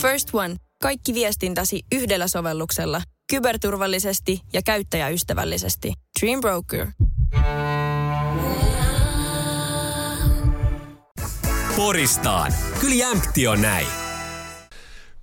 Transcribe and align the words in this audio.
First 0.00 0.28
One. 0.32 0.56
Kaikki 0.82 1.14
viestintäsi 1.14 1.82
yhdellä 1.92 2.28
sovelluksella. 2.28 3.02
Kyberturvallisesti 3.30 4.40
ja 4.52 4.62
käyttäjäystävällisesti. 4.62 5.92
Dream 6.20 6.40
Broker. 6.40 6.86
Poristaan. 11.76 12.52
Kyllä 12.80 12.94
jämpti 12.94 13.46
on 13.46 13.62
näin. 13.62 13.86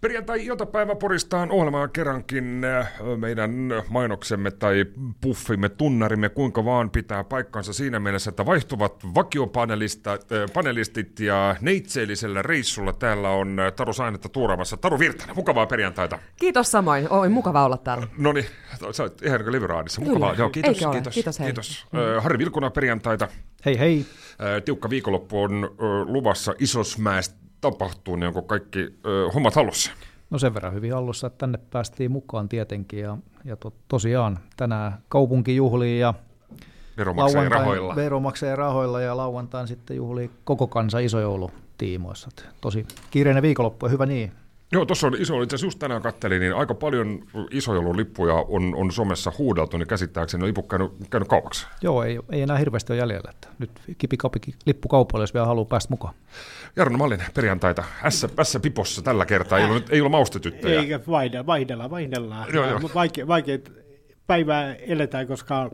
Perjantai-iltapäivä 0.02 0.96
poristaan 0.96 1.52
ohjelmaa 1.52 1.88
kerrankin 1.88 2.64
äh, 2.64 2.94
meidän 3.18 3.52
mainoksemme 3.90 4.52
tai 4.52 4.86
puffimme, 5.22 5.70
tunnarimme, 5.70 6.30
kuinka 6.30 6.66
vaan 6.66 6.90
pitää 6.90 7.24
paikkansa 7.24 7.74
siinä 7.74 8.00
mielessä, 8.00 8.30
että 8.30 8.46
vaihtuvat 8.46 9.04
vakiopanelistit 9.16 11.20
äh, 11.20 11.26
ja 11.26 11.56
neitseellisellä 11.62 12.42
reissulla 12.42 12.94
täällä 12.94 13.30
on 13.30 13.60
äh, 13.60 13.74
Taru 13.74 13.94
Sainetta 13.94 14.30
tuuraamassa. 14.30 14.78
Taru 14.78 15.00
Virtanen, 15.00 15.36
mukavaa 15.36 15.66
perjantaita. 15.66 16.20
Kiitos 16.36 16.72
samoin, 16.72 17.10
oi 17.10 17.30
mukava 17.30 17.66
olla 17.66 17.78
täällä. 17.78 18.08
No 18.18 18.34
niin, 18.34 18.46
sä 18.92 19.04
oot 19.04 19.22
ihan 19.22 19.40
niin 19.40 19.52
Liveraadissa. 19.52 20.02
Mukavaa, 20.02 20.30
Kyllä. 20.30 20.42
joo, 20.42 20.50
kiitos, 20.50 20.76
Eikö 20.76 20.88
ole? 20.88 20.96
kiitos. 20.96 21.14
Kiitos, 21.14 21.40
hei. 21.40 21.48
kiitos. 21.48 21.86
Äh, 22.18 22.24
Harri 22.24 22.38
Vilkuna 22.38 22.70
perjantaita. 22.70 23.28
Hei 23.66 23.80
hei. 23.80 24.06
Tiukka 24.66 24.90
viikonloppu 24.90 25.42
on 25.42 25.76
luvassa 26.06 26.54
Isosmäessä 26.60 27.47
tapahtuu, 27.72 28.16
niin 28.16 28.28
onko 28.28 28.42
kaikki 28.42 28.80
äh, 28.80 29.34
hommat 29.34 29.56
hallussa? 29.56 29.92
No 30.30 30.40
sen 30.40 30.54
verran 30.54 30.74
hyvin 30.74 30.94
hallussa, 30.94 31.28
että 31.28 31.38
tänne 31.38 31.60
päästiin 31.72 32.12
mukaan 32.12 32.50
tietenkin. 32.50 33.00
Ja, 33.00 33.18
ja 33.46 33.56
to, 33.56 33.74
tosiaan 33.88 34.40
tänään 34.58 34.98
kaupunki 35.10 35.56
juhlii 35.56 36.00
ja 36.00 36.14
Veronmaksajien 36.98 37.52
rahoilla. 37.52 37.96
veronmaksajien 37.96 38.58
rahoilla 38.58 39.02
ja 39.02 39.18
lauantain 39.18 39.68
sitten 39.68 39.98
juhlii 39.98 40.32
koko 40.44 40.68
kansa 40.68 41.00
isojoulu 41.00 41.52
tiimoissa. 41.78 42.30
Et 42.32 42.50
Tosi 42.62 42.86
kiireinen 43.12 43.44
viikonloppu 43.44 43.86
ja 43.86 43.90
hyvä 43.90 44.06
niin. 44.06 44.32
Joo, 44.72 44.86
tuossa 44.86 45.08
on 45.08 45.16
iso, 45.20 45.42
itse 45.42 45.56
asiassa 45.56 45.68
just 45.68 45.80
tänään 45.80 46.02
kattelin, 46.02 46.40
niin 46.40 46.56
aika 46.56 46.74
paljon 46.74 47.24
isojoululippuja 47.52 48.34
on, 48.34 48.76
on 48.76 48.92
somessa 48.92 49.32
huudeltu, 49.38 49.78
niin 49.78 49.88
käsittääkseni 49.88 50.44
on 50.44 50.48
liput 50.48 50.68
käynyt, 50.68 50.92
käynyt 51.10 51.30
kaupaksi. 51.30 51.68
Joo, 51.82 52.04
ei, 52.04 52.20
ei 52.32 52.42
enää 52.42 52.58
hirveästi 52.58 52.94
ole 52.94 53.00
jäljellä. 53.00 53.30
Että 53.30 53.48
nyt 53.60 53.72
kipikapi 53.98 54.40
lippu 54.66 54.88
kaupalle, 54.88 55.24
jos 55.24 55.34
vielä 55.34 55.46
haluaa 55.46 55.66
päästä 55.66 55.94
mukaan. 55.94 56.14
Jarno 56.76 56.98
Mallinen, 56.98 57.28
perjantaita, 57.34 57.84
ässä, 58.04 58.60
pipossa 58.62 59.02
tällä 59.02 59.26
kertaa, 59.26 59.60
ei 59.60 59.66
ole, 59.66 59.84
ei 59.90 60.02
ole 60.02 60.10
maustetyttöjä. 60.10 60.80
Eikä 60.80 61.00
vaihda, 61.08 61.46
vaihdellaan, 61.46 61.90
vaihdellaan. 61.90 62.54
Joo, 62.54 62.70
joo. 62.70 62.80
Mutta 62.80 62.96
vaikea, 62.96 63.28
vaikeat 63.28 63.72
päivää 64.28 64.76
eletään, 64.76 65.28
koska, 65.28 65.72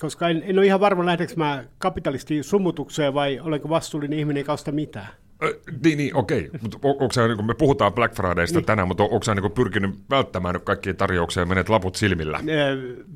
koska 0.00 0.28
en, 0.28 0.42
en 0.46 0.58
ole 0.58 0.66
ihan 0.66 0.80
varma, 0.80 1.06
lähdekö 1.06 1.32
mä 1.36 1.64
kapitalistin 1.78 2.44
sumutukseen 2.44 3.14
vai 3.14 3.40
olenko 3.40 3.68
vastuullinen 3.68 4.18
ihminen 4.18 4.36
eikä 4.36 4.52
osta 4.52 4.72
mitään. 4.72 5.08
Niin, 5.84 5.98
niin, 5.98 6.16
okei. 6.16 6.50
Mutta 6.62 6.78
niin 7.26 7.36
kun 7.36 7.46
me 7.46 7.54
puhutaan 7.54 7.92
Black 7.92 8.14
Fridaysta 8.14 8.58
niin. 8.58 8.66
tänään, 8.66 8.88
mutta 8.88 9.02
on, 9.02 9.10
onko 9.12 9.34
niin 9.34 9.52
pyrkinyt 9.52 9.90
välttämään 10.10 10.54
nyt 10.54 10.64
kaikkia 10.64 10.94
tarjouksia 10.94 11.42
ja 11.42 11.46
menet 11.46 11.68
laput 11.68 11.96
silmillä? 11.96 12.40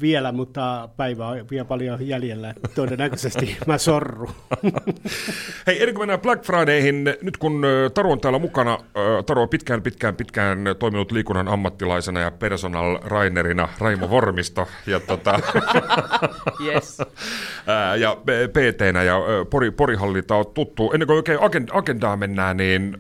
Vielä, 0.01 0.33
mutta 0.33 0.89
päivä 0.97 1.27
on 1.27 1.51
vielä 1.51 1.65
paljon 1.65 2.09
jäljellä. 2.09 2.55
Todennäköisesti 2.75 3.57
mä 3.67 3.79
sorru. 3.79 4.31
Hei, 5.67 5.81
ennen 5.81 5.95
kuin 5.95 6.03
mennään 6.03 6.21
Black 6.21 6.45
Fridayhin, 6.45 7.05
nyt 7.23 7.37
kun 7.37 7.63
Taru 7.95 8.13
on 8.13 8.21
täällä 8.21 8.39
mukana, 8.39 8.79
Taru 9.27 9.43
on 9.43 9.49
pitkään, 9.49 9.83
pitkään, 9.83 10.17
pitkään 10.17 10.59
toiminut 10.79 11.13
liikunnan 11.13 11.49
ammattilaisena 11.49 12.21
ja 12.21 12.31
personal 12.31 12.99
rainerina 13.05 13.69
Raimo 13.79 14.11
Vormisto 14.11 14.69
ja, 14.87 15.01
tota, 15.01 15.41
Yes. 16.67 16.99
ja 17.99 18.17
PT-nä 18.27 19.03
ja 19.03 19.17
Pori, 19.51 19.71
Porihallilta 19.71 20.35
on 20.35 20.47
tuttu. 20.55 20.93
Ennen 20.93 21.07
kuin 21.07 21.17
oikein 21.17 21.39
agend- 21.39 21.71
agendaa 22.17 22.55
mennään, 22.55 22.57
niin 22.57 22.97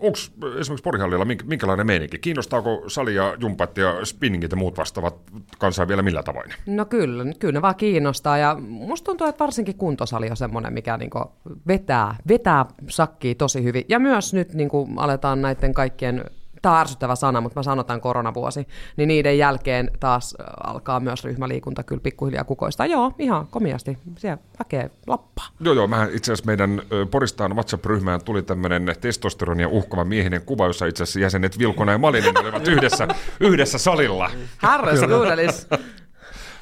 onko 0.00 0.18
esimerkiksi 0.58 0.82
Porihallilla 0.82 1.24
mink- 1.24 1.44
minkälainen 1.44 1.86
meininki? 1.86 2.18
Kiinnostaako 2.18 2.84
sali 2.86 3.14
ja 3.14 3.36
jumpat 3.40 3.78
ja 3.78 4.04
spinningit 4.04 4.50
ja 4.50 4.56
muut 4.56 4.78
vastaavat 4.78 5.16
kansaa 5.58 5.88
vielä 5.88 6.02
millä 6.02 6.22
tavoin? 6.22 6.50
No 6.66 6.84
kyllä, 6.84 7.24
kyllä 7.38 7.52
ne 7.52 7.62
vaan 7.62 7.74
kiinnostaa 7.74 8.38
ja 8.38 8.56
musta 8.60 9.04
tuntuu, 9.04 9.26
että 9.26 9.44
varsinkin 9.44 9.74
kuntosali 9.74 10.30
on 10.30 10.36
semmoinen, 10.36 10.72
mikä 10.72 10.96
niinku 10.96 11.32
vetää, 11.66 12.16
vetää 12.28 12.66
sakkia 12.88 13.34
tosi 13.34 13.64
hyvin. 13.64 13.84
Ja 13.88 13.98
myös 13.98 14.34
nyt 14.34 14.54
niinku 14.54 14.88
aletaan 14.96 15.42
näiden 15.42 15.74
kaikkien 15.74 16.24
tämä 16.62 16.74
on 16.74 16.80
ärsyttävä 16.80 17.14
sana, 17.14 17.40
mutta 17.40 17.58
mä 17.58 17.62
sanotaan 17.62 18.00
koronavuosi, 18.00 18.68
niin 18.96 19.08
niiden 19.08 19.38
jälkeen 19.38 19.90
taas 20.00 20.36
alkaa 20.64 21.00
myös 21.00 21.24
ryhmäliikunta 21.24 21.82
kyllä 21.82 22.00
pikkuhiljaa 22.00 22.44
kukoistaa. 22.44 22.86
Joo, 22.86 23.12
ihan 23.18 23.46
komiasti. 23.46 23.98
Siellä 24.18 24.38
väkeä 24.58 24.90
lappaa. 25.06 25.46
Joo, 25.60 25.74
joo. 25.74 25.86
Mähän 25.86 26.08
itse 26.12 26.32
asiassa 26.32 26.46
meidän 26.46 26.82
Poristaan 27.10 27.54
WhatsApp-ryhmään 27.54 28.24
tuli 28.24 28.42
tämmöinen 28.42 28.94
testosteronia 29.00 29.68
uhkava 29.68 30.04
miehinen 30.04 30.42
kuva, 30.42 30.66
jossa 30.66 30.86
itse 30.86 31.02
asiassa 31.02 31.20
jäsenet 31.20 31.58
Vilkona 31.58 31.92
ja 31.92 31.98
Malinen 31.98 32.38
olivat 32.38 32.68
yhdessä, 32.74 33.08
yhdessä 33.40 33.78
salilla. 33.78 34.30
Herres 34.62 35.00
kuudelis. 35.00 35.68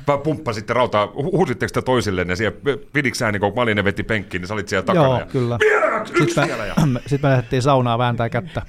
Mä 0.06 0.18
pumppasitte 0.18 0.72
rautaa, 0.72 1.06
hu- 1.06 1.36
huusitteko 1.36 1.70
te 1.74 1.82
toisilleen 1.82 2.28
ja 2.28 2.36
siellä 2.36 2.58
pidikö 2.92 3.16
sä, 3.16 3.32
niin 3.32 3.40
kun 3.40 3.52
Malinen 3.56 3.84
veti 3.84 4.02
penkkiin, 4.02 4.40
niin 4.40 4.48
sä 4.48 4.54
olit 4.54 4.68
siellä 4.68 4.86
takana. 4.86 5.06
Joo, 5.06 5.18
ja, 5.18 5.26
kyllä. 5.26 5.58
Sitten. 6.18 6.48
Ja... 6.48 6.86
me, 6.86 7.00
sit 7.06 7.22
me 7.22 7.28
lähdettiin 7.28 7.62
saunaa 7.62 7.98
vääntää 7.98 8.28
kättä. 8.28 8.62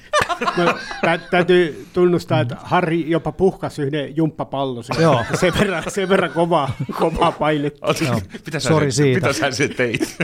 No, 0.58 0.74
tä, 1.02 1.18
täytyy 1.32 1.88
tunnustaa, 1.94 2.42
että 2.42 2.58
Harri 2.64 3.10
jopa 3.10 3.32
puhkas 3.32 3.80
yhden 3.80 4.16
jumppapallon. 4.18 4.84
Joo. 5.00 5.24
Sen 5.40 5.54
verran, 5.60 5.84
sen 5.88 6.10
verran 6.10 6.32
kovaa, 6.32 6.72
kovaa 7.00 7.32
painetta. 7.32 7.94
Joo. 8.06 8.22
Mitä 8.46 8.60
sä, 8.60 8.70
Sori 8.70 8.92
siitä. 8.92 9.28
Mitä 9.28 9.34
sä 9.40 9.52
sen 9.52 9.76
teit? 9.76 10.18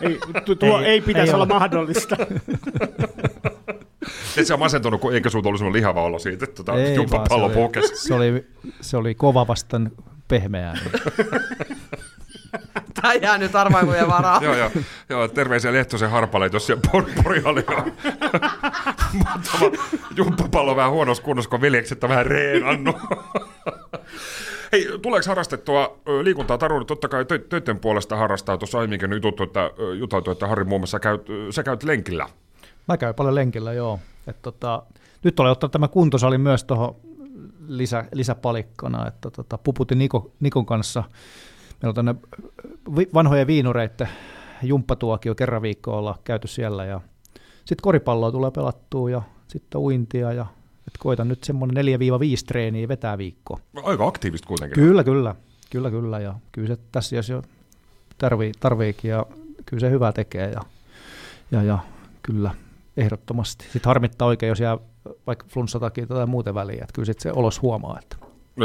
Ei, 0.00 0.18
tu, 0.44 0.56
tuo 0.56 0.80
ei, 0.80 0.86
Ei- 0.86 1.00
pitäisi 1.00 1.30
ei 1.30 1.34
olla 1.34 1.44
ole. 1.44 1.52
mahdollista. 1.54 2.16
Et 4.36 4.46
sä 4.46 4.56
masentunut, 4.56 5.00
kun 5.00 5.14
eikä 5.14 5.30
sulta 5.30 5.48
ollut 5.48 5.58
semmoinen 5.58 5.78
lihava 5.82 6.02
olo 6.02 6.18
siitä, 6.18 6.44
että 6.44 6.56
tota, 6.64 6.74
Ei 6.80 6.94
jumppapallo 6.94 7.42
vaan, 7.42 7.52
se 7.52 7.58
oli- 7.58 7.64
puhkesi. 7.64 7.96
Se 8.06 8.14
oli, 8.14 8.46
se 8.80 8.96
oli 8.96 9.14
kova 9.14 9.46
vastaan 9.46 9.90
pehmeää. 10.28 10.74
Tämä 13.02 13.14
jää 13.14 13.38
nyt 13.38 13.56
arvailujen 13.56 14.08
varaa. 14.08 14.40
joo, 14.44 14.54
joo, 14.54 14.70
joo, 15.08 15.28
terveisiä 15.28 15.72
Lehtosen 15.72 16.10
harpaleet, 16.10 16.52
jos 16.52 16.66
siellä 16.66 16.82
por- 16.86 17.22
porihallilla 17.22 17.76
on 17.76 17.92
muutama 19.18 19.84
jumppapallo 20.16 20.76
vähän 20.76 20.90
huonossa 20.90 21.22
kunnossa, 21.22 21.50
kun 21.50 21.60
veljekset 21.60 22.04
on 22.04 22.10
vähän 22.10 22.26
reenannut. 22.26 22.96
Hei, 24.72 24.88
tuleeko 25.02 25.28
harrastettua 25.28 26.00
liikuntaa? 26.22 26.58
Taru, 26.58 26.84
totta 26.84 27.08
kai 27.08 27.22
tö- 27.22 27.46
töiden 27.48 27.78
puolesta 27.78 28.16
harrastaa. 28.16 28.58
Tuossa 28.58 28.78
aiemminkin 28.78 29.12
jututtu, 29.12 29.42
että, 29.42 29.70
ö, 29.78 29.94
juteltu, 29.94 30.30
että 30.30 30.46
Harri 30.46 30.64
muun 30.64 30.80
muassa 30.80 31.00
käyt, 31.00 31.26
sä 31.50 31.62
käyt 31.62 31.82
lenkillä. 31.82 32.26
Mä 32.88 32.96
käyn 32.96 33.14
paljon 33.14 33.34
lenkillä, 33.34 33.72
joo. 33.72 34.00
Et 34.26 34.42
tota, 34.42 34.82
nyt 35.24 35.40
olen 35.40 35.52
ottanut 35.52 35.72
tämä 35.72 35.88
kuntosali 35.88 36.38
myös 36.38 36.64
tuohon 36.64 36.96
lisä, 37.68 38.04
lisäpalikkana, 38.12 39.08
että 39.08 39.30
tota, 39.30 39.58
puputin 39.58 39.98
Niko, 39.98 40.30
Nikon 40.40 40.66
kanssa. 40.66 41.04
Meillä 41.82 41.90
on 41.90 41.94
tänne 41.94 42.14
vi- 42.96 43.10
vanhojen 43.14 43.46
viinureiden 43.46 44.08
jumppatuokio 44.62 45.34
kerran 45.34 45.62
viikkoa 45.62 45.96
olla 45.96 46.18
käyty 46.24 46.48
siellä 46.48 46.84
ja 46.84 47.00
sitten 47.56 47.82
koripalloa 47.82 48.32
tulee 48.32 48.50
pelattua 48.50 49.10
ja 49.10 49.22
sitten 49.48 49.80
uintia 49.80 50.32
ja 50.32 50.46
et 50.88 50.98
koitan 50.98 51.28
nyt 51.28 51.44
semmoinen 51.44 51.84
4-5 51.84 51.88
treeniä 52.46 52.88
vetää 52.88 53.18
viikkoa. 53.18 53.58
Aika 53.82 54.06
aktiivista 54.06 54.48
kuitenkin. 54.48 54.74
Kyllä, 54.74 55.04
kyllä, 55.04 55.34
kyllä, 55.70 55.90
kyllä 55.90 56.18
ja 56.18 56.34
kyllä 56.52 56.68
se 56.68 56.78
tässä 56.92 57.16
jos 57.16 57.28
jo 57.28 57.42
tarvii, 58.18 58.52
tarviikin 58.60 59.10
ja 59.10 59.26
kyllä 59.66 59.80
se 59.80 59.90
hyvää 59.90 60.12
tekee 60.12 60.50
ja, 60.50 60.60
ja, 61.50 61.62
ja 61.62 61.78
kyllä 62.22 62.50
ehdottomasti. 62.96 63.64
Sitten 63.64 63.90
harmittaa 63.90 64.28
oikein, 64.28 64.48
jos 64.48 64.60
jää 64.60 64.78
vaikka 65.26 65.46
flunssa 65.48 65.80
takia 65.80 66.06
tai 66.06 66.26
muuten 66.26 66.54
väliin, 66.54 66.82
että 66.82 66.92
kyllä 66.92 67.06
sit 67.06 67.20
se 67.20 67.32
olos 67.32 67.62
huomaa, 67.62 67.98
että 68.02 68.16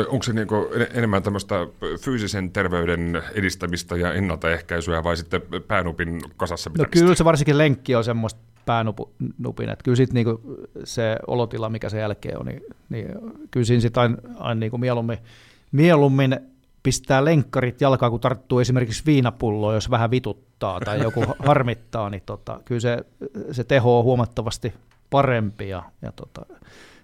Onko 0.08 0.24
se 0.24 0.32
en- 0.32 0.88
enemmän 0.94 1.24
tämmöistä 1.24 1.56
fyysisen 2.02 2.52
terveyden 2.52 3.24
edistämistä 3.34 3.96
ja 3.96 4.14
ennaltaehkäisyä 4.14 5.04
vai 5.04 5.18
sitten 5.18 5.42
päänupin 5.68 6.22
kasassa 6.38 6.70
No 6.70 6.74
pitämistä? 6.74 7.00
kyllä 7.00 7.16
se 7.16 7.26
varsinkin 7.26 7.58
lenkki 7.58 7.96
on 7.96 8.04
semmoista 8.04 8.40
päänupin, 8.66 9.70
että 9.70 9.84
kyllä 9.84 9.96
sitten 9.96 10.14
niinku 10.16 10.42
se 10.84 11.18
olotila, 11.28 11.70
mikä 11.70 11.90
sen 11.90 12.00
jälkeen 12.00 12.40
on, 12.40 12.46
niin, 12.46 12.62
niin 12.90 13.08
kyllä 13.52 13.66
siinä 13.66 13.82
sitten 13.82 14.02
aina, 14.02 14.18
aina 14.40 14.59
niinku 14.59 14.78
mieluummin, 14.78 15.18
mieluummin 15.72 16.40
pistää 16.84 17.26
lenkkarit 17.26 17.82
jalkaan, 17.82 18.12
kun 18.12 18.20
tarttuu 18.20 18.59
esimerkiksi 18.59 19.03
viinapulloa, 19.06 19.74
jos 19.74 19.90
vähän 19.90 20.12
vituttaa 20.12 20.80
tai 20.80 21.02
joku 21.02 21.24
harmittaa, 21.48 22.09
niin 22.09 22.24
tota, 22.26 22.59
kyllä 22.66 22.82
se, 22.82 22.98
se 23.52 23.64
teho 23.64 23.98
on 24.00 24.03
huomattavasti 24.03 24.74
parempi. 25.09 25.70
Ja, 25.70 25.84
ja 26.02 26.12
tota, 26.12 26.46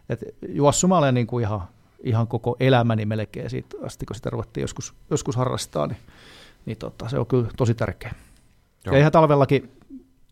et 0.09 0.19
juossu 0.49 0.87
mä 0.87 0.97
olen 0.97 1.13
niinku 1.13 1.39
ihan, 1.39 1.61
ihan 2.03 2.27
koko 2.27 2.55
elämäni 2.59 3.05
melkein 3.05 3.49
siitä 3.49 3.77
asti, 3.83 4.05
kun 4.05 4.15
sitä 4.15 4.29
ruvettiin 4.29 4.61
joskus, 4.61 4.93
joskus 5.09 5.35
harrastaa, 5.35 5.87
niin, 5.87 5.97
niin 6.65 6.77
tota, 6.77 7.09
se 7.09 7.19
on 7.19 7.25
kyllä 7.27 7.49
tosi 7.57 7.73
tärkeä. 7.73 8.13
Joo. 8.85 8.95
Ja 8.95 8.99
ihan 8.99 9.11
talvellakin, 9.11 9.71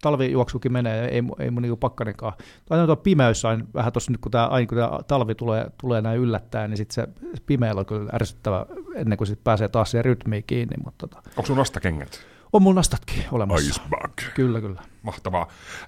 talvijuoksukin 0.01 0.74
menee, 0.74 1.06
ei, 1.06 1.24
ei 1.39 1.51
mun 1.51 1.62
niinku 1.62 1.77
pakkanenkaan. 1.77 2.33
Tai 2.66 2.86
tuo 2.86 2.95
pimeys 2.95 3.45
aina 3.45 3.66
vähän 3.74 3.94
tuossa 3.94 4.12
nyt, 4.12 4.21
kun 4.21 4.31
tämä, 4.31 4.48
aina 4.48 4.68
kun 4.68 4.77
tämä 4.77 5.00
talvi 5.07 5.36
tulee, 5.36 5.71
tulee 5.81 6.01
näin 6.01 6.19
yllättäen, 6.19 6.69
niin 6.69 6.77
sitten 6.77 6.94
se 6.95 7.07
pimeällä 7.45 7.80
on 7.80 7.86
kyllä 7.86 8.10
ärsyttävä 8.13 8.66
ennen 8.95 9.18
kuin 9.18 9.27
sit 9.27 9.44
pääsee 9.44 9.68
taas 9.68 9.92
siihen 9.92 10.06
rytmiin 10.06 10.44
kiinni. 10.48 10.75
Mutta 10.83 11.07
tota, 11.07 11.30
Onko 11.30 11.48
sun 11.48 11.57
vastakengät? 11.57 12.25
On 12.54 12.62
mun 12.62 12.75
nastatkin 12.75 13.24
olemassa. 13.31 13.69
Icebug. 13.69 14.34
Kyllä, 14.36 14.62
kyllä. 14.62 14.81
Mahtavaa. 15.01 15.42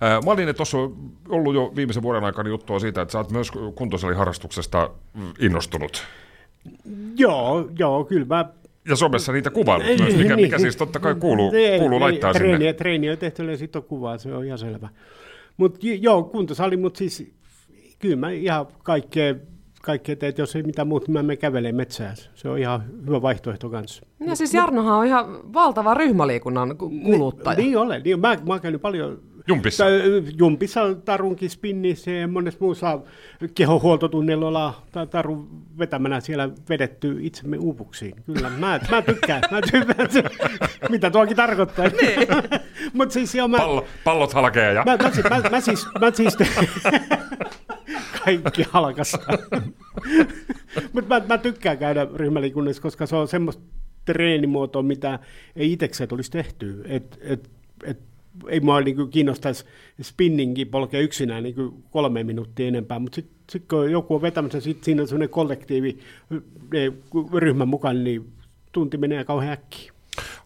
Äh, 0.03 0.23
Mä 0.25 0.31
olin, 0.31 0.49
että 0.49 0.57
tuossa 0.57 0.77
on 0.77 1.11
ollut 1.29 1.55
jo 1.55 1.73
viimeisen 1.75 2.03
vuoden 2.03 2.23
aikana 2.23 2.49
juttua 2.49 2.79
siitä, 2.79 3.01
että 3.01 3.11
sä 3.11 3.17
oot 3.17 3.31
myös 3.31 3.51
kuntosaliharrastuksesta 3.75 4.89
innostunut. 5.39 6.03
Joo, 7.17 7.69
joo, 7.79 8.03
kyllä 8.05 8.25
mä 8.25 8.45
Ja 8.87 8.95
somessa 8.95 9.31
niitä 9.31 9.49
kuvailut 9.49 9.87
myös, 9.99 10.15
mikä, 10.15 10.35
mikä 10.35 10.59
siis 10.59 10.75
totta 10.75 10.99
kai 10.99 11.15
kuuluu, 11.15 11.51
kuuluu 11.79 11.99
laittaa 11.99 12.33
treeni, 12.33 12.57
sinne. 12.57 12.73
Treeni 12.73 13.09
on 13.09 13.17
tehty 13.17 13.51
ja 13.51 13.57
sitten 13.57 13.81
on 13.81 13.87
kuvaa, 13.87 14.17
se 14.17 14.33
on 14.33 14.45
ihan 14.45 14.57
selvä. 14.57 14.89
Mutta 15.57 15.79
joo, 15.81 16.23
kuntosali, 16.23 16.77
mutta 16.77 16.97
siis 16.97 17.31
kyllä 17.99 18.15
mä 18.15 18.29
ihan 18.29 18.67
kaikkea, 18.83 19.35
kaikkea 19.81 20.15
teet, 20.15 20.37
jos 20.37 20.55
ei 20.55 20.63
mitään 20.63 20.87
muuta, 20.87 21.11
mä 21.11 21.23
menen 21.23 21.37
kävelemään 21.37 21.75
metsään. 21.75 22.15
Se 22.35 22.49
on 22.49 22.59
ihan 22.59 22.83
hyvä 23.07 23.21
vaihtoehto 23.21 23.69
kanssa. 23.69 24.05
Ja 24.19 24.35
siis 24.35 24.53
Jarnohan 24.53 24.97
on 24.97 25.05
ihan 25.05 25.53
valtava 25.53 25.93
ryhmäliikunnan 25.93 26.77
ku- 26.77 26.91
kuluttaja. 27.03 27.57
Niin 27.57 27.77
olen. 27.77 28.03
Niin, 28.03 28.19
mä, 28.19 28.37
mä 28.47 28.53
oon 28.53 28.61
käynyt 28.61 28.81
paljon 28.81 29.19
Jumpissa. 29.47 29.85
Jumpissa, 30.37 30.95
tarunkin 31.05 31.49
spinnissä 31.49 32.11
ja 32.11 32.27
monessa 32.27 32.57
muussa 32.61 32.99
kehohuoltotunnilla 33.55 34.47
ollaan 34.47 34.73
ta- 34.91 35.05
tarun 35.05 35.47
vetämänä 35.79 36.19
siellä 36.19 36.49
vedetty 36.69 37.17
itsemme 37.19 37.57
uupuksiin. 37.57 38.15
Kyllä, 38.25 38.49
mä, 38.49 38.79
mä 38.91 39.01
tykkään. 39.01 39.43
Mä 39.51 39.61
tykkään 39.61 40.29
mitä 40.91 41.11
tuokin 41.11 41.37
tarkoittaa. 41.37 41.85
Niin. 41.85 42.27
Mutta 42.93 43.13
siis 43.13 43.35
joo, 43.35 43.47
mä, 43.47 43.57
Pallo, 43.57 43.85
pallot 44.03 44.33
halkee 44.33 44.73
ja... 44.73 44.83
mä, 44.85 44.97
mä, 44.97 45.39
mä, 45.41 45.49
mä, 45.49 45.61
siis, 45.61 45.87
mä 45.99 46.11
siis 46.11 46.37
kaikki 48.25 48.63
halkasta. 48.69 49.38
Mutta 50.94 51.19
mä, 51.19 51.25
mä 51.27 51.38
tykkään 51.38 51.77
käydä 51.77 52.07
ryhmäliikunnassa, 52.15 52.81
koska 52.81 53.06
se 53.06 53.15
on 53.15 53.27
semmoista 53.27 53.63
treenimuotoa, 54.06 54.81
mitä 54.81 55.19
ei 55.56 55.71
itsekseen 55.71 56.07
tulisi 56.07 56.31
tehty. 56.31 56.81
Et, 56.85 57.19
et, 57.21 57.50
et, 57.85 58.00
ei 58.47 58.59
mua 58.59 58.81
niin 58.81 59.09
kiinnostaisi 59.09 59.65
spinningi 60.01 60.65
polkea 60.65 61.00
yksinään 61.00 61.44
niin 61.44 61.56
kolme 61.91 62.23
minuuttia 62.23 62.68
enempää, 62.68 63.00
mutta 63.00 63.15
sitten 63.15 63.35
sit, 63.51 63.63
kun 63.68 63.91
joku 63.91 64.15
on 64.15 64.21
vetämässä, 64.21 64.59
sit 64.59 64.83
siinä 64.83 65.01
on 65.01 65.07
semmoinen 65.07 65.29
kollektiivi 65.29 66.00
ryhmän 67.33 67.67
mukaan, 67.67 68.03
niin 68.03 68.31
tunti 68.71 68.97
menee 68.97 69.24
kauhean 69.24 69.53
äkkiä. 69.53 69.91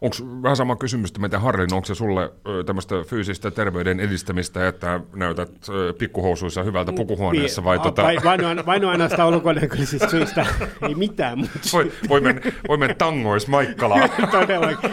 Onko 0.02 0.16
vähän 0.44 0.56
sama 0.56 0.76
kysymys, 0.76 1.10
että 1.10 1.22
mitä 1.22 1.40
Harlin, 1.40 1.74
onko 1.74 1.86
se 1.86 1.96
sulle 1.96 2.32
tämmöistä 2.66 2.96
fyysistä 3.08 3.52
terveyden 3.52 4.00
edistämistä, 4.00 4.68
että 4.68 5.00
näytät 5.16 5.52
pikkuhousuissa 5.98 6.64
hyvältä 6.64 6.94
pukuhuoneessa 6.94 7.64
vai 7.64 7.80
tota... 7.80 8.04
vai, 8.04 8.18
vain, 8.24 8.46
aina- 8.46 8.66
vain 8.66 8.86
ainoastaan 8.86 9.30
ulkonäköisistä 9.30 10.10
syistä, 10.10 10.46
ei 10.82 10.96
mitään, 10.96 11.40
mutta 11.40 11.60
Voi, 11.74 11.92
voi, 12.10 12.22
mennä, 12.22 12.42
voi 12.68 12.78
mennä 12.78 12.96
tangois 12.96 13.48
Maikkalaan. 13.48 14.10
Todellakin. 14.32 14.90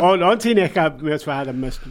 On, 0.00 0.22
on 0.22 0.40
siinä 0.40 0.62
ehkä 0.62 0.90
myös 1.00 1.26
vähän 1.26 1.46
tämmöistä 1.46 1.86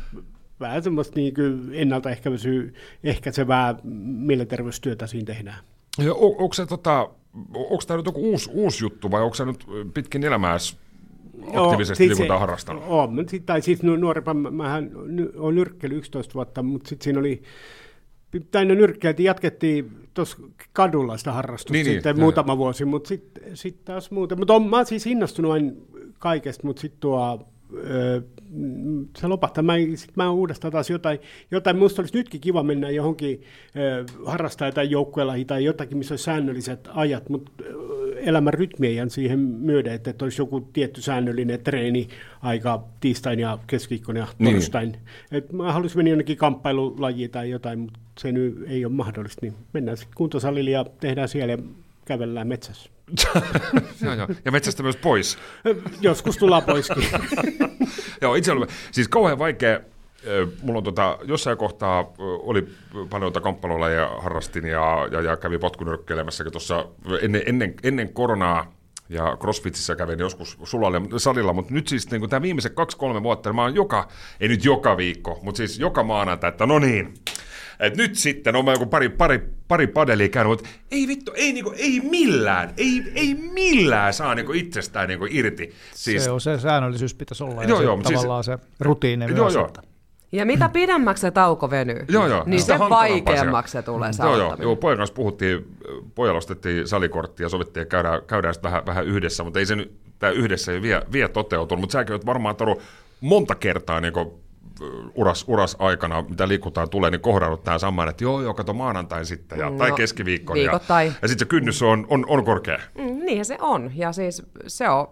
vähän 0.59 0.83
semmoista 0.83 1.15
niin 1.15 1.33
ennaltaehkäisyä, 1.71 2.63
ehkäisevää 3.03 3.75
mielenterveystyötä 4.03 5.07
siinä 5.07 5.25
tehdään. 5.25 5.59
On, 5.99 6.35
onko 6.37 6.53
se 6.53 6.65
tota, 6.65 7.09
onko 7.53 7.83
tämä 7.87 7.97
nyt 7.97 8.05
joku 8.05 8.31
uusi, 8.31 8.49
uusi 8.53 8.85
juttu 8.85 9.11
vai 9.11 9.21
onko 9.21 9.35
se 9.35 9.45
nyt 9.45 9.65
pitkin 9.93 10.23
elämääsi 10.23 10.77
aktiivisesti 11.55 12.03
sit 12.03 12.07
liikuntaa 12.09 12.37
se- 12.37 12.39
harrastanut? 12.39 12.83
Sit, 13.29 13.45
tai 13.45 13.61
siis 13.61 13.83
nu- 13.83 13.95
nuorempana, 13.95 14.51
mähän 14.51 14.91
olen 15.37 15.55
nyrkkeily 15.55 15.97
11 15.97 16.33
vuotta, 16.33 16.63
mutta 16.63 16.89
sitten 16.89 17.03
siinä 17.03 17.19
oli, 17.19 17.41
täynnä 18.51 18.75
nyrkkeiltiin, 18.75 19.25
jatkettiin 19.25 19.91
tuossa 20.13 20.37
kadulla 20.73 21.17
sitä 21.17 21.31
harrastusta 21.31 21.73
Niin, 21.73 21.83
niin, 21.83 21.91
niin, 21.91 21.97
sitten 21.97 22.17
joo, 22.17 22.23
muutama 22.23 22.57
vuosi, 22.57 22.85
mutta 22.85 23.07
sitten 23.07 23.57
sit 23.57 23.85
taas 23.85 24.11
muuta. 24.11 24.35
Mutta 24.35 24.59
mä 24.59 24.75
oon 24.75 24.85
siis 24.85 25.07
innostunut 25.07 25.51
aina 25.51 25.71
kaikesta, 26.19 26.67
mutta 26.67 26.81
sitten 26.81 26.99
tuo 26.99 27.47
se 29.17 29.27
lopahtaa. 29.27 29.63
Mä, 29.63 29.73
sit 29.95 30.15
mä 30.15 30.31
uudestaan 30.31 30.71
taas 30.71 30.89
jotain, 30.89 31.19
jotain, 31.51 31.77
musta 31.77 32.01
olisi 32.01 32.17
nytkin 32.17 32.41
kiva 32.41 32.63
mennä 32.63 32.89
johonkin 32.89 33.41
harrastaa 34.25 34.67
jotain 34.67 34.91
joukkueella 34.91 35.33
tai 35.47 35.63
jotakin, 35.63 35.97
missä 35.97 36.13
olisi 36.13 36.23
säännölliset 36.23 36.89
ajat, 36.93 37.29
mutta 37.29 37.51
elämän 38.15 38.53
rytmi 38.53 38.87
ei 38.87 39.09
siihen 39.09 39.39
myöden, 39.39 39.93
että, 39.93 40.09
että 40.09 40.25
olisi 40.25 40.41
joku 40.41 40.61
tietty 40.61 41.01
säännöllinen 41.01 41.59
treeni 41.63 42.07
aika 42.41 42.83
tiistain 42.99 43.39
ja 43.39 43.57
keskiviikkona 43.67 44.19
ja 44.19 44.27
Niin. 44.39 44.53
torstain. 44.53 44.97
Et 45.31 45.53
mä 45.53 45.73
haluaisin 45.73 45.99
mennä 45.99 46.09
jonnekin 46.09 46.37
kamppailulajiin 46.37 47.31
tai 47.31 47.49
jotain, 47.49 47.79
mutta 47.79 47.99
se 48.19 48.31
nyt 48.31 48.55
ei 48.67 48.85
ole 48.85 48.93
mahdollista, 48.93 49.39
niin 49.41 49.53
mennään 49.73 49.97
sitten 49.97 50.17
kuntosalille 50.17 50.71
ja 50.71 50.85
tehdään 50.99 51.29
siellä 51.29 51.53
ja 51.53 51.57
kävellään 52.05 52.47
metsässä. 52.47 52.89
Joo, 54.01 54.13
joo. 54.13 54.27
Ja 54.45 54.51
metsästä 54.51 54.83
myös 54.83 54.95
pois. 54.95 55.37
Joskus 56.01 56.37
tullaan 56.37 56.63
poiskin. 56.63 57.05
Joo, 58.21 58.35
itse 58.35 58.51
oli, 58.51 58.65
siis 58.91 59.07
kauhean 59.07 59.39
vaikea, 59.39 59.79
mulla 60.61 60.77
on 60.77 60.83
tota, 60.83 61.17
jossain 61.23 61.57
kohtaa 61.57 62.13
oli 62.19 62.67
paljon 63.09 63.33
tota 63.33 63.43
kamppailuja 63.43 64.09
harrastin 64.19 64.65
ja, 64.65 65.07
ja, 65.11 65.21
ja 65.21 65.37
kävin 65.37 65.59
potkunyrkkeilemässäkin 65.59 66.51
tuossa 66.51 66.85
ennen, 67.21 67.41
ennen, 67.45 67.73
ennen 67.83 68.13
koronaa 68.13 68.73
ja 69.09 69.37
CrossFitissä 69.39 69.95
kävin 69.95 70.19
joskus 70.19 70.57
sulalle 70.63 71.01
salilla, 71.17 71.53
mutta 71.53 71.73
nyt 71.73 71.87
siis 71.87 72.11
niin 72.11 72.29
tämä 72.29 72.41
viimeiset 72.41 72.73
kaksi-kolme 72.73 73.23
vuotta, 73.23 73.49
niin 73.49 73.55
mä 73.55 73.61
oon 73.61 73.75
joka, 73.75 74.07
ei 74.39 74.47
nyt 74.47 74.65
joka 74.65 74.97
viikko, 74.97 75.39
mutta 75.41 75.57
siis 75.57 75.79
joka 75.79 76.03
maanantai, 76.03 76.47
että 76.47 76.65
no 76.65 76.79
niin, 76.79 77.13
et 77.79 77.97
nyt 77.97 78.15
sitten 78.15 78.55
on 78.55 78.65
mä 78.65 78.71
joku 78.71 78.85
pari, 78.85 79.09
pari, 79.09 79.49
pari 79.67 79.87
padelia 79.87 80.29
käynyt, 80.29 80.49
mutta 80.51 80.69
ei 80.91 81.07
vittu, 81.07 81.31
ei, 81.35 81.53
niinku, 81.53 81.73
ei 81.77 81.99
millään, 81.99 82.73
ei, 82.77 83.03
ei 83.15 83.33
millään 83.33 84.13
saa 84.13 84.35
niinku 84.35 84.53
itsestään 84.53 85.07
niinku 85.07 85.27
irti. 85.29 85.73
Siis, 85.95 86.23
Se 86.23 86.31
on 86.31 86.41
se 86.41 86.59
säännöllisyys 86.59 87.13
pitäisi 87.13 87.43
olla 87.43 87.63
ja 87.63 87.69
Joo, 87.69 87.77
se, 87.77 87.83
joo, 87.83 87.95
mutta 87.95 88.07
siis- 88.07 88.19
tavallaan 88.19 88.43
se 88.43 88.57
rutiini 88.79 89.25
Joo, 89.25 89.43
myös. 89.43 89.53
joo. 89.53 89.65
että- 89.67 89.81
Ja 90.31 90.45
mitä 90.45 90.69
pidemmäksi 90.69 91.21
se 91.21 91.31
tauko 91.31 91.69
venyy, 91.69 92.05
Joo, 92.09 92.27
joo. 92.27 92.43
niin 92.45 92.59
hankalampaa 92.69 92.99
vaikeammaksi 92.99 93.71
se 93.71 93.81
tulee 93.81 94.13
se 94.13 94.23
Joo, 94.23 94.27
joo, 94.27 94.35
aloittaminen. 94.35 94.63
joo, 94.67 94.75
pojan 94.75 94.97
kanssa 94.97 95.13
puhuttiin, 95.15 95.65
pojalle 96.15 96.37
ostettiin 96.37 96.87
salikortti 96.87 97.43
ja 97.43 97.49
sovittiin, 97.49 97.81
että 97.81 97.91
käydään, 97.91 98.21
käydään 98.27 98.53
sitten 98.53 98.71
vähän, 98.71 98.85
vähän 98.85 99.05
yhdessä, 99.05 99.43
mutta 99.43 99.59
ei 99.59 99.65
se 99.65 99.75
nyt, 99.75 99.91
tämä 100.19 100.31
yhdessä 100.31 100.71
ei 100.71 100.81
vie, 100.81 101.01
vie 101.11 101.27
toteutunut, 101.27 101.81
mutta 101.81 101.91
säkin 101.93 102.13
olet 102.13 102.25
varmaan 102.25 102.55
Taru 102.55 102.81
monta 103.21 103.55
kertaa 103.55 104.01
niin 104.01 104.13
uras, 105.15 105.45
uras 105.47 105.75
aikana, 105.79 106.21
mitä 106.29 106.47
liikutaan 106.47 106.89
tulee, 106.89 107.11
niin 107.11 107.21
kohdannut 107.21 107.63
tämä 107.63 107.79
saman, 107.79 108.09
että 108.09 108.23
joo, 108.23 108.41
joo, 108.41 108.53
kato 108.53 108.73
maanantain 108.73 109.25
sitten, 109.25 109.59
ja, 109.59 109.69
No, 109.69 109.77
tai 109.77 109.91
keskiviikon, 109.91 110.57
ja, 110.57 110.61
viikoittain. 110.61 111.13
ja 111.21 111.27
sitten 111.27 111.45
se 111.45 111.49
kynnys 111.49 111.81
on, 111.81 112.07
on, 112.09 112.25
on 112.27 112.45
korkea. 112.45 112.79
Mm, 112.97 113.25
niinhän 113.25 113.45
se 113.45 113.57
on. 113.61 113.91
Ja 113.95 114.11
siis 114.11 114.43
se 114.67 114.89
on, 114.89 115.07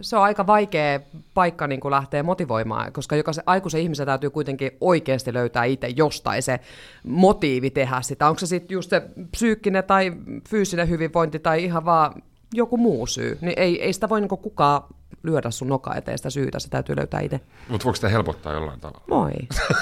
se 0.00 0.16
on 0.16 0.22
aika 0.22 0.46
vaikea 0.46 1.00
paikka 1.34 1.66
niin 1.66 1.80
kuin 1.80 1.90
lähteä 1.90 2.22
motivoimaan, 2.22 2.92
koska 2.92 3.16
jokaisen 3.16 3.44
aikuisen 3.46 3.80
ihmisen 3.80 4.06
täytyy 4.06 4.30
kuitenkin 4.30 4.70
oikeasti 4.80 5.32
löytää 5.32 5.64
itse 5.64 5.88
jostain 5.96 6.42
se 6.42 6.60
motiivi 7.06 7.70
tehdä 7.70 8.02
sitä. 8.02 8.28
Onko 8.28 8.38
se 8.38 8.46
sitten 8.46 8.74
just 8.74 8.90
se 8.90 9.02
psyykkinen 9.30 9.84
tai 9.84 10.12
fyysinen 10.48 10.88
hyvinvointi 10.88 11.38
tai 11.38 11.64
ihan 11.64 11.84
vaan 11.84 12.22
joku 12.54 12.76
muu 12.76 13.06
syy. 13.06 13.38
Niin 13.40 13.54
ei, 13.56 13.82
ei 13.82 13.92
sitä 13.92 14.08
voi 14.08 14.20
niin 14.20 14.28
kukaan 14.28 14.82
lyödä 15.22 15.50
sun 15.50 15.68
noka 15.68 15.94
eteen 15.94 16.18
sitä 16.18 16.30
syytä, 16.30 16.58
se 16.58 16.68
täytyy 16.68 16.96
löytää 16.96 17.20
itse. 17.20 17.40
Mutta 17.68 17.84
voiko 17.84 17.94
sitä 17.94 18.08
helpottaa 18.08 18.52
jollain 18.52 18.80
tavalla? 18.80 19.04
Moi. 19.08 19.32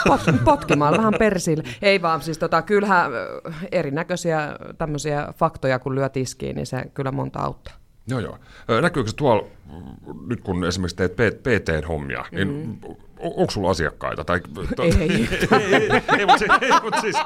Pot, 0.08 0.20
potkimalla 0.44 0.99
vähän 0.99 1.14
persille. 1.18 1.64
Ei 1.82 2.02
vaan, 2.02 2.23
siis 2.23 2.38
tota, 2.38 2.62
kyllähän 2.62 3.12
ö, 3.14 3.42
erinäköisiä 3.73 4.56
tämmöisiä 4.78 5.32
faktoja, 5.37 5.78
kun 5.78 5.94
lyö 5.94 6.08
tiskiin, 6.08 6.56
niin 6.56 6.66
se 6.66 6.85
kyllä 6.94 7.12
monta 7.12 7.38
auttaa. 7.38 7.75
Joo, 8.08 8.20
joo. 8.20 8.38
Näkyykö 8.80 9.11
se 9.11 9.16
tuolla, 9.16 9.46
mm, 9.66 10.28
nyt 10.28 10.40
kun 10.40 10.64
esimerkiksi 10.64 10.96
teet 10.96 11.42
PT-hommia, 11.42 12.25
niin 12.32 12.78
mm. 12.82 12.94
Onko 13.20 13.50
sulla 13.50 13.70
asiakkaita? 13.70 14.25
Tai, 14.25 14.40
to, 14.76 14.82
Ei. 14.87 14.92
ei, 15.00 15.28
ei, 15.75 16.02
ei, 16.18 16.26
mutta 16.26 16.38
siis, 16.38 16.50
ei, 16.61 16.70
mutta 16.82 17.00
siis 17.00 17.16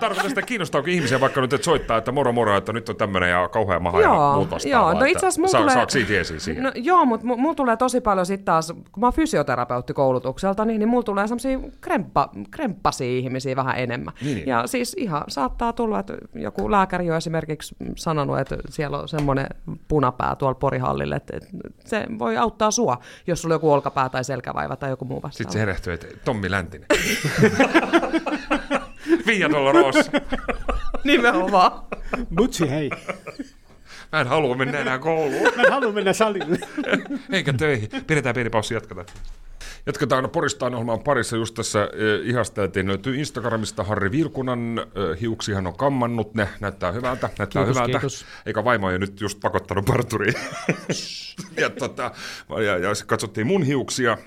tarkoitan 0.00 0.28
sitä, 0.28 0.42
kiinnostaako 0.42 0.88
ihmisiä 0.90 1.20
vaikka 1.20 1.40
nyt, 1.40 1.52
että 1.52 1.64
soittaa, 1.64 1.98
että 1.98 2.12
moro 2.12 2.32
moro, 2.32 2.56
että 2.56 2.72
nyt 2.72 2.88
on 2.88 2.96
tämmöinen 2.96 3.30
ja 3.30 3.48
kauhea 3.48 3.80
maha 3.80 4.00
ja 4.00 4.08
muut 4.34 4.50
vastaavaa. 4.50 4.92
joo. 4.92 5.00
No 5.00 5.06
itse 5.06 5.18
asiassa 5.18 5.40
mulla 5.40 5.50
saa, 5.52 5.60
tulee... 5.60 5.74
Saako 5.74 5.90
siitä 5.90 6.12
jeesiä 6.12 6.38
siihen? 6.38 6.64
No, 6.64 6.72
joo, 6.74 7.04
mutta 7.04 7.26
mulla 7.26 7.54
tulee 7.54 7.76
tosi 7.76 8.00
paljon 8.00 8.26
sitten 8.26 8.44
taas, 8.44 8.72
kun 8.92 9.00
mä 9.00 9.06
oon 9.06 9.12
fysioterapeutti 9.12 9.94
koulutukselta, 9.94 10.64
niin, 10.64 10.78
niin 10.78 10.88
mulla 10.88 11.02
tulee 11.02 11.26
semmoisia 11.26 11.58
kremppa, 11.80 12.28
kremppasia 12.50 13.18
ihmisiä 13.18 13.56
vähän 13.56 13.78
enemmän. 13.78 14.14
Niin, 14.22 14.34
niin. 14.34 14.48
Ja 14.48 14.66
siis 14.66 14.94
ihan 14.98 15.24
saattaa 15.28 15.72
tulla, 15.72 15.98
että 15.98 16.14
joku 16.34 16.70
lääkäri 16.70 17.10
on 17.10 17.16
esimerkiksi 17.16 17.76
sanonut, 17.96 18.38
että 18.38 18.56
siellä 18.68 18.98
on 18.98 19.08
semmoinen 19.08 19.46
punapää 19.88 20.36
tuolla 20.36 20.54
porihallille, 20.54 21.16
että, 21.16 21.36
että 21.36 21.48
se 21.84 22.06
voi 22.18 22.36
auttaa 22.36 22.70
sua, 22.70 22.98
jos 23.26 23.42
sulla 23.42 23.52
on 23.52 23.56
joku 23.56 23.72
olkapää 23.72 24.08
tai 24.08 24.24
selkävaiva 24.24 24.76
tai 24.76 24.90
joku 24.90 25.04
muu 25.04 25.22
vastaava. 25.22 25.35
Sitten 25.36 25.52
se 25.52 25.58
herehtyy, 25.58 25.92
että 25.92 26.06
Tommi 26.24 26.50
Läntinen. 26.50 26.86
Via 29.26 29.50
Dolorosa. 29.50 30.10
Nimenomaan. 31.04 31.72
Mutsi, 32.30 32.70
hei. 32.70 32.90
Mä 34.12 34.20
en 34.20 34.26
halua 34.26 34.56
mennä 34.56 34.78
enää 34.78 34.98
kouluun. 34.98 35.52
Mä 35.56 35.62
en 35.62 35.72
halua 35.72 35.92
mennä 35.92 36.12
salille. 36.12 36.58
Eikä 37.32 37.52
töihin. 37.52 37.88
Pidetään 38.06 38.34
pieni 38.34 38.50
paussi, 38.50 38.74
jatketaan. 38.74 39.06
Jatketaan 39.86 40.30
Poristaan 40.30 40.74
ohjelman 40.74 41.00
parissa. 41.02 41.36
Just 41.36 41.54
tässä 41.54 41.82
eh, 41.92 42.28
ihasteltiin. 42.28 42.88
Löytyy 42.88 43.16
Instagramista 43.16 43.84
Harri 43.84 44.12
Vilkunan. 44.12 44.78
Eh, 44.78 45.20
hiuksihan 45.20 45.66
on 45.66 45.76
kammannut 45.76 46.34
ne. 46.34 46.48
Näyttää 46.60 46.92
hyvältä. 46.92 47.26
Näyttää 47.38 47.46
Kiitos, 47.46 47.76
hyvältä. 47.76 47.92
kiitos. 47.98 48.26
Eikä 48.46 48.64
vaimo 48.64 48.90
jo 48.90 48.98
nyt 48.98 49.20
just 49.20 49.40
pakottanut 49.40 49.84
parturiin. 49.84 50.34
ja, 51.56 51.70
tota, 51.70 52.10
ja, 52.64 52.78
ja 52.78 52.90
katsottiin 53.06 53.46
mun 53.46 53.62
hiuksia. 53.62 54.18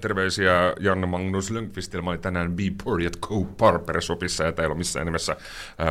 Terveisiä 0.00 0.74
Janne 0.80 1.06
Magnus 1.06 1.50
Lönkvistille. 1.50 2.04
Mä 2.04 2.10
olin 2.10 2.20
tänään 2.20 2.52
Be 2.52 2.62
Purjat 2.84 3.16
Co. 3.20 3.44
Barber 3.44 4.02
Shopissa 4.02 4.44
ja 4.44 4.52
täällä 4.52 4.72
on 4.72 4.78
missään 4.78 5.06
nimessä 5.06 5.36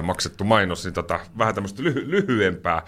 maksettu 0.01 0.43
mainos. 0.43 0.83
Niin 0.85 0.93
tota, 0.93 1.19
vähän 1.37 1.55
tämmöistä 1.55 1.83
lyhy- 1.83 2.09
lyhyempää. 2.11 2.81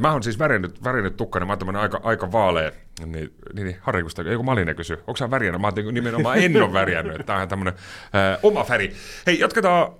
Mä 0.00 0.12
oon 0.12 0.22
siis 0.22 0.38
värinnyt, 0.38 0.84
värinnyt 0.84 1.16
tukkani. 1.16 1.46
Mä 1.46 1.56
oon 1.64 1.76
aika, 1.76 2.00
aika 2.02 2.32
vaalea. 2.32 2.72
Niin, 3.06 3.12
niin, 3.12 3.66
niin 3.66 3.76
Harri 3.80 4.02
Kusta, 4.02 4.22
ei 4.22 4.36
kun 4.36 4.44
Malinen 4.44 4.76
kysy, 4.76 4.94
onko 4.94 5.16
sä 5.16 5.30
värjännyt? 5.30 5.60
Mä 5.60 5.66
ajattelin, 5.66 5.94
nimenomaan 5.94 6.38
en 6.38 6.62
ole 6.62 6.72
värjännyt, 6.72 7.26
tämä 7.26 7.42
on 7.42 7.48
tämmöinen 7.48 7.74
oma 8.42 8.66
väri. 8.68 8.92
Hei, 9.26 9.38
jatketaan 9.38 9.82
äh, 9.82 9.90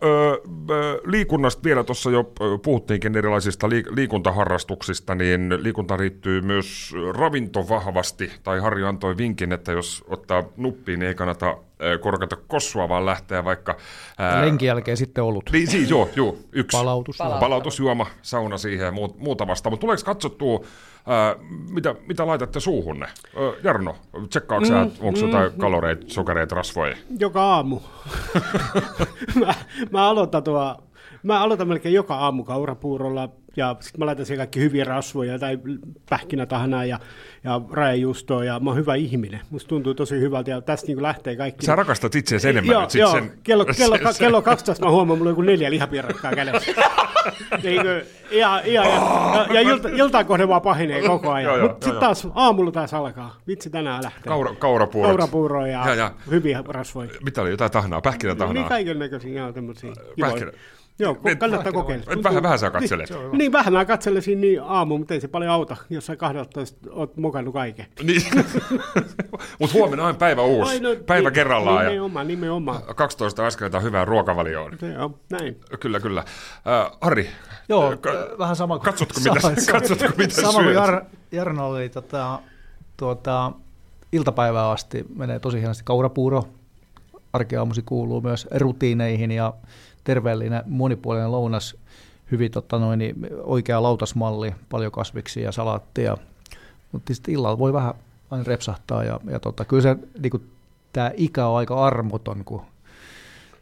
liikunnasta 1.06 1.62
vielä, 1.64 1.84
tuossa 1.84 2.10
jo 2.10 2.32
puhuttiinkin 2.62 3.16
erilaisista 3.16 3.66
liik- 3.66 3.96
liikuntaharrastuksista, 3.96 5.14
niin 5.14 5.54
liikunta 5.62 5.98
liittyy 5.98 6.40
myös 6.40 6.94
ravinto 7.18 7.68
vahvasti, 7.68 8.32
tai 8.42 8.58
Harri 8.60 8.84
antoi 8.84 9.16
vinkin, 9.16 9.52
että 9.52 9.72
jos 9.72 10.04
ottaa 10.08 10.44
nuppiin, 10.56 10.98
niin 10.98 11.08
ei 11.08 11.14
kannata 11.14 11.56
korkata 12.00 12.36
kossua, 12.36 12.88
vaan 12.88 13.06
lähteä 13.06 13.44
vaikka... 13.44 13.76
Äh, 14.20 14.44
Lenkin 14.44 14.66
jälkeen 14.66 14.96
sitten 14.96 15.24
olut. 15.24 15.50
niin, 15.52 15.66
siis, 15.66 15.90
joo, 15.90 16.08
joo, 16.16 16.36
yksi. 16.52 16.78
Palautus. 16.78 17.18
Palautusjuoma, 17.40 18.06
sauna 18.22 18.58
siihen 18.58 18.84
ja 18.84 18.92
muut, 18.92 19.18
muuta 19.18 19.46
vastaan. 19.46 19.72
Mutta 19.72 19.80
tuleeko 19.80 20.02
katsottua, 20.04 20.60
ää, 21.06 21.36
mitä, 21.70 21.94
mitä 22.06 22.26
laitatte 22.26 22.60
suuhunne? 22.60 23.06
Ää, 23.06 23.52
Jarno, 23.64 23.96
tsekkaatko 24.28 24.64
mm, 24.64 24.68
sä, 24.68 24.80
onko 24.80 25.20
mm, 25.20 25.26
jotain 25.26 25.52
kaloreita, 25.58 26.04
sokereita, 26.08 26.54
rasvoja? 26.54 26.96
Joka 27.18 27.42
aamu. 27.42 27.80
mä, 29.40 29.54
mä, 29.90 30.08
aloitan 30.08 30.44
tuo, 30.44 30.76
mä 31.22 31.40
aloitan 31.40 31.68
melkein 31.68 31.94
joka 31.94 32.14
aamu 32.16 32.44
kaurapuurolla 32.44 33.28
ja 33.58 33.76
sitten 33.80 33.98
mä 34.00 34.06
laitan 34.06 34.26
siihen 34.26 34.38
kaikki 34.38 34.60
hyviä 34.60 34.84
rasvoja 34.84 35.38
tai 35.38 35.58
pähkinätahnaa 36.10 36.84
ja, 36.84 37.00
ja 37.44 37.60
raejuustoa 37.70 38.44
ja 38.44 38.60
mä 38.60 38.70
oon 38.70 38.76
hyvä 38.78 38.94
ihminen. 38.94 39.40
Musta 39.50 39.68
tuntuu 39.68 39.94
tosi 39.94 40.20
hyvältä 40.20 40.50
ja 40.50 40.60
tästä 40.60 40.86
niin 40.86 41.02
lähtee 41.02 41.36
kaikki. 41.36 41.66
Sä 41.66 41.76
rakastat 41.76 42.14
itseäsi 42.14 42.48
enemmän 42.48 42.72
joo, 42.72 42.82
nyt 42.82 42.94
joo. 42.94 43.12
sen... 43.12 43.32
Kello, 43.42 43.64
kello, 43.78 43.96
sen- 43.96 44.06
sen- 44.14 44.26
kello 44.26 44.42
12 44.42 44.84
mä 44.84 44.90
huomaan, 44.90 45.18
mulla 45.18 45.28
on 45.28 45.32
joku 45.32 45.42
neljä 45.42 45.70
lihapiirakkaa 45.70 46.32
kädessä. 46.34 46.72
Eikö, 47.64 48.04
ja, 48.30 48.62
ja, 48.66 48.84
ja, 48.84 48.84
ja, 48.84 49.46
ja 49.54 49.60
ilta, 49.60 49.88
iltaa 49.88 50.24
kohden 50.24 50.48
vaan 50.48 50.62
pahenee 50.62 51.02
koko 51.02 51.30
ajan. 51.32 51.60
Mutta 51.60 51.84
sitten 51.84 52.00
taas 52.00 52.28
aamulla 52.34 52.72
taas 52.72 52.94
alkaa. 52.94 53.36
Vitsi 53.46 53.70
tänään 53.70 54.04
lähtee. 54.04 54.22
Kaura, 54.28 54.54
kaurapuurot. 54.54 55.10
Kaurapuuroa 55.10 55.66
ja, 55.66 55.88
Ja, 55.88 55.94
ja. 55.94 56.12
hyviä 56.30 56.64
rasvoja. 56.68 57.10
Mitä 57.24 57.42
oli, 57.42 57.50
jotain 57.50 57.70
tahnaa, 57.70 58.00
pähkinätahnaa? 58.00 58.54
Niin 58.54 58.68
kaiken 58.68 58.98
näköisiä 58.98 59.52
tämmöisiä. 59.52 59.92
Pähkinä. 60.20 60.52
Joo, 60.98 61.16
Et- 61.24 61.38
kannattaa 61.38 61.72
kokeilla. 61.72 62.04
et 62.12 62.22
vähän- 62.22 62.42
vähän 62.42 62.58
sä 62.58 62.70
katselet. 62.70 63.10
Niin, 63.10 63.38
niin, 63.38 63.52
vähän 63.52 63.72
mä 63.72 63.84
katselesin 63.84 64.40
niin 64.40 64.62
aamu, 64.62 64.98
mutta 64.98 65.14
ei 65.14 65.20
se 65.20 65.28
paljon 65.28 65.50
auta, 65.52 65.76
jos 65.90 66.06
sä 66.06 66.16
12 66.16 66.90
oot 66.90 67.16
mokannut 67.16 67.54
kaiken. 67.54 67.86
Niin. 68.02 68.22
Mutta 69.58 69.74
huomenna 69.78 70.06
on 70.06 70.16
päivä 70.16 70.42
uusi, 70.42 70.72
Ai, 70.72 70.80
no, 70.80 70.88
päivä 71.06 71.28
niin, 71.28 71.34
kerrallaan 71.34 71.84
ja 71.84 71.90
Nimenomaan, 71.90 72.28
nimenomaan. 72.28 72.82
12 72.96 73.46
askelta 73.46 73.80
hyvää 73.80 74.04
ruokavalioon. 74.04 74.72
Se 74.80 74.98
on, 74.98 75.14
näin. 75.30 75.60
Kyllä, 75.80 76.00
kyllä. 76.00 76.20
Äh, 76.20 76.98
Harri, 77.00 77.28
Joo, 77.68 77.96
ka- 78.00 78.10
äh, 78.10 78.38
vähän 78.38 78.56
sama 78.56 78.78
kuin... 78.78 78.84
katsotko 78.84 79.20
mitä, 79.20 79.72
katsotko 79.72 80.06
mitä 80.16 80.34
Sama 80.42 80.62
kuin? 80.62 80.74
Jar, 80.74 81.02
Jarno 81.32 81.68
oli 81.68 81.88
tota, 81.88 82.38
tuota, 82.96 83.52
iltapäivää 84.12 84.70
asti, 84.70 85.04
menee 85.16 85.38
tosi 85.38 85.58
hienosti 85.58 85.82
kaurapuuro. 85.84 86.48
Arkeaamusi 87.32 87.82
kuuluu 87.82 88.20
myös 88.20 88.48
rutiineihin 88.56 89.30
ja 89.30 89.52
terveellinen 90.08 90.62
monipuolinen 90.66 91.32
lounas, 91.32 91.76
hyvin 92.30 92.50
tota, 92.50 92.78
noin, 92.78 92.98
niin 92.98 93.16
oikea 93.42 93.82
lautasmalli, 93.82 94.54
paljon 94.68 94.92
kasviksia 94.92 95.44
ja 95.44 95.52
salaattia. 95.52 96.16
Mutta 96.92 97.14
sitten 97.14 97.34
illalla 97.34 97.58
voi 97.58 97.72
vähän 97.72 97.94
aina 98.30 98.44
repsahtaa 98.46 99.04
ja, 99.04 99.20
ja 99.30 99.40
tota, 99.40 99.64
kyllä 99.64 99.82
se 99.82 99.96
niin 100.22 100.50
tämä 100.92 101.10
ikä 101.16 101.46
on 101.46 101.58
aika 101.58 101.84
armoton, 101.84 102.44
kun 102.44 102.62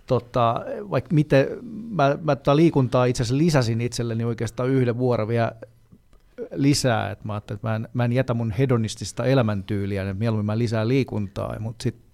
tota, 0.07 0.65
vaikka 0.91 1.15
miten, 1.15 1.47
mä, 1.91 2.19
mä 2.23 2.37
tota 2.37 2.57
liikuntaa 2.57 3.05
itse 3.05 3.23
asiassa 3.23 3.39
lisäsin 3.39 3.81
itselleni 3.81 4.25
oikeastaan 4.25 4.69
yhden 4.69 4.99
vuoron 4.99 5.29
vielä 5.29 5.53
lisää, 6.55 7.11
että 7.11 7.25
mä 7.27 7.33
ajattelin, 7.33 7.57
että 7.59 7.69
mä 7.69 7.77
en, 7.77 7.89
mä 7.95 8.05
en 8.05 8.13
jätä 8.13 8.35
mun 8.35 8.51
hedonistista 8.51 9.25
elämäntyyliä, 9.25 10.03
että 10.03 10.15
mieluummin 10.15 10.47
mä 10.47 10.59
lisään 10.59 10.89
liikuntaa, 10.89 11.57
mutta 11.59 11.83
sitten 11.83 12.06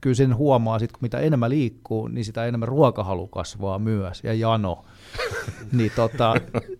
kyllä 0.00 0.14
sen 0.14 0.36
huomaa, 0.36 0.78
sit, 0.78 0.92
kun 0.92 0.98
mitä 1.02 1.18
enemmän 1.18 1.50
liikkuu, 1.50 2.08
niin 2.08 2.24
sitä 2.24 2.46
enemmän 2.46 2.68
ruokahalu 2.68 3.26
kasvaa 3.26 3.78
myös, 3.78 4.24
ja 4.24 4.34
jano. 4.34 4.84
niin 5.72 5.92
tota, 5.96 6.34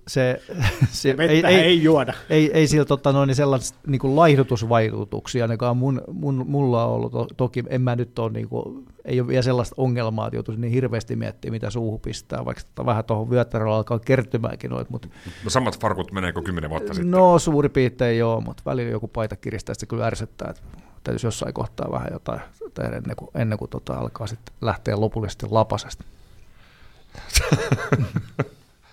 se, 0.09 0.43
se 0.91 1.17
Vettä 1.17 1.49
ei, 1.49 1.61
ei 1.61 1.83
juoda. 1.83 2.13
ei, 2.31 2.51
ei 2.53 2.67
sillä 2.67 2.85
tota, 2.85 3.13
noin, 3.13 3.27
niin 3.27 3.35
sellaista 3.35 3.79
niin 3.87 3.99
kuin 3.99 4.17
laihdutusvaikutuksia 4.17 5.45
ainakaan 5.45 5.77
mun, 5.77 6.03
mun, 6.13 6.45
mulla 6.49 6.85
on 6.85 6.91
ollut. 6.91 7.13
To, 7.13 7.27
toki 7.37 7.65
en 7.69 7.81
mä 7.83 7.97
nyt 7.97 8.19
ole, 8.19 8.33
niin 8.33 8.49
kuin, 8.49 8.87
ei 9.05 9.21
ole 9.21 9.29
vielä 9.29 9.43
sellaista 9.43 9.75
ongelmaa, 9.79 10.27
että 10.27 10.37
joutuisi 10.37 10.61
niin 10.61 10.73
hirveästi 10.73 11.17
miettimään, 11.17 11.53
mitä 11.53 11.71
suuhun 11.71 12.01
pistää, 12.01 12.45
vaikka 12.45 12.63
tota, 12.75 12.87
vähän 12.87 13.05
tuohon 13.05 13.31
vyötäröllä 13.31 13.77
alkaa 13.77 13.99
kertymäänkin 13.99 14.71
noit, 14.71 14.91
mutta 14.91 15.09
No 15.45 15.51
samat 15.51 15.81
farkut 15.81 16.13
menee 16.13 16.33
kuin 16.33 16.45
kymmenen 16.45 16.71
vuotta 16.71 16.95
sitten. 16.95 17.11
no 17.11 17.39
suuri 17.39 17.69
piirtein 17.69 18.19
joo, 18.19 18.41
mutta 18.41 18.63
välillä 18.67 18.91
joku 18.91 19.09
paita 19.09 19.37
kiristää, 19.37 19.75
sitten 19.75 19.89
kyllä 19.89 20.07
ärsyttää, 20.07 20.51
että 20.51 20.63
täytyisi 21.05 21.27
jossain 21.27 21.55
kohtaa 21.55 21.91
vähän 21.91 22.09
jotain 22.13 22.41
tehdä 22.75 22.97
ennen 22.97 23.17
kuin, 23.17 23.31
ennen 23.35 23.59
kuin 23.59 23.71
tota, 23.71 23.95
alkaa 23.95 24.27
sitten 24.27 24.55
lähteä 24.61 25.01
lopullisesti 25.01 25.47
lapasesta. 25.51 26.05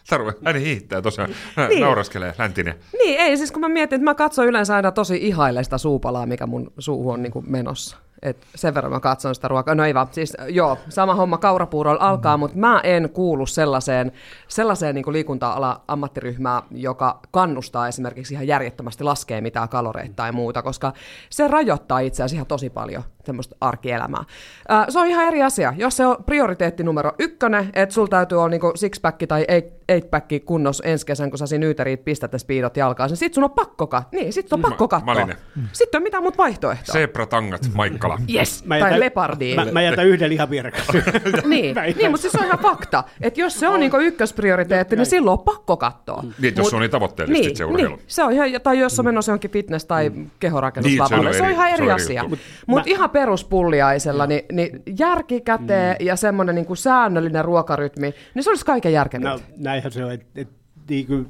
Tarve, 0.09 0.33
hän 0.45 0.55
hiihtää 0.55 1.01
tosiaan, 1.01 1.29
hän 1.55 1.69
Niin. 1.69 1.81
nauraskelee, 1.81 2.33
läntinen. 2.37 2.75
Niin, 2.93 3.19
ei 3.19 3.37
siis 3.37 3.51
kun 3.51 3.61
mä 3.61 3.69
mietin, 3.69 3.95
että 3.95 4.03
mä 4.03 4.15
katson 4.15 4.47
yleensä 4.47 4.75
aina 4.75 4.91
tosi 4.91 5.17
ihaileista 5.27 5.77
suupalaa, 5.77 6.25
mikä 6.25 6.45
mun 6.47 6.71
suuhun 6.79 7.13
on 7.13 7.21
niin 7.23 7.31
kuin 7.31 7.51
menossa. 7.51 7.97
Et 8.21 8.37
sen 8.55 8.73
verran 8.73 8.91
mä 8.93 8.99
katson 8.99 9.35
sitä 9.35 9.47
ruokaa. 9.47 9.75
No 9.75 9.85
ei 9.85 9.93
vaan, 9.93 10.07
siis 10.11 10.37
joo, 10.49 10.77
sama 10.89 11.15
homma 11.15 11.37
kaurapuurolla 11.37 12.01
alkaa, 12.01 12.37
mutta 12.37 12.57
mä 12.57 12.79
en 12.83 13.09
kuulu 13.09 13.45
sellaiseen, 13.45 14.11
sellaiseen 14.47 14.95
niin 14.95 15.13
liikunta-ala 15.13 15.81
ammattiryhmään, 15.87 16.63
joka 16.71 17.19
kannustaa 17.31 17.87
esimerkiksi 17.87 18.33
ihan 18.33 18.47
järjettömästi 18.47 19.03
laskea 19.03 19.41
mitään 19.41 19.69
kaloreita 19.69 20.13
tai 20.15 20.31
muuta, 20.31 20.61
koska 20.61 20.93
se 21.29 21.47
rajoittaa 21.47 21.99
itse 21.99 22.23
asiassa 22.23 22.35
ihan 22.35 22.47
tosi 22.47 22.69
paljon 22.69 23.03
tämmöistä 23.27 23.55
arkielämää. 23.61 24.23
Ää, 24.69 24.85
se 24.89 24.99
on 24.99 25.07
ihan 25.07 25.27
eri 25.27 25.43
asia. 25.43 25.73
Jos 25.77 25.97
se 25.97 26.05
on 26.05 26.17
prioriteetti 26.25 26.83
numero 26.83 27.11
ykkönen, 27.19 27.69
että 27.73 27.93
sulla 27.95 28.07
täytyy 28.07 28.37
olla 28.37 28.49
niinku 28.49 28.73
six-pack 28.77 29.27
tai 29.27 29.45
eight-pack 29.91 30.39
kunnossa 30.45 30.83
ensi 30.83 31.05
kesän, 31.05 31.29
kun 31.29 31.37
sä 31.39 31.47
siinä 31.47 31.65
yyteriit 31.65 32.05
pistät 32.05 32.31
ne 32.31 32.39
speedot 32.39 32.77
jalkaan, 32.77 33.09
niin 33.09 33.17
sit 33.17 33.33
sun 33.33 33.43
on 33.43 33.51
pakko, 33.51 33.85
kat- 33.85 34.07
niin, 34.11 34.33
sit 34.33 34.53
on 34.53 34.61
pakko 34.61 34.83
Ma- 34.83 34.87
katsoa. 34.87 35.13
Malinen. 35.13 35.37
Sitten 35.73 35.99
on 35.99 36.03
mitään 36.03 36.23
muuta 36.23 36.37
vaihtoehtoa. 36.37 36.93
Sepratangat, 36.93 37.61
Maikkala. 37.73 38.17
Yes, 38.33 38.65
Mä 38.65 38.79
tai 38.79 38.89
jätän- 38.91 38.99
lepardi. 38.99 39.55
Mä, 39.55 39.65
mä 39.71 39.81
jätän 39.81 40.07
yhden 40.07 40.29
lihapiirakan. 40.29 40.81
niin, 41.45 41.75
niin 41.97 42.11
mutta 42.11 42.21
siis 42.21 42.31
se 42.31 42.39
on 42.39 42.45
ihan 42.45 42.59
fakta, 42.59 43.03
että 43.21 43.41
jos 43.41 43.59
se 43.59 43.67
on 43.67 43.79
niinku 43.79 43.97
ykkösprioriteetti, 43.97 44.95
niin 44.95 45.05
silloin 45.05 45.39
on 45.39 45.45
pakko 45.45 45.77
katsoa. 45.77 46.23
Niin, 46.41 46.53
jos 46.57 46.69
se 46.69 46.75
on 46.75 46.81
niin 46.81 46.91
tavoitteellisesti 46.91 47.47
niin, 47.47 47.57
se 47.57 47.65
urheilu. 47.65 47.95
Niin, 47.95 48.05
se 48.07 48.23
on 48.23 48.31
ihan, 48.31 48.49
tai 48.63 48.79
jos 48.79 48.99
on 48.99 49.05
menossa 49.05 49.31
johonkin 49.31 49.51
fitness- 49.51 49.85
tai 49.87 50.11
kehorakennuslavalle, 50.39 51.23
Niin, 51.23 51.33
se 51.33 51.37
se, 51.37 51.43
on 51.43 51.49
ihan 51.51 51.67
eri- 51.69 51.73
eri, 51.73 51.77
se 51.77 51.83
on 51.83 51.89
eri 51.91 52.03
asia. 52.03 52.23
Mutta 52.29 52.45
mut 52.67 52.87
ihan 52.87 53.09
peruspulliaisella, 53.17 54.27
niin, 54.27 54.41
niin 54.51 54.83
järki 54.99 55.41
käteen 55.41 55.95
ja 55.99 56.15
semmoinen 56.15 56.55
niinku 56.55 56.75
säännöllinen 56.75 57.45
ruokarytmi, 57.45 58.13
niin 58.33 58.43
se 58.43 58.49
olisi 58.49 58.65
kaiken 58.65 58.93
järkevintä. 58.93 59.29
No, 59.29 59.39
näinhän 59.57 59.91
se 59.91 60.05
on, 60.05 60.11
että 60.11 60.25
et, 60.35 60.47
niinku, 60.89 61.25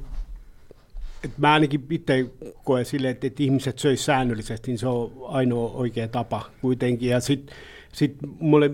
et 1.24 1.30
mä 1.38 1.52
ainakin 1.52 1.86
itse 1.90 2.26
koen 2.64 2.84
silleen, 2.84 3.12
että 3.12 3.26
et 3.26 3.40
ihmiset 3.40 3.78
söis 3.78 4.04
säännöllisesti, 4.04 4.70
niin 4.70 4.78
se 4.78 4.86
on 4.86 5.12
ainoa 5.28 5.70
oikea 5.70 6.08
tapa 6.08 6.42
kuitenkin. 6.60 7.10
Ja 7.10 7.20
sitten 7.20 7.56
sit 7.92 8.16
mulle 8.40 8.70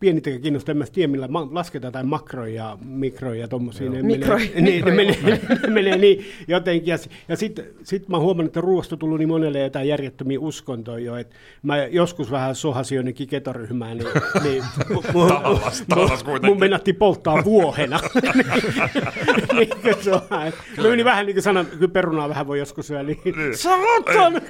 pienitäkään 0.00 0.42
kiinnostaa, 0.42 0.72
en 0.72 0.76
mä 0.76 0.84
tiedä, 0.92 1.10
millä 1.10 1.28
ma- 1.28 1.48
lasketaan 1.50 1.88
jotain 1.88 2.06
makroja 2.06 2.54
ja 2.54 2.78
mikroja 2.84 3.40
ja 3.40 3.48
tommosia. 3.48 3.90
Ne 3.98 4.02
Mikroja, 4.02 4.48
menee, 4.54 4.70
niin, 4.70 4.84
ne, 4.84 4.90
menee, 4.90 5.18
ne 5.22 5.68
menee 5.68 5.96
niin 5.96 6.24
jotenkin. 6.48 6.90
Ja, 6.90 6.98
ja 7.28 7.36
sitten 7.36 7.64
sit 7.82 8.08
mä 8.08 8.18
huomannut, 8.18 8.50
että 8.50 8.60
ruoasta 8.60 8.94
on 8.94 8.98
tullut 8.98 9.18
niin 9.18 9.28
monelle 9.28 9.58
jotain 9.58 9.88
järjettömiä 9.88 10.40
uskontoja 10.40 11.04
jo, 11.04 11.16
että 11.16 11.36
mä 11.62 11.76
joskus 11.86 12.30
vähän 12.30 12.54
sohasin 12.54 12.96
jonnekin 12.96 13.28
ketoryhmään, 13.28 13.98
niin, 13.98 14.08
niin 14.44 14.64
mun, 15.12 15.28
Tahallas, 15.28 15.84
tahallas 15.88 16.24
mun, 16.24 16.40
mun 16.42 16.58
mennattiin 16.58 16.96
polttaa 16.96 17.44
vuohena. 17.44 18.00
niin, 19.58 19.68
kuin 19.82 19.94
se 20.04 20.12
on. 20.12 20.20
Mä 20.30 20.88
menin 20.88 21.04
vähän 21.04 21.26
niin 21.26 21.34
kuin 21.34 21.42
sanan, 21.42 21.66
kyllä 21.66 21.88
perunaa 21.88 22.28
vähän 22.28 22.46
voi 22.46 22.58
joskus 22.58 22.86
syödä, 22.86 23.02
niin 23.02 23.18
saatan! 23.54 24.42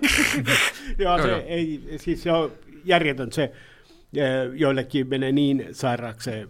Joo, 0.98 1.22
se 1.22 1.36
ei, 1.36 1.80
siis 1.96 2.22
se 2.22 2.32
on 2.32 2.52
järjetön 2.84 3.32
se, 3.32 3.52
joillekin 4.54 5.08
menee 5.08 5.32
niin 5.32 5.66
sairaaksi 5.72 6.30
se 6.30 6.48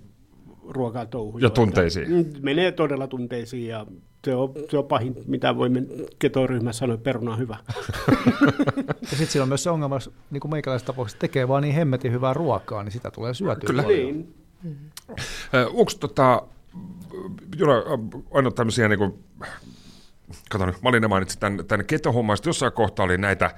ruokatouhu. 0.68 1.38
Ja 1.38 1.50
tunteisiin. 1.50 2.10
Mm, 2.10 2.24
Menee 2.40 2.72
todella 2.72 3.06
tunteisiin 3.06 3.68
ja 3.68 3.86
se 4.24 4.34
on, 4.34 4.52
se 4.70 4.78
on 4.78 4.84
pahin, 4.84 5.14
mitä 5.26 5.56
voimme 5.56 5.82
ketoryhmässä 6.18 6.78
sanoa, 6.78 6.96
peruna 6.96 7.32
on 7.32 7.38
hyvä. 7.38 7.56
Ja 9.00 9.16
sitten 9.16 9.26
siinä 9.26 9.42
on 9.42 9.48
myös 9.48 9.62
se 9.62 9.70
ongelma, 9.70 9.96
jos 9.96 10.10
niin 10.30 10.40
kuin 10.40 10.50
meikäläisessä 10.50 10.86
tapauksessa 10.86 11.18
tekee 11.18 11.48
vaan 11.48 11.62
niin 11.62 11.74
hemmetin 11.74 12.12
hyvää 12.12 12.34
ruokaa, 12.34 12.82
niin 12.82 12.92
sitä 12.92 13.10
tulee 13.10 13.34
syötyä 13.34 13.66
Kyllä. 13.66 13.82
paljon. 13.82 14.06
Niin. 14.06 14.34
Onko 15.72 15.92
tota, 16.00 16.42
Jura, 17.58 17.74
aina 18.30 18.50
tämmöisiä 18.50 18.88
niin 18.88 18.98
kuin, 18.98 19.24
kato 20.50 20.66
nyt, 20.66 20.76
Malina 20.82 21.08
mainitsi 21.08 21.38
tämän, 21.38 21.64
tämän 21.68 21.86
ketohomman, 21.86 22.36
sitten 22.36 22.48
jossain 22.48 22.72
kohtaa 22.72 23.04
oli 23.04 23.18
näitä 23.18 23.46
äh, 23.46 23.54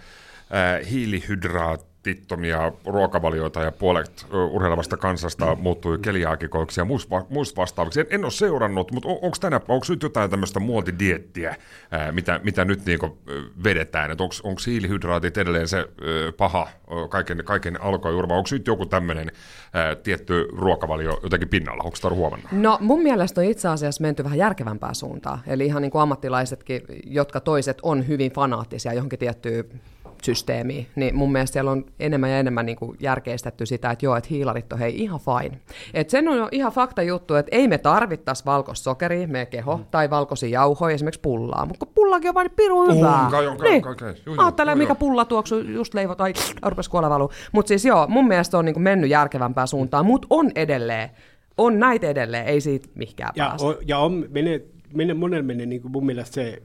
hiilihydraatittomia 2.07 2.73
ruokavalioita 2.87 3.63
ja 3.63 3.73
puolet 3.73 4.27
ö, 4.35 4.45
urheilevasta 4.45 4.97
kansasta 4.97 5.55
muuttui 5.55 5.99
keliaakikoiksi 5.99 6.81
ja 6.81 6.85
muista 6.85 7.11
va- 7.11 7.27
muista 7.29 7.61
vastaaviksi. 7.61 8.01
En, 8.01 8.07
en 8.11 8.25
ole 8.25 8.31
seurannut, 8.31 8.93
mutta 8.93 9.09
on, 9.09 9.19
onko 9.23 9.37
tänä 9.41 9.61
onko 9.69 9.87
nyt 9.89 10.03
jotain 10.03 10.31
tämmöistä 10.31 10.61
muotidiettiä, 10.61 11.57
ää, 11.91 12.13
mitä, 12.13 12.41
mitä 12.45 12.65
nyt 12.65 12.87
niinku, 12.87 13.19
vedetään? 13.65 14.11
Onko 14.43 14.61
hiilihydraatit 14.67 15.39
edelleen 15.39 15.69
se 15.69 15.89
paha 16.37 16.69
kaiken, 17.09 17.43
kaiken 17.45 17.83
alkojuuri, 17.83 18.29
vai 18.29 18.37
onko 18.39 18.49
nyt 18.53 18.67
joku 18.67 18.87
tämmöinen 18.87 19.33
tietty 20.03 20.49
ruokavalio 20.53 21.21
jotenkin 21.23 21.49
pinnalla? 21.49 21.83
Onko 21.85 21.97
sitä 21.97 22.11
huomannut? 22.11 22.53
No 22.53 22.79
mun 22.81 23.03
mielestä 23.03 23.41
on 23.41 23.47
itse 23.47 23.69
asiassa 23.69 24.03
menty 24.03 24.25
vähän 24.25 24.39
järkevämpää 24.39 24.95
suuntaan. 24.95 25.39
Eli 25.47 25.67
ihan 25.67 25.83
niin 25.83 25.93
kuin 25.93 26.03
ammattilaisetkin, 26.03 26.83
jotka 27.05 27.41
toiset 27.41 27.79
on 27.83 28.09
hyvin 28.09 28.33
fanaattisia 28.33 28.93
johonkin 28.93 29.19
tiettyyn 29.19 29.65
systeemiin, 30.25 30.87
niin 30.97 31.17
mun 31.17 31.33
mielestä 31.33 31.53
siellä 31.53 31.71
on 31.71 31.85
enemmän 32.01 32.31
ja 32.31 32.39
enemmän 32.39 32.67
niin 32.67 32.77
kuin 32.77 32.97
järkeistetty 33.01 33.67
sitä, 33.67 33.91
että 33.91 34.07
joo, 34.07 34.17
että 34.17 34.29
hiilarit 34.31 34.73
on 34.73 34.79
hei 34.79 35.03
ihan 35.03 35.21
fine. 35.21 35.61
Et 35.95 36.11
sen 36.11 36.29
on 36.29 36.39
jo 36.39 36.49
ihan 36.53 36.73
fakta 36.73 37.03
juttu, 37.03 37.35
että 37.35 37.57
ei 37.57 37.69
me 37.69 37.79
tarvittaisi 37.79 38.45
valkosokeria, 38.45 39.29
meidän 39.29 39.47
keho, 39.47 39.77
mm. 39.77 39.85
tai 39.91 40.11
valkoisia 40.11 40.49
jauhoja, 40.49 40.95
esimerkiksi 40.95 41.21
pullaa, 41.21 41.67
mutta 41.67 41.87
kun 41.87 41.95
pullakin 41.95 42.29
on 42.29 42.35
vain 42.35 42.51
piru 42.57 42.83
hyvää. 42.83 43.29
kai 43.31 43.47
kai- 43.47 43.71
niin. 43.71 43.83
kai- 43.83 43.95
kai. 43.95 44.15
Juu, 44.27 44.37
mikä 44.75 44.95
pulla 44.95 45.25
tuoksu, 45.25 45.59
just 45.59 45.95
leivot, 45.95 46.21
ai, 46.21 46.33
rupes 46.67 46.89
kuolla 46.89 47.11
valuu. 47.11 47.31
Mutta 47.53 47.69
siis 47.69 47.85
joo, 47.85 48.07
mun 48.07 48.29
mielestä 48.29 48.59
on 48.59 48.65
niin 48.65 48.75
kuin 48.75 48.83
mennyt 48.83 49.11
järkevämpää 49.11 49.67
suuntaan, 49.67 50.07
mutta 50.07 50.27
on 50.31 50.51
edelleen, 50.55 51.11
on 51.59 51.79
näitä 51.79 52.07
edelleen, 52.07 52.47
ei 52.47 52.61
siitä 52.61 52.89
mihinkään 52.95 53.33
Ja, 53.37 53.47
pääse. 53.49 53.67
on, 53.67 53.77
ja 53.87 53.99
on, 53.99 54.25
menee, 54.29 54.65
menee, 54.95 55.15
monella 55.15 55.43
menee 55.43 55.67
niin 55.67 55.83
kuin 55.83 55.93
mun 55.93 56.07
mielestä 56.07 56.35
se 56.35 56.63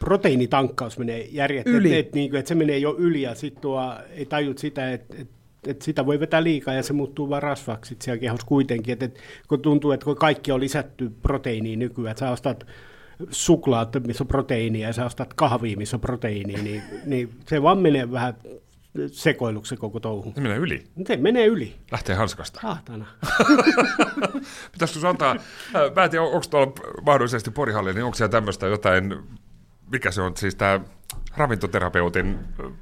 proteiinitankkaus 0.00 0.98
menee 0.98 1.28
järjettä, 1.30 1.70
Yli. 1.70 1.98
että 1.98 2.08
et, 2.08 2.14
niin 2.14 2.36
et 2.36 2.46
se 2.46 2.54
menee 2.54 2.78
jo 2.78 2.94
yli 2.98 3.22
ja 3.22 3.34
sitten 3.34 3.62
tuo, 3.62 3.94
ei 4.10 4.26
tajut 4.26 4.58
sitä, 4.58 4.92
että 4.92 5.16
et, 5.18 5.28
et 5.66 5.82
sitä 5.82 6.06
voi 6.06 6.20
vetää 6.20 6.42
liikaa 6.42 6.74
ja 6.74 6.82
se 6.82 6.92
muuttuu 6.92 7.30
vaan 7.30 7.42
rasvaksi 7.42 7.88
sit 7.88 8.02
siellä 8.02 8.20
kehossa 8.20 8.46
kuitenkin. 8.46 8.92
Et, 8.92 9.02
et, 9.02 9.18
kun 9.48 9.62
tuntuu, 9.62 9.92
että 9.92 10.04
kun 10.04 10.16
kaikki 10.16 10.52
on 10.52 10.60
lisätty 10.60 11.10
proteiiniä 11.22 11.76
nykyään, 11.76 12.10
että 12.10 12.20
sä 12.20 12.30
ostat 12.30 12.66
suklaat, 13.30 14.06
missä 14.06 14.24
on 14.24 14.28
proteiinia, 14.28 14.86
ja 14.86 14.92
sä 14.92 15.04
ostat 15.04 15.34
kahvia, 15.34 15.76
missä 15.76 15.96
on 15.96 16.00
proteiinia, 16.00 16.62
niin, 16.62 16.82
niin 17.06 17.30
se 17.46 17.62
vaan 17.62 17.78
menee 17.78 18.10
vähän 18.10 18.34
sekoiluksi 19.06 19.70
se 19.70 19.76
koko 19.76 20.00
touhu. 20.00 20.32
Se 20.34 20.40
menee 20.40 20.58
yli. 20.58 20.84
Se 21.06 21.16
menee 21.16 21.46
yli. 21.46 21.74
Lähtee 21.92 22.16
hanskasta. 22.16 22.60
Saatana. 22.62 23.06
Pitäisikö 24.72 25.08
antaa, 25.08 25.36
äh, 25.76 25.94
mä 25.96 26.04
en 26.04 26.10
tiedä, 26.10 26.24
onko 26.24 26.46
tuolla 26.50 26.72
mahdollisesti 27.02 27.50
Porihalli, 27.50 27.94
niin 27.94 28.04
onko 28.04 28.14
siellä 28.14 28.30
tämmöistä 28.30 28.66
jotain, 28.66 29.18
mikä 29.92 30.10
se 30.10 30.22
on, 30.22 30.36
siis 30.36 30.54
tämä 30.54 30.80
ravintoterapeutin 31.36 32.38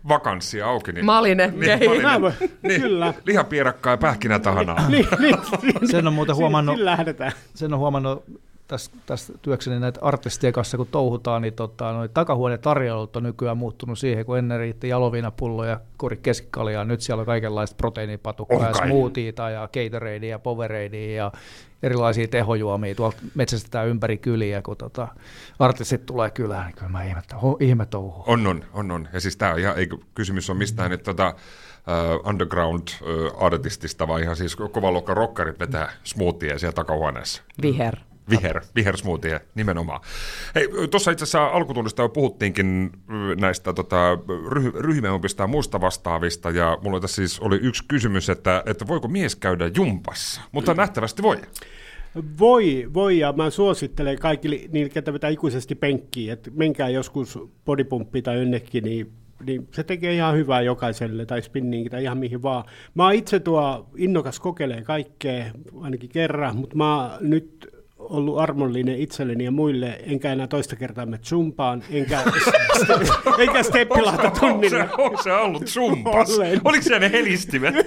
vakanssi 0.08 0.62
auki. 0.62 0.92
Niin, 0.92 1.04
Malinen, 1.04 1.50
niin, 1.60 1.78
kehi. 1.78 2.02
Mä 2.02 2.20
voin- 2.20 2.34
niin, 2.62 2.80
kyllä. 2.80 3.14
Lihapierakkaa 3.26 3.92
ja 3.92 3.96
pähkinätahanaa. 3.96 4.88
niin, 4.90 5.06
niin, 5.18 5.90
Sen 5.90 6.06
on 6.06 6.12
muuten 6.12 6.36
huomannut, 6.36 6.76
Sillä 6.76 6.90
lähdetään. 6.90 7.32
sen 7.54 7.72
on 7.74 7.78
huomannut 7.78 8.24
tässä, 8.68 8.90
tässä 9.06 9.32
työkseni 9.42 9.80
näitä 9.80 10.00
artistien 10.02 10.52
kanssa, 10.52 10.76
kun 10.76 10.86
touhutaan, 10.86 11.42
niin 11.42 11.54
tota, 11.54 11.92
noi 11.92 12.08
takahuonetarjoulut 12.08 13.16
on 13.16 13.22
nykyään 13.22 13.56
muuttunut 13.58 13.98
siihen, 13.98 14.26
kun 14.26 14.38
ennen 14.38 14.58
riitti 14.58 14.88
jaloviinapulloja 14.88 15.70
ja 15.70 15.80
kori 15.96 16.16
keskikaljaa. 16.16 16.84
Nyt 16.84 17.00
siellä 17.00 17.20
on 17.20 17.26
kaikenlaista 17.26 17.76
proteiinipatukkaa 17.76 18.66
ja 18.66 18.72
kai. 18.72 18.88
smoothieta 18.88 19.50
ja 19.50 19.68
Gatoradea 19.72 20.30
ja 20.30 20.38
Poweradea 20.38 21.16
ja 21.16 21.32
erilaisia 21.82 22.28
tehojuomia. 22.28 22.94
Tuolta 22.94 23.16
metsästetään 23.34 23.88
ympäri 23.88 24.18
kyliä, 24.18 24.62
kun 24.62 24.76
tota, 24.76 25.08
artistit 25.58 26.06
tulee 26.06 26.30
kylään, 26.30 26.66
niin 26.66 26.76
kyllä 26.76 26.88
mä 26.88 27.04
ihmettä, 27.04 27.36
ho, 27.36 27.56
ihme 27.60 27.86
touhu. 27.86 28.24
On, 28.26 28.46
on, 28.46 28.64
on, 28.72 28.90
on. 28.90 29.08
Ja 29.12 29.20
siis 29.20 29.36
tämä 29.36 29.52
on 29.52 29.58
ihan, 29.58 29.78
ei 29.78 29.88
kysymys 30.14 30.50
on 30.50 30.56
mistään, 30.56 30.92
että 30.92 31.04
tota, 31.04 31.28
uh, 31.28 32.28
underground 32.28 32.88
uh, 32.88 33.44
artistista, 33.44 34.08
vaan 34.08 34.22
ihan 34.22 34.36
siis 34.36 34.56
kovan 34.56 34.92
luokkan 34.92 35.16
rockarit 35.16 35.60
vetää 35.60 35.92
smoothieja 36.04 36.58
siellä 36.58 36.74
takahuoneessa. 36.74 37.42
Viher. 37.62 37.96
Viher, 38.30 38.60
viher 38.74 38.96
smoothie, 38.96 39.40
nimenomaan. 39.54 40.00
Hei, 40.54 40.68
tuossa 40.90 41.10
itse 41.10 41.22
asiassa 41.22 41.46
alkutunnista 41.46 42.02
jo 42.02 42.08
puhuttiinkin 42.08 42.90
ö, 43.10 43.34
näistä 43.36 43.72
tota, 43.72 44.18
ryh, 44.50 44.74
ryhmäopista 44.74 45.42
ja 45.42 45.46
muista 45.46 45.80
vastaavista, 45.80 46.50
ja 46.50 46.78
mulla 46.82 47.00
tässä 47.00 47.16
siis 47.16 47.40
oli 47.40 47.56
yksi 47.62 47.84
kysymys, 47.88 48.30
että, 48.30 48.62
että 48.66 48.86
voiko 48.86 49.08
mies 49.08 49.36
käydä 49.36 49.70
jumpassa, 49.76 50.40
mutta 50.52 50.74
nähtävästi 50.74 51.22
voi. 51.22 51.36
Voi, 52.38 52.90
voi, 52.94 53.18
ja 53.18 53.32
mä 53.32 53.50
suosittelen 53.50 54.18
kaikille 54.18 54.60
niille, 54.72 54.90
ketä 54.90 55.12
vetää 55.12 55.30
ikuisesti 55.30 55.74
penkkiä, 55.74 56.32
että 56.32 56.50
menkää 56.54 56.88
joskus 56.88 57.38
bodypumppiin 57.64 58.24
tai 58.24 58.38
jonnekin, 58.38 58.84
niin, 58.84 59.12
niin 59.46 59.68
se 59.72 59.84
tekee 59.84 60.14
ihan 60.14 60.36
hyvää 60.36 60.60
jokaiselle, 60.60 61.26
tai 61.26 61.42
spinningi 61.42 61.90
tai 61.90 62.02
ihan 62.02 62.18
mihin 62.18 62.42
vaan. 62.42 62.64
Mä 62.94 63.04
oon 63.04 63.14
itse 63.14 63.40
tuo 63.40 63.88
innokas 63.96 64.40
kokeilee 64.40 64.82
kaikkea, 64.82 65.44
ainakin 65.80 66.10
kerran, 66.10 66.56
mutta 66.56 66.76
mä 66.76 67.18
nyt 67.20 67.77
ollut 68.10 68.38
armollinen 68.38 68.98
itselleni 68.98 69.44
ja 69.44 69.50
muille, 69.50 70.00
enkä 70.06 70.32
enää 70.32 70.46
toista 70.46 70.76
kertaa 70.76 71.06
mene 71.06 71.18
zumpaan, 71.24 71.82
enkä, 71.90 72.22
enkä 73.38 73.62
steppilahta 73.62 74.22
Onko 74.22 74.34
se, 74.34 74.40
tunnille. 74.40 74.88
onko 74.98 75.22
se 75.22 75.32
ollut 75.32 75.68
sumpas? 75.68 76.38
Olen. 76.38 76.60
Oliko 76.64 76.82
siellä 76.82 76.98
ne 76.98 77.12
helistimet? 77.12 77.74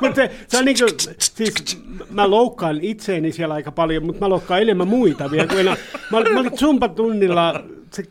mutta 0.00 0.14
se, 0.14 0.30
se 0.48 0.58
on 0.58 0.64
niin 0.64 0.76
kuin, 0.78 1.14
siis 1.20 1.82
mä 2.10 2.30
loukkaan 2.30 2.78
itseäni 2.82 3.32
siellä 3.32 3.54
aika 3.54 3.72
paljon, 3.72 4.06
mutta 4.06 4.24
mä 4.24 4.28
loukkaan 4.28 4.62
enemmän 4.62 4.88
muita 4.88 5.30
vielä 5.30 5.46
kuin 5.46 5.60
enää. 5.60 5.76
Mä, 6.10 6.20
mä 6.20 6.40
olin 6.40 6.58
zumpatunnilla, 6.58 7.64
se 7.92 8.02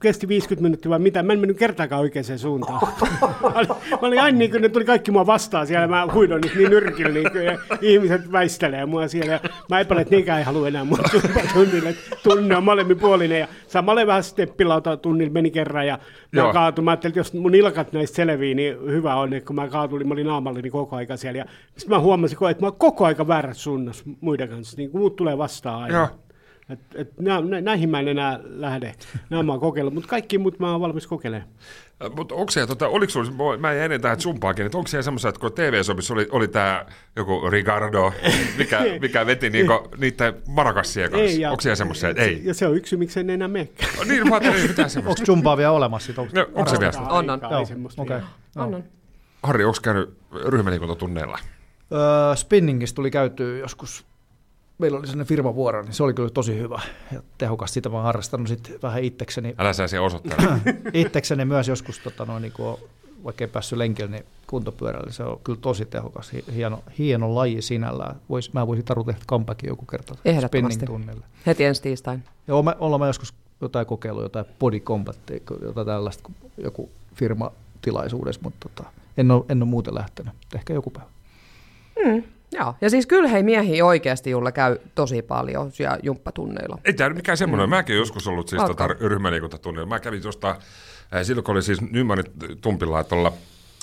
kesti 0.00 0.28
50 0.28 0.62
minuuttia 0.62 0.90
vai 0.90 0.98
mitä, 0.98 1.22
mä 1.22 1.32
en 1.32 1.38
mennyt 1.38 1.58
kertaakaan 1.58 2.00
oikeaan 2.00 2.38
suuntaan. 2.38 2.80
Mä 3.42 3.52
olin, 3.54 3.68
mä 3.90 3.98
olin 4.08 4.20
aina 4.20 4.38
niin 4.38 4.50
kuin, 4.50 4.62
ne 4.62 4.68
tuli 4.68 4.84
kaikki 4.84 5.10
mua 5.10 5.26
vastaan 5.26 5.66
siellä, 5.66 5.86
mä 5.86 6.06
huidon 6.14 6.40
niitä 6.40 6.56
niin 6.56 6.70
nyrkillä 6.70 7.12
niin 7.14 7.32
kuin, 7.32 7.44
ja 7.44 7.58
ihmiset 7.80 8.32
väistelee 8.32 8.86
mua 8.86 9.08
siellä. 9.08 9.32
Ja 9.32 9.40
mä 9.70 9.80
epäilen, 9.80 10.02
että 10.02 10.16
nekään 10.16 10.38
ei 10.38 10.44
halua 10.44 10.68
enää 10.68 10.84
mua 10.84 10.98
että 11.88 12.16
Tunne 12.22 12.56
on 12.56 12.64
molemminpuolinen 12.64 13.40
ja 13.40 13.48
samalla 13.68 14.06
vähän 14.06 14.24
steppilauta 14.24 14.96
tunnilla 14.96 15.32
meni 15.32 15.50
kerran 15.50 15.86
ja 15.86 15.98
mä 16.32 16.40
Joo. 16.40 16.52
kaatuin. 16.52 16.84
Mä 16.84 16.90
ajattelin, 16.90 17.10
että 17.10 17.20
jos 17.20 17.32
mun 17.32 17.54
ilkat 17.54 17.92
näistä 17.92 18.16
selvii, 18.16 18.54
niin 18.54 18.76
hyvä 18.86 19.14
on, 19.14 19.32
että 19.32 19.46
kun 19.46 19.56
mä 19.56 19.68
kaatuin, 19.68 20.08
mä 20.08 20.14
olin 20.14 20.26
naamallini 20.26 20.70
koko 20.70 20.96
aika 20.96 21.16
siellä. 21.16 21.38
Ja 21.38 21.44
sitten 21.76 21.96
mä 21.96 22.00
huomasin, 22.00 22.38
että 22.50 22.62
mä 22.62 22.66
oon 22.66 22.78
koko 22.78 23.04
aika 23.04 23.28
väärässä 23.28 23.62
suunnassa 23.62 24.04
muiden 24.20 24.48
kanssa, 24.48 24.76
niin 24.76 24.90
kuin 24.90 25.00
muut 25.00 25.16
tulee 25.16 25.38
vastaan 25.38 25.82
aina. 25.82 25.98
Joo. 25.98 26.08
Et, 26.68 26.80
et 26.94 27.20
nä, 27.20 27.40
nä, 27.40 27.60
näihin 27.60 27.88
mä 27.90 28.00
en 28.00 28.08
enää 28.08 28.40
lähde. 28.44 28.94
Nämä 29.30 29.42
mä 29.42 29.52
oon 29.52 29.60
kokeillut, 29.60 29.94
mutta 29.94 30.08
kaikki 30.08 30.38
muut 30.38 30.58
mä 30.58 30.72
oon 30.72 30.80
valmis 30.80 31.06
kokeilemaan. 31.06 31.48
Mutta 32.16 32.34
onko 32.34 32.50
siellä, 32.50 32.66
tota, 32.66 32.88
oliko 32.88 33.10
sulla, 33.12 33.56
mä 33.58 33.72
jäin 33.72 33.84
ennen 33.84 34.00
tähän 34.00 34.20
zumpaakin, 34.20 34.66
että 34.66 34.78
onko 34.78 34.88
siellä 34.88 35.02
semmoisia, 35.02 35.28
että 35.28 35.40
kun 35.40 35.52
TV-sopissa 35.52 36.14
oli, 36.14 36.28
oli 36.30 36.48
tämä 36.48 36.86
joku 37.16 37.50
Ricardo, 37.50 38.12
mikä, 38.58 38.80
mikä 39.00 39.26
veti 39.26 39.50
niinku, 39.50 39.88
niiden 39.98 40.34
marakassien 40.48 41.10
kanssa, 41.10 41.40
ja- 41.40 41.50
onko 41.50 41.60
siellä 41.60 41.76
semmoisia, 41.76 42.08
että 42.08 42.22
ei? 42.22 42.40
Ja 42.44 42.54
se 42.54 42.66
on 42.66 42.76
yksi 42.76 42.96
miksi 42.96 43.20
en 43.20 43.30
enää 43.30 43.48
mene. 43.48 43.68
Niin, 44.08 44.28
mä 44.28 44.34
ajattelin, 44.34 44.60
ei 44.62 44.68
mitään 44.68 44.90
semmoista. 44.90 45.22
Onko 45.22 45.32
jumpaa 45.32 45.56
vielä 45.56 45.70
olemassa? 45.72 46.12
Onko, 46.18 46.32
No, 46.34 46.46
onko 46.54 46.70
se 46.70 46.80
vielä? 46.80 46.92
On, 47.08 47.30
on. 47.30 47.66
Semmoista 47.66 48.02
Okei. 48.02 48.16
vielä. 48.16 48.28
On, 48.56 48.74
on. 48.74 48.84
Harri, 49.42 49.64
onko 49.64 49.78
käynyt 49.82 50.14
ryhmäliikuntatunneilla? 50.46 51.38
Öö, 51.92 52.36
spinningistä 52.36 52.96
tuli 52.96 53.10
käytyä 53.10 53.58
joskus, 53.58 54.06
meillä 54.78 54.98
oli 54.98 55.06
sellainen 55.06 55.26
firmavuoro, 55.26 55.82
niin 55.82 55.92
se 55.92 56.02
oli 56.02 56.14
kyllä 56.14 56.30
tosi 56.30 56.58
hyvä 56.58 56.80
ja 57.12 57.22
tehokas. 57.38 57.72
Sitä 57.74 57.88
mä 57.88 57.94
oon 57.96 58.04
harrastanut 58.04 58.48
sitten 58.48 58.78
vähän 58.82 59.04
itsekseni, 59.04 59.54
Älä 59.58 59.72
sä 59.72 59.86
siellä 59.88 60.06
osoittaa. 60.06 60.58
itsekseni 60.92 61.44
myös 61.44 61.68
joskus, 61.68 61.98
tota, 61.98 62.24
noin, 62.24 62.42
niin 62.42 62.52
kuin, 62.52 62.76
vaikka 63.24 63.44
ei 63.44 63.48
päässyt 63.48 63.78
lenkille, 63.78 64.10
niin 64.10 64.24
kuntopyörällä 64.46 65.12
se 65.12 65.22
on 65.22 65.40
kyllä 65.44 65.58
tosi 65.62 65.84
tehokas, 65.84 66.32
hi- 66.32 66.44
hieno, 66.54 66.82
hieno 66.98 67.34
laji 67.34 67.62
sinällään. 67.62 68.16
Vois, 68.30 68.52
mä 68.52 68.66
voisin 68.66 68.84
taru 68.84 69.04
tehdä 69.04 69.20
comebackin 69.28 69.68
joku 69.68 69.84
kerta 69.86 70.14
Ehdottomasti. 70.24 70.74
spinning-tunnille. 70.78 71.24
Heti 71.46 71.64
ensi 71.64 71.82
tiistain. 71.82 72.24
Ja 72.48 72.54
olemme, 72.54 72.74
ollaan 72.78 73.00
me 73.00 73.06
joskus 73.06 73.34
jotain 73.60 73.86
kokeillut, 73.86 74.22
jotain 74.22 74.46
body 74.58 74.80
combatia, 74.80 75.40
jotain 75.62 75.86
tällaista, 75.86 76.22
kun 76.22 76.34
joku 76.58 76.90
firma 77.14 77.52
tilaisuudessa, 77.82 78.40
mutta 78.44 78.68
tota, 78.68 78.90
en, 79.16 79.30
ole, 79.30 79.44
en 79.48 79.62
ole 79.62 79.70
muuten 79.70 79.94
lähtenyt. 79.94 80.34
Ehkä 80.54 80.74
joku 80.74 80.90
päivä. 80.90 81.08
Joo, 82.54 82.74
ja 82.80 82.90
siis 82.90 83.06
kyllä 83.06 83.28
hei 83.28 83.42
miehiä 83.42 83.84
oikeasti, 83.84 84.30
Julle 84.30 84.52
käy 84.52 84.78
tosi 84.94 85.22
paljon 85.22 85.72
siellä 85.72 85.98
jumppatunneilla. 86.02 86.78
Ei 86.84 86.92
tämä 86.92 87.10
mikään 87.10 87.38
semmoinen. 87.38 87.68
Mäkin 87.68 87.92
olen 87.92 88.00
joskus 88.00 88.28
ollut 88.28 88.48
siis 88.48 88.62
tota, 88.62 88.86
ryhmäliikuntatunnilla. 88.86 89.86
Mä 89.86 90.00
kävin 90.00 90.22
tuosta, 90.22 90.50
äh, 90.50 91.22
silloin 91.22 91.44
kun 91.44 91.52
oli 91.52 91.62
siis 91.62 91.80
Nymanin 91.80 92.24
Tumpilla, 92.60 93.04
tuolla 93.04 93.32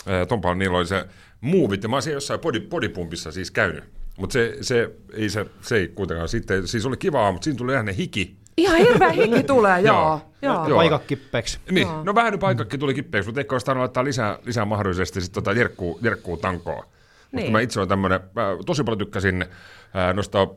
äh, 0.10 0.28
Tompalla 0.28 0.56
niillä 0.56 0.78
oli 0.78 0.88
se 0.88 1.06
muuvit, 1.42 1.84
ja 1.84 1.90
mä 1.90 2.02
siellä 2.02 2.16
jossain 2.16 2.40
body, 2.40 2.60
bodypumpissa 2.60 3.32
siis 3.32 3.52
käynyt. 3.52 3.84
Mutta 4.18 4.34
se, 4.34 4.58
se, 4.62 4.92
ei 5.14 5.30
se, 5.30 5.46
se 5.62 5.76
ei 5.76 5.88
kuitenkaan 5.88 6.30
sitten, 6.30 6.68
siis 6.68 6.86
oli 6.86 6.98
kivaa, 6.98 7.32
mutta 7.32 7.44
siinä 7.44 7.58
tuli 7.58 7.74
ihan 7.74 7.86
ne 7.86 7.96
hiki. 7.98 8.36
Ihan 8.58 8.78
hirveä 8.78 9.10
hiki 9.10 9.44
tulee, 9.54 9.82
joo. 9.82 10.22
Joo. 10.42 10.54
joo. 10.54 10.68
Joo. 10.68 10.78
Paikat 10.78 11.04
kippeeksi. 11.06 11.60
Niin, 11.72 11.88
no 12.04 12.16
vähän 12.16 12.32
nyt 12.32 12.42
paikkakin 12.42 12.80
tuli 12.80 12.94
kippeeksi, 12.94 13.28
mutta 13.28 13.42
eikö 13.42 13.56
olisi 13.56 13.72
laittaa 13.72 14.04
lisää, 14.04 14.40
lisää 14.46 14.66
mahdollisesti 14.66 15.22
sit 15.22 15.32
tota 15.32 15.52
jerkkuu, 15.52 16.00
jerkkuu 16.02 16.38
tankoa. 16.38 16.86
Niin. 17.32 17.44
Niin. 17.44 17.52
Mä 17.52 17.60
itse 17.60 17.80
olen 17.80 17.90
tämmöinen, 17.90 18.20
mä 18.36 18.58
tosi 18.66 18.84
paljon 18.84 18.98
tykkäsin 19.00 19.46
ää, 19.94 20.14
noista, 20.14 20.48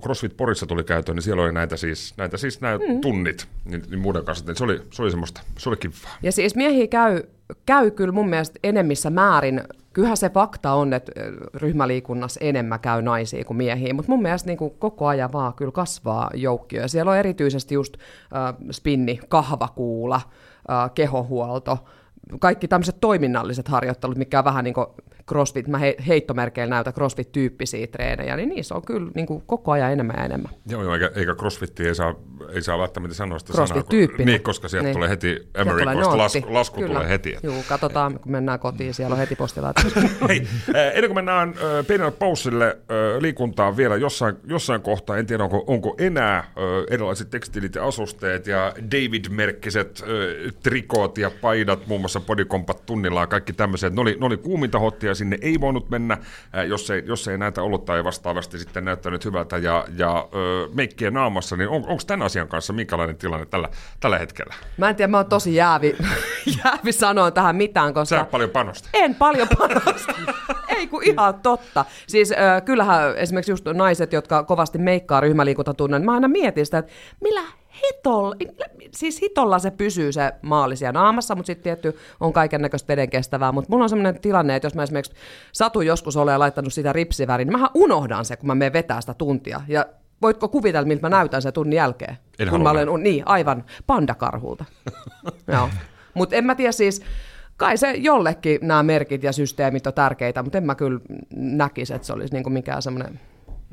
CrossFit 0.00 0.36
Porissa 0.36 0.66
tuli 0.66 0.84
käyttöön, 0.84 1.16
niin 1.16 1.22
siellä 1.22 1.42
oli 1.42 1.52
näitä 1.52 1.76
siis, 1.76 2.14
näitä 2.16 2.36
siis 2.36 2.60
nämä 2.60 2.78
mm. 2.78 3.00
tunnit 3.00 3.48
niin, 3.64 3.82
niin 3.90 4.00
muiden 4.00 4.24
kanssa, 4.24 4.44
niin 4.46 4.56
se 4.56 4.64
oli, 4.64 4.80
se 4.90 5.02
oli 5.02 5.10
semmoista, 5.10 5.40
se 5.58 5.68
oli 5.68 5.76
kivaa. 5.76 6.16
Ja 6.22 6.32
siis 6.32 6.56
miehiä 6.56 6.86
käy, 6.86 7.22
käy 7.66 7.90
kyllä 7.90 8.12
mun 8.12 8.28
mielestä 8.28 8.58
enemmissä 8.62 9.10
määrin. 9.10 9.62
Kyllähän 9.92 10.16
se 10.16 10.30
fakta 10.30 10.72
on, 10.72 10.92
että 10.92 11.12
ryhmäliikunnassa 11.54 12.40
enemmän 12.42 12.80
käy 12.80 13.02
naisia 13.02 13.44
kuin 13.44 13.56
miehiä, 13.56 13.94
mutta 13.94 14.12
mun 14.12 14.22
mielestä 14.22 14.46
niin 14.46 14.58
kuin 14.58 14.74
koko 14.78 15.06
ajan 15.06 15.32
vaan 15.32 15.54
kyllä 15.54 15.72
kasvaa 15.72 16.30
joukkio. 16.34 16.80
Ja 16.80 16.88
siellä 16.88 17.10
on 17.10 17.18
erityisesti 17.18 17.74
just 17.74 17.96
äh, 17.96 18.54
spinni, 18.70 19.20
kahvakuula, 19.28 20.20
äh, 20.70 20.90
kehohuolto, 20.94 21.78
kaikki 22.40 22.68
tämmöiset 22.68 22.96
toiminnalliset 23.00 23.68
harjoittelut, 23.68 24.16
mikä 24.16 24.38
on 24.38 24.44
vähän 24.44 24.64
niin 24.64 24.74
kuin 24.74 24.86
crossfit, 25.28 25.68
mä 25.68 25.78
he, 25.78 25.96
heittomerkeillä 26.08 26.74
näytän 26.74 26.92
crossfit-tyyppisiä 26.94 27.86
treenejä, 27.86 28.36
niin 28.36 28.48
niissä 28.48 28.74
on 28.74 28.82
kyllä 28.82 29.10
niin 29.14 29.26
kuin 29.26 29.42
koko 29.46 29.72
ajan 29.72 29.92
enemmän 29.92 30.16
ja 30.18 30.24
enemmän. 30.24 30.52
Joo, 30.68 30.82
joo 30.82 30.94
eikä, 30.94 31.10
eikä 31.14 31.34
crossfitti 31.34 31.88
ei 31.88 31.94
saa, 31.94 32.14
ei 32.52 32.62
saa 32.62 32.78
välttämättä 32.78 33.14
sanoa 33.16 33.38
sitä 33.38 33.52
Crossfit-tyyppinen. 33.52 34.16
sanaa. 34.16 34.32
Niin, 34.32 34.42
koska 34.42 34.68
sieltä 34.68 34.86
Niin. 34.86 34.94
tulee 34.94 35.08
heti 35.08 35.48
Amerikoista, 35.58 36.18
lasku, 36.18 36.54
lasku 36.54 36.80
Kyllä. 36.80 36.94
tulee 36.94 37.08
heti. 37.08 37.36
Joo, 37.42 37.54
katsotaan, 37.68 38.18
kun 38.20 38.32
mennään 38.32 38.58
kotiin, 38.58 38.94
siellä 38.94 39.12
on 39.12 39.18
heti 39.18 39.36
postilaitos. 39.36 39.94
Hei, 40.28 40.42
äh, 40.76 40.86
ennen 40.94 41.04
kuin 41.06 41.14
mennään 41.14 41.48
äh, 41.48 41.86
pienelle 41.86 42.10
paussille 42.12 42.66
äh, 42.66 42.76
liikuntaan 43.22 43.76
vielä 43.76 43.96
jossain, 43.96 44.36
jossain 44.44 44.82
kohtaa, 44.82 45.16
en 45.16 45.26
tiedä 45.26 45.44
onko, 45.44 45.64
onko 45.66 45.94
enää 45.98 46.38
äh, 46.38 46.44
erilaiset 46.90 47.30
tekstiilit 47.30 47.74
ja 47.74 47.86
asusteet 47.86 48.46
ja 48.46 48.72
David-merkkiset 48.90 50.02
äh, 50.02 50.08
trikoot 50.62 51.18
ja 51.18 51.30
paidat, 51.40 51.86
muun 51.86 52.00
muassa 52.00 52.20
bodycompat 52.20 52.86
tunnilla 52.86 53.20
ja 53.20 53.26
kaikki 53.26 53.52
tämmöiset. 53.52 53.94
Ne 53.94 54.00
oli, 54.00 54.16
ne 54.20 54.26
oli 54.26 54.36
kuuminta 54.36 54.78
hottia, 54.78 55.15
sinne 55.16 55.38
ei 55.40 55.60
voinut 55.60 55.90
mennä, 55.90 56.18
jos, 56.68 56.90
ei, 56.90 57.02
jos 57.06 57.28
ei 57.28 57.38
näitä 57.38 57.62
ollut 57.62 57.84
tai 57.84 58.04
vastaavasti 58.04 58.58
sitten 58.58 58.84
näyttänyt 58.84 59.24
hyvältä 59.24 59.58
ja, 59.58 59.84
ja 59.98 60.16
äh, 60.18 60.74
meikkiä 60.74 61.10
naamassa, 61.10 61.56
niin 61.56 61.68
on, 61.68 61.86
onko 61.86 62.02
tämän 62.06 62.26
asian 62.26 62.48
kanssa 62.48 62.72
minkälainen 62.72 63.16
tilanne 63.16 63.46
tällä, 63.46 63.68
tällä 64.00 64.18
hetkellä? 64.18 64.54
Mä 64.76 64.88
en 64.88 64.96
tiedä, 64.96 65.10
mä 65.10 65.16
oon 65.16 65.26
tosi 65.26 65.54
jäävi, 65.54 65.96
jäävi 66.64 66.92
sanoa 66.92 67.30
tähän 67.30 67.56
mitään, 67.56 67.88
Sä 67.88 67.94
koska 67.94 68.20
et 68.20 68.30
paljon 68.30 68.50
panosta. 68.50 68.88
en 68.92 69.14
paljon 69.14 69.48
panosta. 69.58 70.14
Ei 70.76 70.86
kun 70.86 71.02
ihan 71.04 71.34
totta. 71.34 71.84
Siis 72.06 72.32
äh, 72.32 72.62
kyllähän 72.64 73.16
esimerkiksi 73.16 73.52
just 73.52 73.64
naiset, 73.74 74.12
jotka 74.12 74.42
kovasti 74.44 74.78
meikkaa 74.78 75.20
ryhmäliikuntatunnen, 75.20 76.04
mä 76.04 76.12
aina 76.12 76.28
mietin 76.28 76.66
sitä, 76.66 76.78
että 76.78 76.92
millä 77.20 77.42
hitolla, 77.84 78.36
siis 78.94 79.22
hitolla 79.22 79.58
se 79.58 79.70
pysyy 79.70 80.12
se 80.12 80.32
maali 80.42 80.76
siellä 80.76 81.00
naamassa, 81.00 81.34
mutta 81.34 81.46
sitten 81.46 81.62
tietty 81.62 81.98
on 82.20 82.32
kaiken 82.32 82.62
näköistä 82.62 82.88
veden 82.88 83.10
kestävää, 83.10 83.52
mutta 83.52 83.70
mulla 83.70 83.82
on 83.82 83.88
sellainen 83.88 84.20
tilanne, 84.20 84.56
että 84.56 84.66
jos 84.66 84.74
mä 84.74 84.82
esimerkiksi 84.82 85.12
satun 85.52 85.86
joskus 85.86 86.16
olemaan 86.16 86.40
laittanut 86.40 86.72
sitä 86.72 86.92
ripsiväriin, 86.92 87.46
niin 87.46 87.52
mähän 87.52 87.70
unohdan 87.74 88.24
se, 88.24 88.36
kun 88.36 88.46
mä 88.46 88.54
menen 88.54 88.72
vetää 88.72 89.00
sitä 89.00 89.14
tuntia. 89.14 89.60
Ja 89.68 89.86
voitko 90.22 90.48
kuvitella, 90.48 90.86
miltä 90.86 91.02
mä 91.02 91.16
näytän 91.16 91.42
sen 91.42 91.52
tunnin 91.52 91.76
jälkeen? 91.76 92.16
En 92.38 92.48
kun 92.48 92.62
mä 92.62 92.70
olen, 92.70 92.88
niin, 93.02 93.22
aivan 93.26 93.64
pandakarhulta. 93.86 94.64
Joo. 95.52 95.68
Mutta 96.14 96.36
en 96.36 96.44
mä 96.44 96.54
tiedä 96.54 96.72
siis, 96.72 97.02
kai 97.56 97.76
se 97.76 97.90
jollekin 97.92 98.58
nämä 98.62 98.82
merkit 98.82 99.22
ja 99.22 99.32
systeemit 99.32 99.86
on 99.86 99.94
tärkeitä, 99.94 100.42
mutta 100.42 100.58
en 100.58 100.64
mä 100.64 100.74
kyllä 100.74 101.00
näkisi, 101.36 101.94
että 101.94 102.06
se 102.06 102.12
olisi 102.12 102.34
niinku 102.34 102.50
mikään 102.50 102.82
semmoinen 102.82 103.20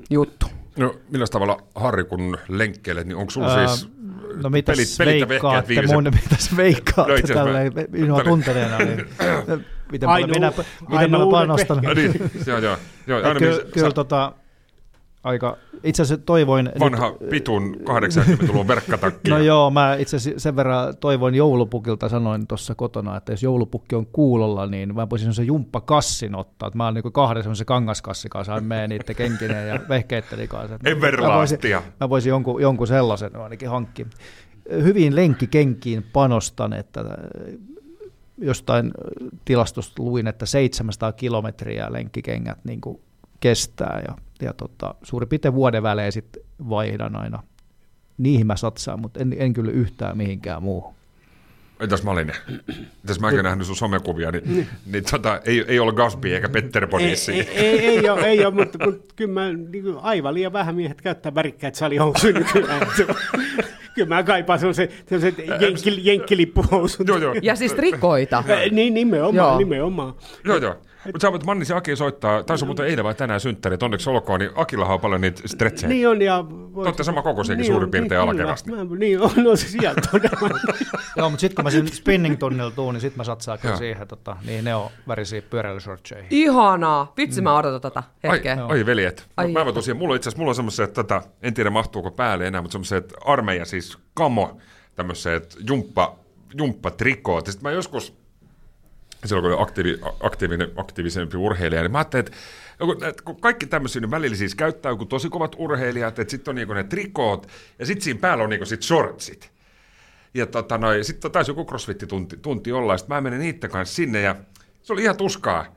juttu. 0.09 0.45
No, 0.77 0.95
millä 1.11 1.25
tavalla 1.31 1.57
Harri, 1.75 2.03
kun 2.03 2.37
lenkkeilet, 2.47 3.07
niin 3.07 3.15
onko 3.17 3.31
sulla 3.31 3.53
Ää, 3.57 3.67
siis 3.67 3.89
No 4.43 4.49
mitäs 4.49 4.77
pelit, 4.77 4.89
pelit 4.97 5.29
veikkaatte 5.29 5.67
viimeisen... 5.67 5.95
mun, 5.97 6.03
mitäs 6.03 6.57
veikkaatte 6.57 7.21
No 7.21 7.27
tälleen 7.33 7.71
minua 7.91 8.23
tunteneena, 8.23 8.77
niin 8.77 9.05
miten 9.91 10.09
paljon 10.09 10.29
minä, 10.29 10.51
miten 10.89 11.11
panostan. 11.31 11.77
No 11.83 11.93
niin, 11.93 12.31
joo, 12.47 12.57
joo. 12.57 12.77
joo 13.07 13.17
aina 13.27 13.39
kyllä, 13.39 13.63
kyllä 13.73 13.87
sä- 13.87 13.93
tota, 13.93 14.33
aika, 15.23 15.57
itse 15.83 16.01
asiassa 16.01 16.25
toivoin... 16.25 16.71
vanha 16.79 17.15
pitun 17.29 17.75
80-luvun 17.79 18.67
verkkatakki. 18.67 19.31
No 19.31 19.37
joo, 19.37 19.69
mä 19.69 19.95
itse 19.95 20.17
asiassa 20.17 20.39
sen 20.39 20.55
verran 20.55 20.97
toivoin 20.97 21.35
joulupukilta, 21.35 22.09
sanoin 22.09 22.47
tuossa 22.47 22.75
kotona, 22.75 23.17
että 23.17 23.33
jos 23.33 23.43
joulupukki 23.43 23.95
on 23.95 24.05
kuulolla, 24.05 24.67
niin 24.67 24.95
mä 24.95 25.09
voisin 25.09 25.23
semmoisen 25.23 25.47
jumppakassin 25.47 26.35
ottaa. 26.35 26.67
Että 26.67 26.77
mä 26.77 26.85
oon 26.85 26.93
niinku 26.93 27.11
kahden 27.11 27.43
semmoisen 27.43 27.65
kangaskassin 27.65 28.29
kanssa, 28.29 28.59
menen 28.59 28.89
niiden 28.89 29.15
kenkineen 29.15 29.67
ja 29.69 29.79
vehkeitteni 29.89 30.47
kanssa. 30.47 30.75
Että 30.75 30.89
Mä 31.99 32.05
mä 32.05 32.09
voisin 32.09 32.29
jonkun, 32.29 32.61
jonkun 32.61 32.87
sellaisen 32.87 33.35
ainakin 33.35 33.69
hankkia. 33.69 34.05
Hyvin 34.71 35.15
lenkkikenkiin 35.15 36.05
panostan, 36.13 36.73
että 36.73 36.99
äh, 36.99 37.07
jostain 38.37 38.91
tilastosta 39.45 40.03
luin, 40.03 40.27
että 40.27 40.45
700 40.45 41.11
kilometriä 41.11 41.93
lenkkikengät 41.93 42.57
niin 42.63 42.81
kestää 43.39 44.01
ja, 44.07 44.15
ja 44.41 44.53
tota, 44.53 44.95
suurin 45.03 45.29
piirtein 45.29 45.53
vuoden 45.53 45.83
välein 45.83 46.11
sitten 46.11 46.43
vaihdan 46.69 47.15
aina. 47.15 47.43
Niihin 48.17 48.47
mä 48.47 48.55
satsaan, 48.55 48.99
mutta 48.99 49.19
en, 49.19 49.35
en 49.37 49.53
kyllä 49.53 49.71
yhtään 49.71 50.17
mihinkään 50.17 50.63
muuhun. 50.63 50.93
Entäs 51.79 52.03
Malinen? 52.03 52.35
Entäs 53.01 53.19
mäkin 53.19 53.35
olen 53.35 53.43
nähnyt 53.43 53.67
sun 53.67 53.75
somekuvia, 53.75 54.31
niin, 54.31 54.67
niin 54.85 55.03
tota, 55.11 55.39
ei, 55.45 55.65
ei 55.67 55.79
ole 55.79 55.93
Gasby 55.93 56.35
eikä 56.35 56.49
Petter 56.49 56.83
Ei, 56.83 56.89
Bonissi. 56.89 57.31
ei, 57.31 57.47
ei, 57.49 57.79
ei, 57.79 58.09
ole, 58.09 58.21
ei 58.21 58.45
ole, 58.45 58.53
mutta, 58.53 58.85
mutta 58.85 59.13
kyllä 59.15 59.33
mä, 59.33 59.53
niin 59.53 59.83
kuin, 59.83 59.97
aivan 60.01 60.33
liian 60.33 60.53
vähän 60.53 60.75
miehet 60.75 61.01
käyttää 61.01 61.35
värikkäitä 61.35 61.77
salihousuja 61.77 62.33
nykyään. 62.33 62.87
Kyllä 63.95 64.07
mä 64.07 64.23
kaipaan 64.23 64.59
sellaiset, 64.59 65.03
sellaiset 65.09 65.45
jenkki, 65.61 65.99
jenkkilippuhousut. 66.03 67.07
Joo, 67.07 67.17
joo. 67.17 67.35
Ja 67.41 67.55
siis 67.55 67.73
trikoita. 67.73 68.43
Niin, 68.71 68.93
nimenomaan, 68.93 69.35
Joo. 69.35 69.57
nimenomaan. 69.57 70.13
Joo, 70.45 70.57
joo. 70.57 70.75
Mutta 71.05 71.19
sä 71.21 71.31
voit 71.31 71.45
Mannisi 71.45 71.73
Aki 71.73 71.95
soittaa, 71.95 72.43
taisi 72.43 72.63
on 72.63 72.67
muuten 72.67 72.85
eilen 72.85 73.05
vai 73.05 73.15
tänään 73.15 73.39
synttärit, 73.39 73.83
onneksi 73.83 74.09
olkoon, 74.09 74.39
niin 74.39 74.51
Akillahan 74.55 74.93
on 74.93 74.99
paljon 74.99 75.21
niitä 75.21 75.47
stretchejä. 75.47 75.89
Niin 75.89 76.09
on, 76.09 76.21
ja... 76.21 76.45
Te 76.73 76.79
olette 76.79 77.03
sama 77.03 77.21
kokoisiakin 77.21 77.65
suurin 77.65 77.83
on, 77.83 77.91
piirtein 77.91 78.19
niin, 78.19 78.29
alakerrasta. 78.29 78.71
Mä, 78.71 78.95
niin 78.97 79.21
on, 79.21 79.31
no 79.35 79.55
se 79.55 79.67
sieltä 79.67 80.01
todella. 80.11 80.59
Joo, 81.17 81.29
mutta 81.29 81.41
sitten 81.41 81.55
kun 81.55 81.63
mä 81.63 81.71
sen 81.71 81.87
spinning-tunnilla 81.87 82.71
tuun, 82.71 82.93
niin 82.93 83.01
sitten 83.01 83.17
mä 83.17 83.23
satsaan 83.23 83.59
kyllä 83.59 83.75
siihen 83.75 84.07
tota, 84.07 84.37
niin 84.45 84.63
neovärisiin 84.65 85.43
pyöräilyshortseihin. 85.49 86.27
Ihanaa. 86.29 87.13
Vitsi, 87.17 87.41
mä 87.41 87.57
odotan 87.57 87.81
tätä 87.81 88.03
Ai, 88.23 88.31
hetkeä. 88.31 88.65
ai 88.65 88.85
veljet. 88.85 89.25
Ai 89.37 89.45
Ai 89.45 89.51
mä 89.51 89.61
että. 89.61 89.73
tosiaan, 89.73 89.97
mulla 89.97 90.15
itse 90.15 90.29
asiassa, 90.29 90.39
mulla 90.39 90.51
on 90.51 90.55
semmoiset, 90.55 90.93
tota, 90.93 91.21
en 91.41 91.53
tiedä 91.53 91.69
mahtuuko 91.69 92.11
päälle 92.11 92.47
enää, 92.47 92.61
mutta 92.61 92.71
semmoiset 92.71 93.13
armeija, 93.25 93.65
siis 93.65 93.97
kamo, 94.13 94.57
tämmöiset 94.95 95.57
jumppa, 95.69 96.15
jumppatrikoot. 96.57 97.47
Ja 97.47 97.51
sitten 97.51 97.69
mä 97.69 97.75
joskus, 97.75 98.22
silloin 99.25 99.43
kun 99.43 99.51
olin 99.51 99.61
aktiivi, 99.63 99.99
aktiivinen, 100.19 100.71
aktiivisempi 100.75 101.37
urheilija, 101.37 101.81
niin 101.81 101.91
mä 101.91 101.97
ajattelin, 101.97 102.25
että 103.07 103.23
kun 103.23 103.41
kaikki 103.41 103.65
tämmöisiä 103.65 103.99
niin 103.99 104.11
välillä 104.11 104.35
siis 104.35 104.55
käyttää 104.55 104.89
joku 104.89 105.05
tosi 105.05 105.29
kovat 105.29 105.55
urheilijat, 105.57 106.19
että 106.19 106.31
sitten 106.31 106.51
on 106.51 106.55
niinku 106.55 106.73
ne 106.73 106.83
trikoot, 106.83 107.47
ja 107.79 107.85
sitten 107.85 108.03
siinä 108.03 108.19
päällä 108.19 108.43
on 108.43 108.49
niinku 108.49 108.65
sit 108.65 108.81
shortsit. 108.81 109.51
Ja 110.33 110.45
tota 110.45 110.79
sitten 111.01 111.31
taisi 111.31 111.51
joku 111.51 111.63
crossfit-tunti 111.63 112.37
tunti 112.41 112.71
olla, 112.71 112.97
sitten 112.97 113.15
mä 113.15 113.21
menen 113.21 113.39
niiden 113.39 113.69
kanssa 113.69 113.95
sinne, 113.95 114.21
ja 114.21 114.35
se 114.81 114.93
oli 114.93 115.03
ihan 115.03 115.17
tuskaa. 115.17 115.75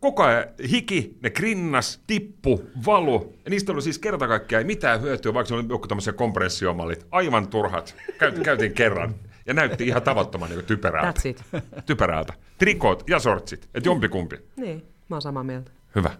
Koko 0.00 0.22
ajan 0.22 0.44
hiki, 0.70 1.18
ne 1.22 1.30
grinnas, 1.30 2.00
tippu, 2.06 2.64
valu, 2.86 3.34
ja 3.44 3.50
niistä 3.50 3.72
oli 3.72 3.82
siis 3.82 3.98
kerta 3.98 4.28
kaikkiaan 4.28 4.60
ei 4.60 4.66
mitään 4.66 5.02
hyötyä, 5.02 5.34
vaikka 5.34 5.48
se 5.48 5.54
oli 5.54 5.64
joku 5.68 5.86
tämmöisiä 5.86 6.12
kompressiomallit. 6.12 7.06
Aivan 7.10 7.48
turhat. 7.48 7.96
Käyt, 8.18 8.38
käytiin 8.38 8.72
kerran. 8.72 9.14
Ja 9.50 9.54
näytti 9.54 9.86
ihan 9.86 10.02
tavattoman 10.02 10.50
niin 10.50 10.64
typerältä. 10.64 11.10
That's 11.20 11.28
it. 11.28 11.42
Typerältä. 11.86 12.32
Trikot 12.58 13.04
ja 13.08 13.18
sortsit. 13.18 13.68
Et 13.74 13.84
jompikumpi. 13.86 14.36
Niin, 14.56 14.84
mä 15.08 15.16
oon 15.16 15.22
samaa 15.22 15.42
mieltä. 15.44 15.70
Hyvä. 15.94 16.10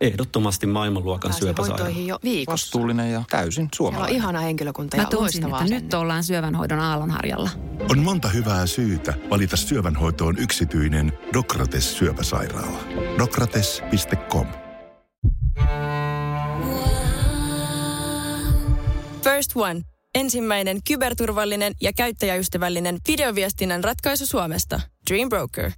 Ehdottomasti 0.00 0.66
maailmanluokan 0.66 1.32
syöpäsairaala. 1.32 1.84
hoitoihin 1.84 2.06
jo 2.06 2.18
viikossa. 2.24 2.52
Vastuullinen 2.66 3.12
ja 3.12 3.22
täysin 3.30 3.52
Siellä 3.54 3.64
on 3.66 3.70
suomalainen. 3.76 4.16
ihana 4.16 4.40
henkilökunta 4.40 4.96
Mä 4.96 5.02
ja 5.02 5.08
loistava 5.18 5.46
että 5.46 5.56
asenne. 5.64 5.80
nyt 5.80 5.94
ollaan 5.94 6.24
syövänhoidon 6.24 6.78
aallonharjalla. 6.78 7.50
On 7.90 7.98
monta 7.98 8.28
hyvää 8.28 8.66
syytä 8.66 9.14
valita 9.30 9.56
syövänhoitoon 9.56 10.38
yksityinen 10.38 11.12
Dokrates 11.34 11.98
syöpäsairaala. 11.98 12.78
Dokrates.com 13.18 14.46
First 19.24 19.52
One. 19.56 19.93
Ensimmäinen 20.14 20.78
kyberturvallinen 20.88 21.72
ja 21.80 21.92
käyttäjäystävällinen 21.92 22.98
videoviestinnän 23.08 23.84
ratkaisu 23.84 24.26
Suomesta. 24.26 24.80
Dream 25.10 25.28
Broker. 25.28 25.70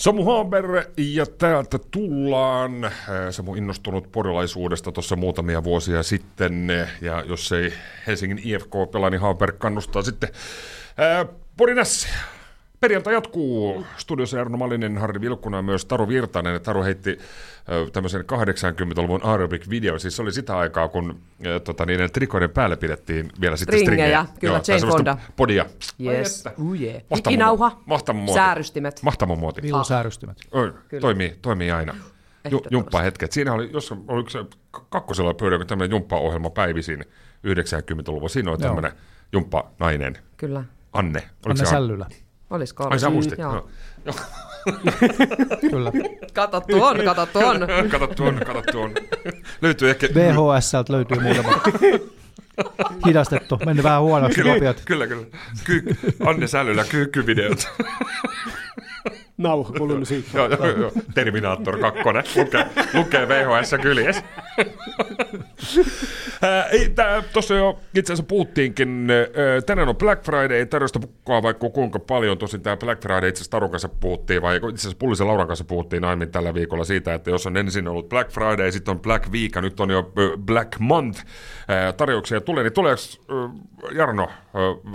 Samu 0.00 0.24
Haber, 0.24 0.64
ja 0.96 1.26
täältä 1.26 1.78
tullaan. 1.90 2.84
Äh, 2.84 2.92
Samu 3.30 3.54
innostunut 3.54 4.12
porilaisuudesta 4.12 4.92
tuossa 4.92 5.16
muutamia 5.16 5.64
vuosia 5.64 6.02
sitten, 6.02 6.70
äh, 6.70 6.92
ja 7.00 7.24
jos 7.28 7.52
ei 7.52 7.72
Helsingin 8.06 8.40
IFK 8.44 8.72
pelaa, 8.92 9.10
niin 9.10 9.20
Haber 9.20 9.52
kannustaa 9.52 10.02
sitten 10.02 10.28
äh, 11.00 11.36
Porin. 11.56 11.78
Perjantai 12.80 13.14
jatkuu. 13.14 13.86
Studiossa 13.96 14.36
Jarno 14.38 14.56
Malinen, 14.56 14.98
Harri 14.98 15.20
Vilkkunen 15.20 15.58
ja 15.58 15.62
myös 15.62 15.84
Taru 15.84 16.08
Virtanen. 16.08 16.60
Taru 16.60 16.82
heitti 16.82 17.18
tämmöisen 17.92 18.20
80-luvun 18.20 19.20
aerobic-video. 19.24 19.98
Siis 19.98 20.16
se 20.16 20.22
oli 20.22 20.32
sitä 20.32 20.58
aikaa, 20.58 20.88
kun 20.88 21.20
tota, 21.64 21.86
niiden 21.86 22.10
trikoiden 22.12 22.50
päälle 22.50 22.76
pidettiin 22.76 23.30
vielä 23.40 23.56
sitten 23.56 23.78
Stringejä, 23.80 24.24
stringejä. 24.24 24.40
kyllä, 24.40 24.60
tai 24.60 24.76
Jane 24.80 24.92
Fonda. 24.92 25.18
Podia. 25.36 25.66
Yes. 26.04 26.44
Uh, 26.58 26.80
yeah. 26.80 26.94
Mahtava 27.10 27.30
Ikinauha, 27.32 27.80
muoti. 28.12 28.32
säärystimet. 28.34 29.02
Mahtava 29.02 29.36
muoti. 29.36 29.62
Villusäärystimet. 29.62 30.36
Oi, 30.52 30.72
toimii, 31.00 31.38
toimii 31.42 31.70
aina. 31.70 31.92
Ju, 31.92 31.98
Ehdottomasti. 32.44 32.74
jumppahetket. 32.74 33.32
Siinä 33.32 33.52
oli, 33.52 33.70
jos 33.72 33.94
oliko 34.08 34.30
se 34.30 34.38
kakkosella 34.88 35.34
pyörä, 35.34 35.64
tämmöinen 35.64 35.94
jumppaohjelma 35.94 36.50
päivisin 36.50 37.04
90-luvulla. 37.46 38.28
Siinä 38.28 38.50
oli 38.50 38.58
Joo. 38.60 38.68
tämmöinen 38.68 38.92
jumppa-nainen, 39.32 40.18
Kyllä. 40.36 40.64
Anne. 40.92 41.18
Oliko 41.18 41.50
Anne 41.50 41.64
se 41.66 41.76
Anne? 41.76 42.06
Sällylä. 42.50 42.84
Olisiko 42.84 42.88
Ai 42.90 42.98
sä 42.98 43.10
muistit? 43.10 43.38
Joo. 43.38 43.68
No. 44.04 44.12
Kyllä. 45.70 45.92
Kato 46.32 46.60
tuon, 46.60 46.96
kato 47.04 47.26
tuon. 47.26 47.56
kato 47.92 48.06
tuon, 48.06 48.40
kato 48.46 48.62
tuon. 48.72 48.94
Löytyy 49.62 49.90
ehkä... 49.90 50.08
VHSltä 50.14 50.92
löytyy 50.92 51.20
muutama 51.20 51.52
hidastettu, 53.06 53.58
mennyt 53.66 53.84
vähän 53.84 54.00
huonoksi 54.02 54.40
Kyllä, 54.42 54.54
kopiot. 54.54 54.82
kyllä, 54.84 55.06
kyllä. 55.06 55.26
Ky- 55.64 55.82
Anne 56.26 56.46
Sälylä, 56.46 56.84
kyykkyvideot. 56.84 57.68
Nauha 59.38 59.72
kulunut 59.78 60.08
siitä. 60.08 60.28
joo, 60.34 60.48
joo, 60.48 60.66
joo. 60.66 60.92
Terminaattor 61.14 61.78
2, 61.78 62.02
lukee, 62.36 62.66
lukee 62.94 63.28
VHS 63.28 63.74
kyljessä. 63.82 64.22
Tuossa 67.32 67.54
jo 67.54 67.78
itse 67.94 68.12
asiassa 68.12 68.28
puhuttiinkin, 68.28 69.08
ää, 69.10 69.60
tänään 69.66 69.88
on 69.88 69.96
Black 69.96 70.24
Friday, 70.24 70.66
tarjosta 70.66 70.98
pukkaa 70.98 71.42
vaikka 71.42 71.70
kuinka 71.70 71.98
paljon, 71.98 72.38
tosin 72.38 72.60
tämä 72.60 72.76
Black 72.76 73.02
Friday 73.02 73.28
itse 73.28 73.38
asiassa 73.38 73.50
Tarun 73.50 73.70
kanssa 73.70 73.88
puhuttiin, 73.88 74.42
vai 74.42 74.56
itse 74.56 74.68
asiassa 74.68 74.96
Pullisen 74.98 75.26
Lauran 75.26 75.46
kanssa 75.46 75.64
puhuttiin 75.64 76.04
aiemmin 76.04 76.30
tällä 76.30 76.54
viikolla 76.54 76.84
siitä, 76.84 77.14
että 77.14 77.30
jos 77.30 77.46
on 77.46 77.56
ensin 77.56 77.88
ollut 77.88 78.08
Black 78.08 78.30
Friday, 78.30 78.72
sitten 78.72 78.92
on 78.92 79.00
Black 79.00 79.32
Week 79.32 79.56
nyt 79.56 79.80
on 79.80 79.90
jo 79.90 80.12
Black 80.44 80.78
Month, 80.78 81.24
tarjouksia 81.96 82.40
tulee, 82.40 82.62
niin 82.62 82.72
tuleeko, 82.72 83.02
Jarno, 83.92 84.28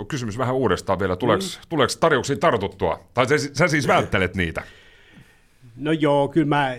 kysymys 0.07 0.37
vähän 0.37 0.55
uudestaan 0.55 0.99
vielä, 0.99 1.15
tuleeko, 1.15 1.43
mm. 1.43 1.61
tuleeko 1.69 1.93
tarjouksia 1.99 2.35
tartuttua? 2.35 2.99
Tai 3.13 3.27
sä, 3.27 3.37
sä 3.53 3.67
siis 3.67 3.87
välttelet 3.87 4.35
niitä? 4.35 4.63
No 5.75 5.91
joo, 5.91 6.27
kyllä 6.27 6.47
mä, 6.47 6.75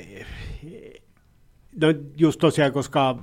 no 1.80 1.88
just 2.16 2.40
tosiaan, 2.40 2.72
koska 2.72 3.18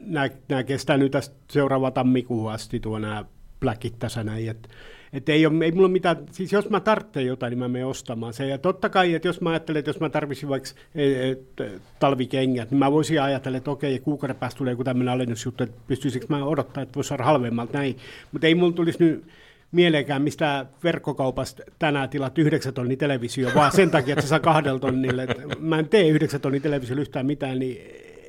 nämä, 0.00 0.28
nämä 0.48 0.62
kestää 0.62 0.96
nyt 0.96 1.12
tästä 1.12 1.36
seuraava 1.50 1.90
tammikuun 1.90 2.52
asti 2.52 2.80
tuo 2.80 2.98
nämä 2.98 3.24
Blackit 3.60 3.98
tässä 3.98 4.24
näin, 4.24 4.50
että 4.50 4.68
et 5.12 5.28
ei, 5.28 5.46
ole, 5.46 5.64
ei 5.64 5.72
mulla 5.72 5.88
mitään, 5.88 6.16
siis 6.30 6.52
jos 6.52 6.70
mä 6.70 6.80
tarvitsen 6.80 7.26
jotain, 7.26 7.50
niin 7.50 7.58
mä 7.58 7.68
menen 7.68 7.86
ostamaan 7.86 8.32
sen. 8.32 8.48
Ja 8.48 8.58
totta 8.58 8.88
kai, 8.88 9.14
että 9.14 9.28
jos 9.28 9.40
mä 9.40 9.50
ajattelen, 9.50 9.78
että 9.78 9.88
jos 9.88 10.00
mä 10.00 10.08
tarvisin 10.08 10.48
vaikka 10.48 10.68
et, 10.94 11.60
et, 11.60 11.82
talvikengät, 11.98 12.70
niin 12.70 12.78
mä 12.78 12.92
voisin 12.92 13.22
ajatella, 13.22 13.58
että 13.58 13.70
okei, 13.70 13.98
kuukauden 13.98 14.36
päästä 14.36 14.58
tulee 14.58 14.72
joku 14.72 14.84
tämmöinen 14.84 15.14
alennusjuttu, 15.14 15.64
että 15.64 15.80
pystyisikö 15.86 16.26
mä 16.28 16.44
odottaa, 16.44 16.82
että 16.82 16.94
voisi 16.94 17.08
saada 17.08 17.24
halvemmalta 17.24 17.78
näin. 17.78 17.96
Mutta 18.32 18.46
ei 18.46 18.54
mulla 18.54 18.72
tulisi 18.72 18.98
nyt 19.00 19.24
mieleenkään 19.72 20.22
mistä 20.22 20.66
verkkokaupasta 20.84 21.62
tänään 21.78 22.08
tilat 22.08 22.38
9 22.38 22.74
tonni 22.74 22.96
televisio, 22.96 23.50
vaan 23.54 23.72
sen 23.72 23.90
takia, 23.90 24.12
että 24.12 24.22
se 24.22 24.28
saa 24.28 24.40
kahdella 24.40 24.78
tonnille. 24.78 25.22
Et 25.22 25.60
Mä 25.60 25.78
en 25.78 25.88
tee 25.88 26.08
9 26.08 26.40
tonni 26.40 26.60
televisio 26.60 26.96
yhtään 26.96 27.26
mitään, 27.26 27.58
niin 27.58 27.78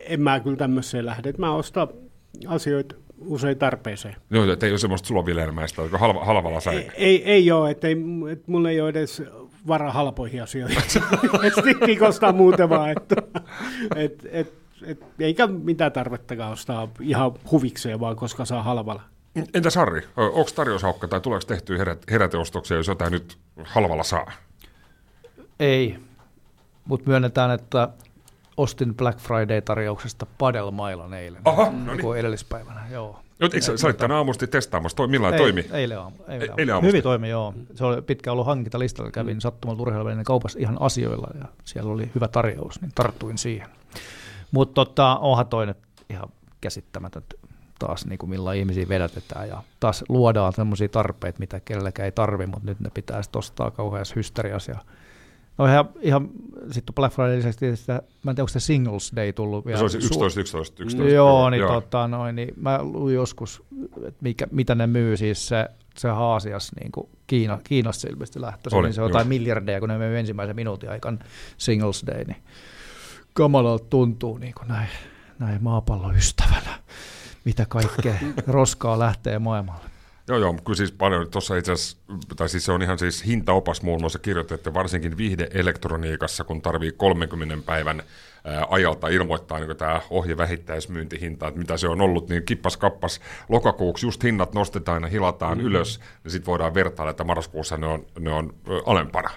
en 0.07 0.21
mä 0.21 0.39
kyllä 0.39 0.57
tämmöiseen 0.57 1.05
lähde. 1.05 1.29
Et 1.29 1.37
Mä 1.37 1.55
ostan 1.55 1.87
asioita 2.47 2.95
usein 3.25 3.57
tarpeeseen. 3.57 4.15
Joo, 4.29 4.51
että 4.51 4.65
ei 4.65 4.71
ole 4.71 4.79
semmoista 4.79 5.07
sulovilermäistä, 5.07 5.81
joka 5.81 5.97
halva, 5.97 6.25
halvalla 6.25 6.59
sai. 6.59 6.75
Ei, 6.75 6.91
ei, 6.95 7.23
ei 7.23 7.51
ole, 7.51 7.71
että, 7.71 7.87
ei, 7.87 7.95
että 8.31 8.51
mulla 8.51 8.69
ei 8.69 8.81
ole 8.81 8.89
edes 8.89 9.23
varaa 9.67 9.91
halpoihin 9.91 10.43
asioihin. 10.43 10.81
Sitten 11.55 11.87
rikostaa 11.87 12.31
muuten 12.31 12.69
vaan, 12.69 12.91
että 12.91 13.15
et, 13.95 14.27
et, 14.31 14.53
et, 14.85 15.03
eikä 15.19 15.47
mitään 15.47 15.91
tarvettakaan 15.91 16.51
ostaa 16.51 16.87
ihan 17.01 17.31
huvikseen 17.51 17.99
vaan, 17.99 18.15
koska 18.15 18.45
saa 18.45 18.63
halvalla. 18.63 19.01
Entäs 19.53 19.75
Harri, 19.75 20.01
onko 20.17 20.49
tarjoushaukka 20.55 21.07
tai 21.07 21.21
tuleeko 21.21 21.45
tehtyä 21.45 21.77
herät, 21.77 22.01
heräteostoksia, 22.11 22.77
jos 22.77 22.87
jotain 22.87 23.11
nyt 23.11 23.37
halvalla 23.63 24.03
saa? 24.03 24.31
Ei, 25.59 25.95
mutta 26.85 27.09
myönnetään, 27.09 27.51
että 27.51 27.89
ostin 28.59 28.95
Black 28.95 29.19
Friday-tarjouksesta 29.19 30.25
padelmailan 30.37 31.13
eilen. 31.13 31.41
Aha, 31.45 31.65
Mm, 31.65 31.77
no 31.77 31.91
niin. 31.91 31.97
Joku 31.97 32.13
edellispäivänä, 32.13 32.81
joo. 32.91 33.19
Nyt, 33.39 33.53
eikö, 33.53 33.65
sä, 33.65 33.77
sä 33.77 33.87
olit 33.87 33.97
tänä 33.97 34.17
aamusti 34.17 34.47
testaamassa, 34.47 34.95
toi, 34.95 35.07
millainen 35.07 35.39
Ei, 35.39 35.45
toimi? 35.45 35.65
Eilen, 35.71 35.99
aamu, 35.99 36.15
eilen, 36.27 36.49
eilen 36.57 36.75
aamusta. 36.75 36.87
Hyvin 36.87 37.03
toimi, 37.03 37.29
joo. 37.29 37.53
Se 37.75 37.85
oli 37.85 38.01
pitkä 38.01 38.31
ollut 38.31 38.45
hankintalistalla. 38.45 39.11
Kävin 39.11 39.37
mm. 39.37 39.39
sattumalta 39.39 39.81
urheiluvälinen 39.81 40.25
kaupassa 40.25 40.59
ihan 40.59 40.77
asioilla 40.81 41.27
ja 41.39 41.45
siellä 41.65 41.91
oli 41.91 42.11
hyvä 42.15 42.27
tarjous, 42.27 42.81
niin 42.81 42.91
tarttuin 42.95 43.37
siihen. 43.37 43.67
Mutta 44.51 44.73
tota, 44.73 45.17
onhan 45.17 45.47
toi 45.47 45.65
nyt 45.65 45.77
ihan 46.09 46.29
käsittämätöntä 46.61 47.35
taas 47.79 48.05
niin 48.05 48.19
kuin 48.19 48.29
millä 48.29 48.53
ihmisiä 48.53 48.89
vedätetään 48.89 49.47
ja 49.47 49.63
taas 49.79 50.03
luodaan 50.09 50.53
sellaisia 50.53 50.89
tarpeita, 50.89 51.39
mitä 51.39 51.59
kenelläkään 51.59 52.05
ei 52.05 52.11
tarvi, 52.11 52.45
mutta 52.45 52.65
nyt 52.65 52.79
ne 52.79 52.89
pitää 52.93 53.21
sitten 53.21 53.39
ostaa 53.39 53.71
kauheassa 53.71 54.13
hysteriassa. 54.15 54.71
Ja 54.71 54.77
no 55.59 55.65
ihan, 55.65 55.89
ihan 56.01 56.29
sitten 56.71 56.95
Black 56.95 57.15
Friday 57.15 57.37
lisäksi 57.37 57.75
sitä- 57.75 58.01
mä 58.23 58.31
en 58.31 58.35
tiedä, 58.35 58.43
onko 58.43 58.47
se 58.49 58.59
Singles 58.59 59.11
Day 59.15 59.33
tullut 59.33 59.65
vielä. 59.65 59.77
Se 59.77 59.83
olisi 59.83 59.97
Su- 59.97 60.05
11, 60.05 60.39
11, 60.39 60.83
11. 60.83 61.13
Joo, 61.13 61.49
niin, 61.49 61.63
Tota, 61.67 62.07
noin, 62.07 62.35
niin 62.35 62.53
mä 62.61 62.79
luin 62.83 63.15
joskus, 63.15 63.63
että 63.97 64.19
mikä, 64.21 64.47
mitä 64.51 64.75
ne 64.75 64.87
myy, 64.87 65.17
siis 65.17 65.47
se, 65.47 65.65
se 65.97 66.09
Haasias, 66.09 66.71
niin 66.79 66.91
kuin 66.91 67.09
Kiina, 67.27 67.59
Kiinasta 67.63 68.01
se 68.01 68.09
ilmeisesti 68.09 68.41
lähtöisin, 68.41 68.83
niin 68.83 68.93
se 68.93 69.01
on 69.01 69.09
jotain 69.09 69.25
joo. 69.25 69.29
miljardeja, 69.29 69.79
kun 69.79 69.89
ne 69.89 69.97
myy 69.97 70.17
ensimmäisen 70.19 70.55
minuutin 70.55 70.89
aikaan 70.89 71.19
Singles 71.57 72.03
Day, 72.07 72.23
niin 72.23 72.37
kamalalta 73.33 73.85
tuntuu 73.89 74.37
niin 74.37 74.53
kuin 74.53 74.67
näin, 74.67 74.89
näin 75.39 75.63
maapallon 75.63 76.15
ystävänä, 76.17 76.79
mitä 77.45 77.65
kaikkea 77.69 78.13
roskaa 78.47 78.99
lähtee 78.99 79.39
maailmalle. 79.39 79.88
Joo, 80.29 80.37
joo, 80.37 80.53
kyllä 80.53 80.77
siis 80.77 80.91
paljon 80.91 81.31
tuossa 81.31 81.55
itse 81.55 81.71
asiassa, 81.71 81.97
tai 82.35 82.49
siis 82.49 82.65
se 82.65 82.71
on 82.71 82.81
ihan 82.81 82.99
siis 82.99 83.25
hintaopas 83.25 83.81
muun 83.81 84.01
muassa 84.01 84.19
kirjoitettu, 84.19 84.73
varsinkin 84.73 85.17
viihdeelektroniikassa, 85.17 86.43
kun 86.43 86.61
tarvii 86.61 86.91
30 86.91 87.57
päivän 87.65 88.03
ajalta 88.69 89.07
ilmoittaa 89.07 89.59
niin 89.59 89.77
tämä 89.77 90.01
ohje 90.09 90.37
vähittäismyyntihinta, 90.37 91.47
että 91.47 91.59
mitä 91.59 91.77
se 91.77 91.87
on 91.87 92.01
ollut, 92.01 92.29
niin 92.29 92.43
kippas 92.43 92.77
kappas 92.77 93.21
lokakuuksi 93.49 94.05
just 94.05 94.23
hinnat 94.23 94.53
nostetaan 94.53 95.03
ja 95.03 95.09
hilataan 95.09 95.57
mm. 95.57 95.65
ylös, 95.65 95.99
niin 96.23 96.31
sitten 96.31 96.51
voidaan 96.51 96.73
vertailla, 96.73 97.11
että 97.11 97.23
marraskuussa 97.23 97.77
ne 97.77 97.87
on, 97.87 98.05
ne 98.19 98.33
on 98.33 98.53
alempana. 98.85 99.29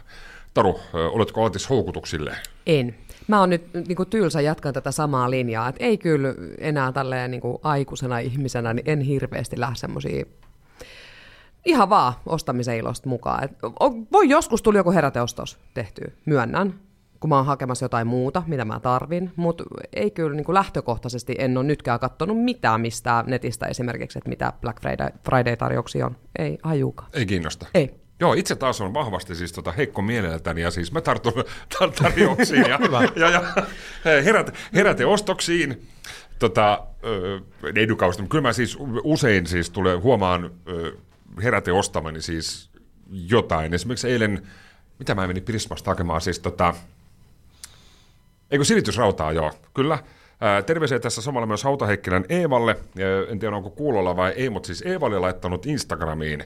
Taru, 0.54 0.80
oletko 0.92 1.44
altis 1.44 1.70
houkutuksille? 1.70 2.36
En. 2.66 2.94
Mä 3.28 3.40
oon 3.40 3.50
nyt 3.50 3.74
niin 3.74 3.96
kuin 3.96 4.10
tylsä 4.10 4.40
jatkan 4.40 4.74
tätä 4.74 4.90
samaa 4.90 5.30
linjaa, 5.30 5.68
että 5.68 5.84
ei 5.84 5.98
kyllä 5.98 6.34
enää 6.58 6.92
tälleen 6.92 7.30
niin 7.30 7.40
kuin 7.40 7.58
aikuisena 7.62 8.18
ihmisenä, 8.18 8.74
niin 8.74 8.90
en 8.90 9.00
hirveästi 9.00 9.60
lähde 9.60 9.76
semmoisia 9.76 10.24
ihan 11.64 11.90
vaan 11.90 12.12
ostamisen 12.26 12.76
ilosta 12.76 13.08
mukaan. 13.08 13.44
Et, 13.44 13.50
o- 13.64 14.06
voi 14.12 14.28
joskus 14.28 14.62
tuli 14.62 14.76
joku 14.78 14.92
heräteostos 14.92 15.58
tehtyä, 15.74 16.10
myönnän, 16.26 16.74
kun 17.20 17.28
mä 17.28 17.36
oon 17.36 17.46
hakemassa 17.46 17.84
jotain 17.84 18.06
muuta, 18.06 18.42
mitä 18.46 18.64
mä 18.64 18.80
tarvin, 18.80 19.32
mutta 19.36 19.64
ei 19.92 20.10
kyllä 20.10 20.36
niin 20.36 20.44
kuin 20.44 20.54
lähtökohtaisesti 20.54 21.34
en 21.38 21.56
ole 21.58 21.66
nytkään 21.66 22.00
katsonut 22.00 22.44
mitään 22.44 22.80
mistään 22.80 23.24
netistä 23.28 23.66
esimerkiksi, 23.66 24.18
että 24.18 24.28
mitä 24.28 24.52
Black 24.60 24.78
Friday- 24.84 25.18
Friday-tarjouksia 25.28 26.06
on. 26.06 26.16
Ei 26.38 26.58
ajukaan. 26.62 27.10
Ei 27.12 27.26
kiinnosta. 27.26 27.66
Ei. 27.74 27.94
Joo, 28.20 28.34
itse 28.34 28.56
taas 28.56 28.80
on 28.80 28.94
vahvasti 28.94 29.34
siis 29.34 29.52
tota 29.52 29.72
heikko 29.72 30.02
mieleltäni 30.02 30.60
ja 30.62 30.70
siis 30.70 30.92
mä 30.92 31.00
tartun 31.00 31.32
tar- 31.74 32.02
tarjouksiin 32.02 32.66
ja, 32.68 32.78
ja, 33.16 33.30
ja 33.30 33.42
herät, 34.24 34.54
heräteostoksiin. 34.74 35.86
Tota, 36.38 36.86
mutta 38.06 38.22
kyllä 38.30 38.42
mä 38.42 38.52
siis 38.52 38.76
usein 39.04 39.46
siis 39.46 39.70
tulee, 39.70 39.96
huomaan 39.96 40.50
ö, 40.68 40.92
heräteostamani 41.42 42.22
siis 42.22 42.70
jotain. 43.10 43.74
Esimerkiksi 43.74 44.10
eilen, 44.10 44.46
mitä 44.98 45.14
mä 45.14 45.26
menin 45.26 45.42
Prismasta 45.42 45.90
hakemaan, 45.90 46.20
siis 46.20 46.38
tota, 46.38 46.74
Eikö 48.50 48.64
silitysrautaa, 48.64 49.32
joo, 49.32 49.52
kyllä. 49.74 49.98
Terveisiä 50.66 50.98
tässä 50.98 51.22
samalla 51.22 51.46
myös 51.46 51.64
Hautaheikkilän 51.64 52.24
Eevalle. 52.28 52.76
En 53.28 53.38
tiedä, 53.38 53.56
onko 53.56 53.70
kuulolla 53.70 54.16
vai 54.16 54.32
ei, 54.36 54.50
mutta 54.50 54.66
siis 54.66 54.82
Eeva 54.82 55.06
oli 55.06 55.18
laittanut 55.18 55.66
Instagramiin 55.66 56.44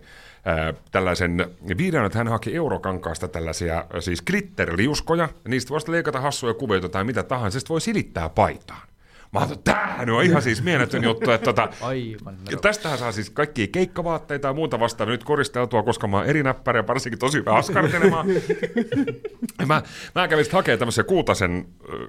tällaisen 0.91 1.47
videon, 1.79 2.07
että 2.07 2.19
hän 2.19 2.29
haki 2.29 2.55
eurokankaasta 2.55 3.29
tällaisia 3.29 3.85
siis 4.01 4.23
glitterliuskoja. 4.23 5.29
Ja 5.45 5.51
niistä 5.51 5.71
voisi 5.71 5.91
leikata 5.93 6.21
hassuja 6.21 6.55
kuvioita 6.55 6.89
tai 6.89 7.05
mitä 7.05 7.23
tahansa, 7.23 7.59
sitten 7.61 7.75
voi 7.75 7.81
silittää 7.81 8.29
paitaan. 8.29 8.89
Mä 9.37 9.41
ajattelin, 9.41 9.59
että 9.59 9.73
tämähän 9.73 10.11
on 10.11 10.25
ihan 10.25 10.43
siis 10.43 10.63
mieletön 10.63 11.05
juttu, 11.05 11.31
että 11.31 11.45
tota, 11.45 11.69
Aivan. 11.81 12.37
ja 12.51 12.57
tästähän 12.57 12.99
saa 12.99 13.13
siis 13.13 13.31
kaikkia 13.31 13.67
keikkavaatteita 13.67 14.49
ja 14.49 14.55
muuta 14.55 14.81
vastaavaa 14.81 15.13
nyt 15.13 15.25
koristeltua, 15.25 15.83
koska 15.83 16.07
mä 16.07 16.17
oon 16.17 16.27
eri 16.27 16.43
näppäriä, 16.43 16.87
varsinkin 16.87 17.19
tosi 17.19 17.39
hyvä 17.39 17.55
askartelemaan. 17.55 18.27
Mä, 19.67 19.83
mä 20.15 20.29
kävin 20.29 20.45
sitten 20.45 20.59
hakemaan 20.59 20.79
tämmöisen 20.79 21.05
kultaisen, 21.05 21.67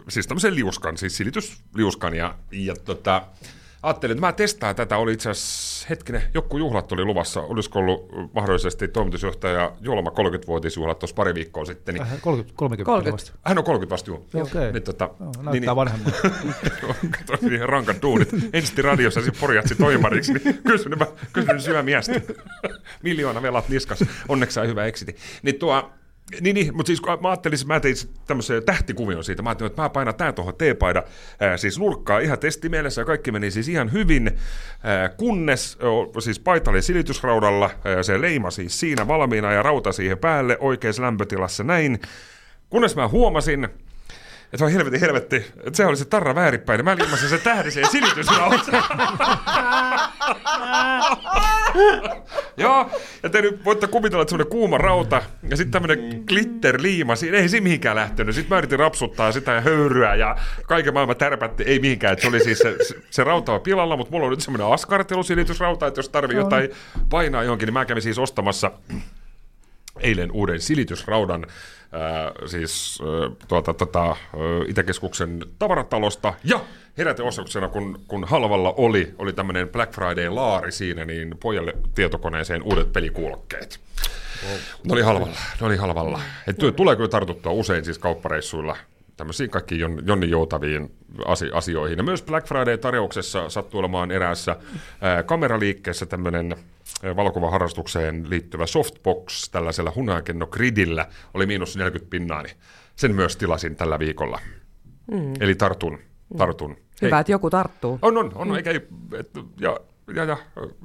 siis 0.10 0.28
tämmöisen 0.28 0.56
liuskan, 0.56 0.98
siis 0.98 1.18
silitysliuskan, 1.18 2.14
ja, 2.14 2.36
ja 2.52 2.76
tota, 2.86 3.22
ajattelin, 3.84 4.12
että 4.18 4.28
mä 4.28 4.32
testaan 4.34 4.76
tätä. 4.76 4.98
Oli 4.98 5.14
itse 5.14 5.30
asiassa, 5.30 5.88
hetkinen, 5.90 6.22
joku 6.34 6.58
juhlat 6.58 6.92
oli 6.92 7.06
luvassa. 7.06 7.42
Olisiko 7.42 7.80
ollut 7.80 8.10
mahdollisesti 8.34 8.88
toimitusjohtaja 8.88 9.72
Julma 9.82 10.10
30-vuotisjuhlat 10.10 11.00
tuossa 11.00 11.16
pari 11.16 11.34
viikkoa 11.34 11.66
sitten. 11.66 11.96
Niin, 11.96 12.02
Äh, 12.02 12.22
30, 12.22 12.54
30, 12.58 12.86
30. 12.86 13.14
vasta. 13.14 13.32
hän 13.50 13.58
on 13.58 13.64
30 13.64 13.94
vasta, 13.94 14.10
juu. 14.12 14.28
Okei. 14.34 14.74
Niin, 14.74 14.84
tota, 14.84 15.10
Joo, 15.20 15.32
näyttää 15.42 15.76
vanhemmalta. 15.76 16.18
Kato, 17.28 17.48
niin 17.50 17.70
rankat 17.70 18.02
duunit. 18.02 18.30
Ensin 18.54 18.84
radiossa, 18.84 19.22
sitten 19.22 19.40
porjatsi 19.42 19.76
toimariksi, 19.76 20.34
niin 20.34 20.62
kysyn, 20.68 21.00
mä 21.00 21.08
kysyn 21.34 21.62
syö 21.62 21.84
miestä. 21.84 22.22
Miljoona 23.04 23.42
velat 23.42 23.70
niskas. 23.70 24.04
Onneksi 24.30 24.54
sai 24.56 24.68
hyvä 24.68 24.86
exiti. 24.86 25.16
Niin 25.42 25.56
tuo, 25.60 25.92
niin, 26.42 26.54
niin, 26.54 26.76
mutta 26.76 26.88
siis 26.88 27.02
mä 27.22 27.30
ajattelin, 27.30 27.60
mä 27.66 27.80
tein 27.80 27.96
tämmöisen 28.28 28.64
tähtikuvion 28.64 29.24
siitä. 29.24 29.42
Mä 29.42 29.50
ajattelin, 29.50 29.72
että 29.72 29.82
mä 29.82 29.90
painan 29.90 30.16
tää 30.16 30.32
tuohon 30.34 30.56
teepaida 30.56 31.04
ää, 31.40 31.58
siis 31.58 31.80
nurkkaa 31.80 32.20
ihan 32.20 32.40
testimielessä 32.40 33.02
ja 33.02 33.06
kaikki 33.06 33.32
meni 33.32 33.52
siis 33.52 33.68
ihan 33.68 33.92
hyvin, 33.92 34.32
ää, 34.84 35.10
kunnes 35.10 35.78
siis 36.20 36.40
paita 36.40 36.72
oli 36.72 36.82
silitysraudalla, 36.82 37.70
ää, 37.86 38.04
se 38.04 38.22
leima 38.22 38.52
siis 38.52 38.80
siinä 38.80 39.08
valmiina 39.08 39.52
ja 39.52 39.64
rauta 39.64 39.92
siihen 39.92 40.18
päälle 40.18 40.58
oikeassa 40.60 41.02
lämpötilassa 41.02 41.64
näin. 41.64 42.00
Kunnes 42.70 42.96
mä 42.96 43.08
huomasin, 43.08 43.64
että 44.54 44.66
on 44.66 44.72
helvetin 44.72 45.00
helvetti, 45.00 45.36
että 45.36 45.78
se 45.78 45.86
oli 45.86 45.98
se 45.98 46.06
tarra 46.06 46.36
väärinpäin, 46.36 46.80
ja 46.80 46.84
mä 46.84 46.96
liimasin 46.96 47.30
se 47.30 47.38
tähdiseen 47.38 47.92
silitysrautaan. 47.92 48.84
Joo, 52.58 52.90
ja 53.24 53.30
te 53.30 53.42
nyt 53.42 53.66
voitte 53.66 53.88
kuvitella, 53.88 54.22
että 54.22 54.30
semmoinen 54.30 54.52
kuuma 54.52 54.78
rauta 54.78 55.22
ja 55.50 55.58
sitten 55.58 55.72
tämmöinen 55.72 56.24
glitterliima, 56.28 57.16
siinä 57.16 57.38
ei 57.38 57.50
se 57.50 57.60
mihinkään 57.60 57.96
lähtenyt. 57.96 58.36
Sitten 58.36 58.56
mä 58.56 58.58
yritin 58.58 58.80
rapsuttaa 58.80 59.32
sitä 59.32 59.52
ja 59.52 59.62
höyryä 59.62 60.16
ja 60.16 60.36
kaiken 60.68 60.94
maailman 60.94 61.16
tärpätti, 61.16 61.64
ei 61.64 61.80
mihinkään. 61.80 62.14
Että 62.14 62.22
se 62.22 62.30
oli 62.30 62.40
siis 62.40 62.60
se, 62.60 62.76
se, 62.88 62.96
se 63.10 63.24
rauta 63.24 63.54
on 63.54 63.62
pilalla, 63.62 63.98
mutta 63.98 64.12
mulla 64.12 64.26
on 64.26 64.32
nyt 64.32 64.42
semmoinen 64.42 64.68
askartelusilitysrauta, 64.68 65.88
että 65.88 66.00
jos 66.00 66.10
tarvii 66.10 66.38
jotain 66.38 66.70
painaa 67.10 67.44
johonkin, 67.44 67.68
niin 67.68 67.74
mä 67.74 67.86
kävin 67.86 68.04
siis 68.04 68.20
ostamassa 68.20 68.72
eilen 70.00 70.32
uuden 70.32 70.62
silitysraudan 70.62 71.46
ää, 71.92 72.32
siis 72.46 73.00
ää, 73.02 73.46
tuota, 73.48 73.74
tota, 73.74 74.06
ää, 74.06 74.16
Itäkeskuksen 74.68 75.46
tavaratalosta 75.60 76.34
ja 76.44 76.60
heräteosoituksena, 76.98 77.68
kun, 77.68 78.00
kun 78.08 78.24
halvalla 78.24 78.74
oli, 78.78 79.14
oli 79.18 79.34
tämmöinen 79.34 79.70
Black 79.70 79.94
Friday-laari 79.94 80.72
siinä, 80.72 81.06
niin 81.06 81.38
pojalle 81.40 81.74
tietokoneeseen 81.96 82.64
uudet 82.64 82.94
pelikuulokkeet. 82.94 83.80
Ne 84.84 84.94
oli 84.94 85.02
halvalla, 85.02 85.38
ne 85.62 85.68
oli 85.68 85.76
halvalla. 85.76 86.22
Et 86.48 86.76
tulee 86.76 86.96
kyllä 86.96 87.10
tartuttua 87.10 87.52
usein 87.52 87.86
siis 87.86 88.00
kauppareissuilla 88.00 88.78
tämmöisiin 89.18 89.50
kaikkiin 89.50 89.82
jon, 89.82 90.04
Jonni 90.06 90.30
joutaviin 90.30 90.92
asi, 91.26 91.50
asioihin. 91.54 91.98
Ja 91.98 92.04
myös 92.04 92.24
Black 92.24 92.48
Friday-tarjouksessa 92.48 93.50
sattuu 93.50 93.80
olemaan 93.80 94.12
eräässä 94.12 94.56
ää, 95.02 95.24
kameraliikkeessä 95.24 96.06
tämmöinen 96.06 96.56
valokuvaharrastukseen 97.16 98.30
liittyvä 98.30 98.66
softbox 98.66 99.50
tällaisella 99.50 99.92
hunakenno 99.96 100.48
gridillä 100.48 101.06
oli 101.34 101.46
miinus 101.46 101.78
40 101.78 102.10
pinnaa, 102.10 102.42
niin 102.42 102.56
sen 102.96 103.16
myös 103.16 103.38
tilasin 103.38 103.76
tällä 103.76 104.00
viikolla. 104.00 104.40
Mm. 105.12 105.34
Eli 105.40 105.56
tartun, 105.56 106.00
tartun. 106.38 106.78
Hyvä, 107.02 107.20
että 107.20 107.32
joku 107.32 107.50
tarttuu. 107.50 108.00
On, 108.02 108.18
on, 108.18 108.32
on, 108.36 108.58
eikä, 108.58 108.72
et, 108.72 109.30
ja, 109.60 109.80
ja, 110.16 110.24
ja 110.24 110.38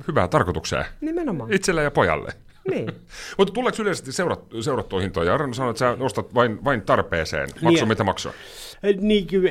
hyvää 0.08 0.28
tarkoitukseen. 0.28 0.84
Nimenomaan. 1.00 1.52
Itselle 1.52 1.82
ja 1.82 1.90
pojalle. 1.90 2.32
Niin. 2.70 2.86
Mutta 3.38 3.52
tuleeko 3.54 3.82
yleisesti 3.82 4.12
seurat, 4.12 4.40
seurattua 4.60 5.00
hintoja? 5.00 5.34
Arno 5.34 5.54
sanoi, 5.54 5.70
että 5.70 5.78
sä 5.78 5.96
ostat 6.00 6.34
vain, 6.34 6.64
vain 6.64 6.82
tarpeeseen. 6.82 7.48
Maksu 7.62 7.68
Niin. 7.68 7.88
mitä 7.88 8.04
maksaa? 8.04 8.32
Niin, 9.00 9.26
kyllä, 9.26 9.50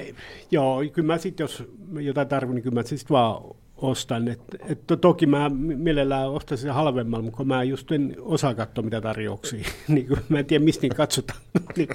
joo, 0.51 0.77
kyllä 0.93 1.05
mä 1.05 1.17
sitten, 1.17 1.43
jos 1.43 1.63
jotain 1.99 2.27
tarvitsen, 2.27 2.55
niin 2.55 2.63
kyllä 2.63 2.75
mä 2.75 2.83
sitten 2.83 3.15
vaan 3.15 3.43
ostan. 3.81 4.27
Et, 4.27 4.39
et 4.69 4.87
to, 4.87 4.95
toki 4.95 5.25
mä 5.25 5.49
mielellään 5.53 6.29
ostaisin 6.29 6.63
sen 6.63 6.73
halvemmalla, 6.73 7.25
mutta 7.25 7.43
mä 7.43 7.63
just 7.63 7.91
en 7.91 8.15
osaa 8.19 8.55
katsoa 8.55 8.83
mitä 8.83 9.01
tarjouksia. 9.01 9.65
niin 9.87 10.07
mä 10.29 10.39
en 10.39 10.45
tiedä, 10.45 10.63
mistä 10.65 10.81
niitä 10.81 10.95
katsotaan. 10.95 11.39
niin, 11.77 11.87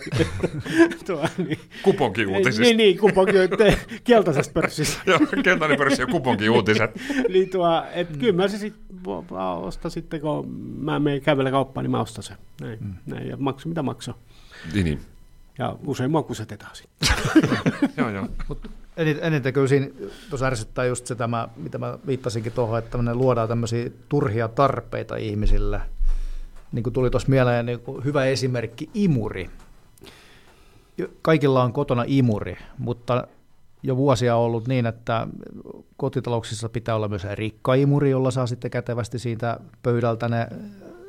tuo, 1.07 1.29
niin. 1.39 1.59
Kuponkiuutisista. 1.83 2.63
Niin, 2.63 2.77
niin, 2.77 2.99
kuponki, 2.99 3.33
keltaisesta 4.05 4.53
pörssistä. 4.53 5.03
Joo, 5.11 5.19
keltainen 5.45 5.79
pörssi 5.79 6.03
ja 6.03 6.07
kuponkiuutiset. 6.07 6.91
niin 7.29 7.51
tuo, 7.51 7.83
et 7.93 8.17
kyllä 8.17 8.33
mä 8.33 8.49
se 8.49 8.59
sitten 8.59 8.87
ostan 9.63 9.91
sitten, 9.91 10.21
kun 10.21 10.51
mä 10.81 10.99
menen 10.99 11.21
kävellä 11.21 11.51
kauppaan, 11.51 11.85
niin 11.85 11.91
mä 11.91 12.01
ostan 12.01 12.25
sen. 12.25 12.37
Näin, 12.61 12.79
mm. 12.81 12.95
näin 13.07 13.29
ja 13.29 13.37
maksu 13.37 13.69
mitä 13.69 13.83
maksaa. 13.83 14.19
Niin, 14.75 14.85
niin. 14.85 15.01
Ja 15.59 15.77
usein 15.87 16.11
mua 16.11 16.23
kusetetaan 16.23 16.77
sitten. 16.77 17.09
joo, 17.97 18.11
joo. 18.11 18.29
Eniten, 18.97 19.53
kyllä 19.53 19.69
siinä 19.69 19.89
tuossa 20.31 20.47
ärsyttää 20.47 20.85
just 20.85 21.07
se 21.07 21.15
tämä, 21.15 21.49
mitä 21.57 21.79
mä 21.79 21.99
viittasinkin 22.07 22.53
tuohon, 22.53 22.79
että 22.79 22.99
luodaan 23.15 23.49
tämmöisiä 23.49 23.91
turhia 24.09 24.49
tarpeita 24.49 25.17
ihmisille. 25.17 25.81
Niin 26.73 26.83
kuin 26.83 26.93
tuli 26.93 27.11
tuossa 27.11 27.29
mieleen 27.29 27.67
niin 27.67 27.81
kuin 27.81 28.05
hyvä 28.05 28.25
esimerkki, 28.25 28.91
imuri. 28.95 29.51
Kaikilla 31.23 31.63
on 31.63 31.73
kotona 31.73 32.05
imuri, 32.07 32.57
mutta 32.79 33.27
jo 33.83 33.97
vuosia 33.97 34.37
on 34.37 34.43
ollut 34.43 34.69
niin, 34.69 34.87
että 34.87 35.27
kotitalouksissa 35.97 36.69
pitää 36.69 36.97
olla 36.97 37.09
myös 37.09 37.25
rikkaimuri, 37.35 38.11
jolla 38.11 38.31
saa 38.31 38.47
sitten 38.47 38.71
kätevästi 38.71 39.19
siitä 39.19 39.61
pöydältä 39.83 40.29
ne 40.29 40.49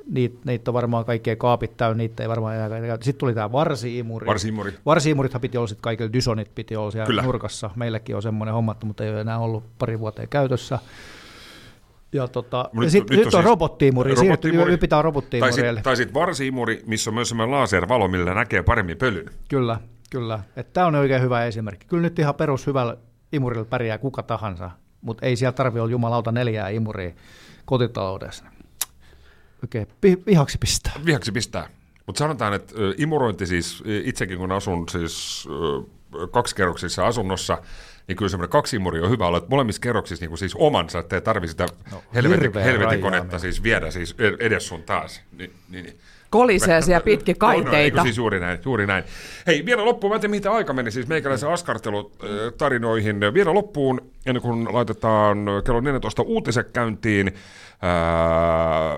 niitä, 0.10 0.40
niitä 0.46 0.72
on 0.72 0.74
varmaan 0.74 1.06
kaikkia 1.06 1.36
kaapit 1.36 1.78
täynnä, 1.78 1.98
niitä 1.98 2.24
ei 2.24 2.30
varmaan 2.30 2.56
enää 2.56 2.70
käytetä. 2.70 2.98
Sitten 3.06 3.20
tuli 3.20 3.34
tämä 3.34 3.52
varsi-imuri. 3.52 4.28
Varsi-imuri. 4.28 4.74
Varsi-imurithan 4.86 5.42
piti 5.42 5.58
olla 5.58 5.68
sitten 5.68 5.82
kaikilla, 5.82 6.14
Dysonit 6.14 6.56
piti 6.56 6.76
olla 6.76 6.92
siellä 6.92 7.08
Kyllä. 7.08 7.22
Nurkassa. 7.22 7.70
Meilläkin 7.76 8.16
on 8.16 8.22
semmoinen 8.22 8.54
hommattu, 8.54 8.86
mutta 8.86 9.04
ei 9.04 9.10
ole 9.10 9.22
enää 9.22 9.40
ollut 9.40 9.64
pari 9.80 10.00
vuoteen 10.00 10.30
käytössä. 10.30 10.80
Ja, 12.14 12.28
tota, 12.28 12.70
ja 12.82 12.90
sit, 12.90 13.02
nyt, 13.04 13.10
nyt 13.10 13.18
nyt 13.20 13.26
on 13.26 13.32
siis 13.32 13.46
robottiimuri, 13.46 14.16
robottiimuri. 14.16 14.62
siirrytty, 14.64 14.82
pitää 14.82 14.98
Tai 14.98 15.04
robottiimuri. 15.04 15.54
sitten 15.54 15.84
tai 15.84 15.98
sit 15.98 16.14
varsiimuri, 16.14 16.84
missä 16.86 17.10
on 17.10 17.14
myös 17.14 17.30
semmoinen 17.30 17.60
laservalo, 17.60 18.08
millä 18.08 18.34
näkee 18.34 18.64
paremmin 18.64 18.98
pölyn. 18.98 19.26
Kyllä, 19.50 19.80
kyllä. 20.12 20.40
Tämä 20.74 20.88
on 20.88 20.96
oikein 20.96 21.22
hyvä 21.22 21.46
esimerkki. 21.46 21.88
Kyllä 21.88 22.02
nyt 22.02 22.20
ihan 22.20 22.36
perus 22.36 22.68
hyvällä 22.68 22.98
imurilla 23.34 23.66
pärjää 23.66 23.98
kuka 23.98 24.24
tahansa, 24.24 24.72
mutta 25.02 25.26
ei 25.26 25.36
siellä 25.36 25.52
tarvitse 25.54 25.82
olla 25.82 25.92
jumalauta 25.92 26.32
neljää 26.32 26.70
imuria 26.70 27.12
kotitaloudessa. 27.66 28.46
Oikein 29.64 29.88
pi- 30.02 30.24
vihaksi 30.26 30.58
pistää. 30.58 30.94
Vihaksi 31.06 31.32
pistää. 31.32 31.70
Mutta 32.06 32.20
sanotaan, 32.20 32.54
että 32.54 32.74
imurointi 32.98 33.46
siis, 33.46 33.84
itsekin 34.04 34.38
kun 34.38 34.52
asun 34.52 34.90
siis 34.90 35.48
kaksikerroksissa 36.32 37.08
asunnossa, 37.08 37.58
niin 38.08 38.16
kyllä 38.16 38.30
semmoinen 38.30 38.50
kaksimuri 38.52 39.02
on 39.02 39.10
hyvä 39.10 39.28
olla, 39.28 39.38
että 39.38 39.50
molemmissa 39.50 39.80
kerroksissa 39.82 40.24
niin 40.24 40.30
kuin 40.30 40.38
siis 40.40 40.56
omansa, 40.56 41.00
että 41.00 41.16
ei 41.16 41.22
tarvitse 41.22 41.52
sitä 41.52 41.66
no, 41.92 42.04
helvetin, 42.16 42.42
hirveä 42.42 42.64
helvetin 42.64 43.02
konetta 43.02 43.10
rajaaminen. 43.12 43.40
siis 43.40 43.64
viedä 43.64 43.92
siis 43.92 44.16
ed- 44.20 44.38
edes 44.40 44.68
sun 44.68 44.84
taas. 44.84 45.22
Niin, 45.38 45.52
niin, 45.70 45.86
niin. 45.86 45.98
Kolisee 46.30 46.82
siellä 46.86 47.04
pitkin 47.04 47.36
No, 47.42 47.48
no, 47.48 47.54
kaiteita. 47.54 47.78
eikö 47.78 48.02
siis 48.02 48.18
juuri 48.18 48.40
näin, 48.40 48.60
juuri 48.66 48.88
näin. 48.88 49.04
Hei, 49.48 49.66
vielä 49.66 49.86
loppuun, 49.86 50.12
mä 50.12 50.16
en 50.16 50.22
tiedä 50.22 50.32
mitä 50.32 50.52
aika 50.52 50.74
meni, 50.74 50.92
siis 50.92 51.08
meikäläisen 51.08 51.50
askartelutarinoihin. 51.50 53.20
Vielä 53.34 53.54
loppuun, 53.54 54.02
ennen 54.26 54.42
kuin 54.42 54.74
laitetaan 54.74 55.38
kello 55.66 55.80
14 55.82 56.22
uutiset 56.22 56.72
käyntiin, 56.72 57.34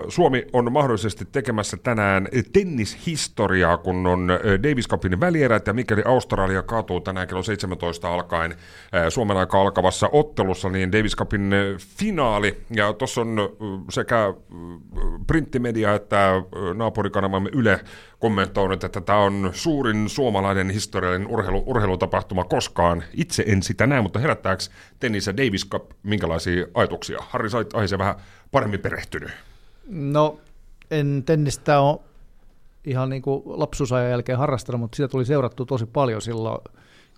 Suomi 0.07 0.45
on 0.53 0.71
mahdollisesti 0.71 1.25
tekemässä 1.31 1.77
tänään 1.77 2.27
tennishistoriaa, 2.53 3.77
kun 3.77 4.07
on 4.07 4.31
ää, 4.31 4.37
Davis 4.63 4.87
Cupin 4.87 5.19
välierät 5.19 5.67
ja 5.67 5.73
mikäli 5.73 6.01
Australia 6.05 6.61
kaatuu 6.61 7.01
tänään 7.01 7.27
kello 7.27 7.43
17 7.43 8.13
alkaen 8.13 8.55
ää, 8.91 9.09
Suomen 9.09 9.37
aika 9.37 9.61
alkavassa 9.61 10.09
ottelussa, 10.11 10.69
niin 10.69 10.91
Davis 10.91 11.15
Cupin 11.15 11.51
finaali. 11.79 12.57
Ja 12.69 12.93
tuossa 12.93 13.21
on 13.21 13.37
sekä 13.89 14.33
printtimedia 15.27 15.93
että 15.93 16.31
naapurikanavamme 16.73 17.49
Yle 17.53 17.79
kommentoinut, 18.19 18.83
että 18.83 19.01
tämä 19.01 19.19
on 19.19 19.49
suurin 19.53 20.09
suomalainen 20.09 20.69
historiallinen 20.69 21.27
urheilu, 21.27 21.63
urheilutapahtuma 21.65 22.43
koskaan. 22.43 23.03
Itse 23.13 23.43
en 23.47 23.63
sitä 23.63 23.87
näe, 23.87 24.01
mutta 24.01 24.19
herättääkö 24.19 24.63
tennis 24.99 25.27
ja 25.27 25.37
Davis 25.37 25.69
Cup 25.69 25.91
minkälaisia 26.03 26.65
ajatuksia? 26.73 27.19
Harri, 27.29 27.49
sait 27.49 27.73
aiheeseen 27.73 27.99
vähän 27.99 28.15
paremmin 28.51 28.79
perehtynyt. 28.79 29.31
No, 29.89 30.39
en 30.91 31.23
tennistä 31.25 31.79
ole 31.79 31.99
ihan 32.85 33.09
niin 33.09 33.21
kuin 33.21 33.43
lapsuusajan 33.45 34.09
jälkeen 34.09 34.37
harrastanut, 34.37 34.81
mutta 34.81 34.95
sitä 34.95 35.07
tuli 35.07 35.25
seurattu 35.25 35.65
tosi 35.65 35.85
paljon 35.85 36.21
silloin, 36.21 36.61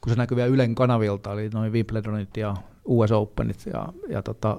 kun 0.01 0.09
se 0.13 0.15
näkyy 0.17 0.35
vielä 0.35 0.49
Ylen 0.49 0.75
kanavilta, 0.75 1.33
eli 1.33 1.49
noin 1.53 1.71
Wimbledonit 1.73 2.37
ja 2.37 2.55
US 2.85 3.11
Openit 3.11 3.65
ja, 3.73 3.85
ja 4.09 4.21
tota, 4.21 4.57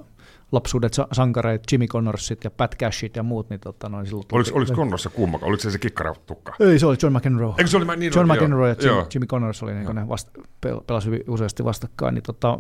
lapsuudet 0.52 0.94
sa- 0.94 1.08
sankareet, 1.12 1.62
Jimmy 1.72 1.86
Connorsit 1.86 2.44
ja 2.44 2.50
Pat 2.50 2.76
Cashit 2.76 3.16
ja 3.16 3.22
muut, 3.22 3.50
niin 3.50 3.60
tota, 3.60 3.88
noin 3.88 4.06
silloin 4.06 4.26
tuli- 4.28 4.38
Oliko, 4.40 4.56
oliko 4.58 4.72
Connorissa 4.74 5.10
kuumaka? 5.10 5.46
Oliko 5.46 5.62
se 5.62 5.70
se 5.70 5.78
kikkaratukka? 5.78 6.54
Ei, 6.60 6.78
se 6.78 6.86
oli 6.86 6.96
John 7.02 7.16
McEnroe. 7.16 7.54
Eikö 7.58 7.70
se 7.70 7.76
oli, 7.76 7.96
niin 7.96 8.12
John. 8.16 8.32
McEnroe 8.32 8.68
ja 8.68 8.76
Jim. 8.80 9.06
Jimmy 9.14 9.26
Connors 9.26 9.62
oli, 9.62 9.74
niin 9.74 9.94
ne 9.96 10.08
vasta, 10.08 10.30
pel- 10.66 10.80
pelasi 10.86 11.06
hyvin 11.06 11.20
useasti 11.28 11.64
vastakkain. 11.64 12.14
Niin 12.14 12.22
tota, 12.22 12.58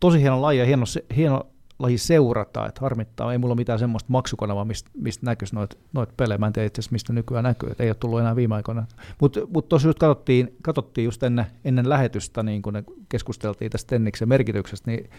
tosi 0.00 0.20
hieno 0.20 0.42
laji 0.42 0.58
ja 0.58 0.64
hieno, 0.66 0.86
se- 0.86 1.04
hieno 1.16 1.46
laji 1.82 1.98
seurata, 1.98 2.66
että 2.66 2.80
harmittaa, 2.80 3.32
ei 3.32 3.38
mulla 3.38 3.52
ole 3.52 3.60
mitään 3.60 3.78
semmoista 3.78 4.12
maksukanavaa, 4.12 4.64
mistä, 4.64 4.90
mistä 4.94 5.26
näkyisi 5.26 5.54
noita 5.54 5.76
noit 5.92 6.16
pelejä. 6.16 6.38
Mä 6.38 6.46
en 6.46 6.52
tiedä 6.52 6.66
itse 6.66 6.80
asiassa, 6.80 6.92
mistä 6.92 7.12
nykyään 7.12 7.44
näkyy, 7.44 7.70
että 7.70 7.82
ei 7.82 7.90
ole 7.90 7.94
tullut 7.94 8.20
enää 8.20 8.36
viime 8.36 8.54
aikoina. 8.54 8.86
Mutta 9.20 9.40
mut 9.54 9.68
tuossa 9.68 9.88
just 9.88 9.98
katsottiin, 9.98 10.56
katsottiin 10.62 11.04
just 11.04 11.22
ennen, 11.22 11.46
ennen 11.64 11.88
lähetystä, 11.88 12.42
niin 12.42 12.62
kun 12.62 12.72
ne 12.72 12.84
keskusteltiin 13.08 13.70
tästä 13.70 13.88
Tenniksen 13.88 14.28
merkityksestä, 14.28 14.90
niin 14.90 15.10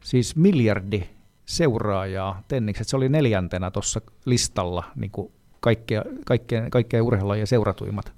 siis 0.00 0.36
miljardi 0.36 1.02
seuraajaa 1.46 2.42
Tennikset. 2.48 2.88
Se 2.88 2.96
oli 2.96 3.08
neljäntenä 3.08 3.70
tuossa 3.70 4.00
listalla 4.24 4.84
niin 4.96 5.10
kaikkea, 5.60 6.02
kaikkea, 6.26 6.70
kaikkea 6.70 7.04
urheilulajia 7.04 7.46
seuratuimmat, 7.46 8.12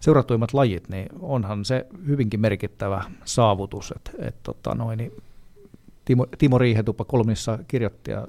seuratuimmat 0.00 0.54
lajit, 0.54 0.88
niin 0.88 1.06
onhan 1.20 1.64
se 1.64 1.86
hyvinkin 2.06 2.40
merkittävä 2.40 3.04
saavutus. 3.24 3.92
Et, 3.96 4.10
et, 4.18 4.42
tota 4.42 4.74
noin, 4.74 4.98
niin 4.98 5.12
Timo, 6.04 6.26
Timo 6.38 6.58
Riihetupa 6.58 7.04
kolmissa 7.04 7.58
kirjoitti 7.68 8.10
ja 8.10 8.28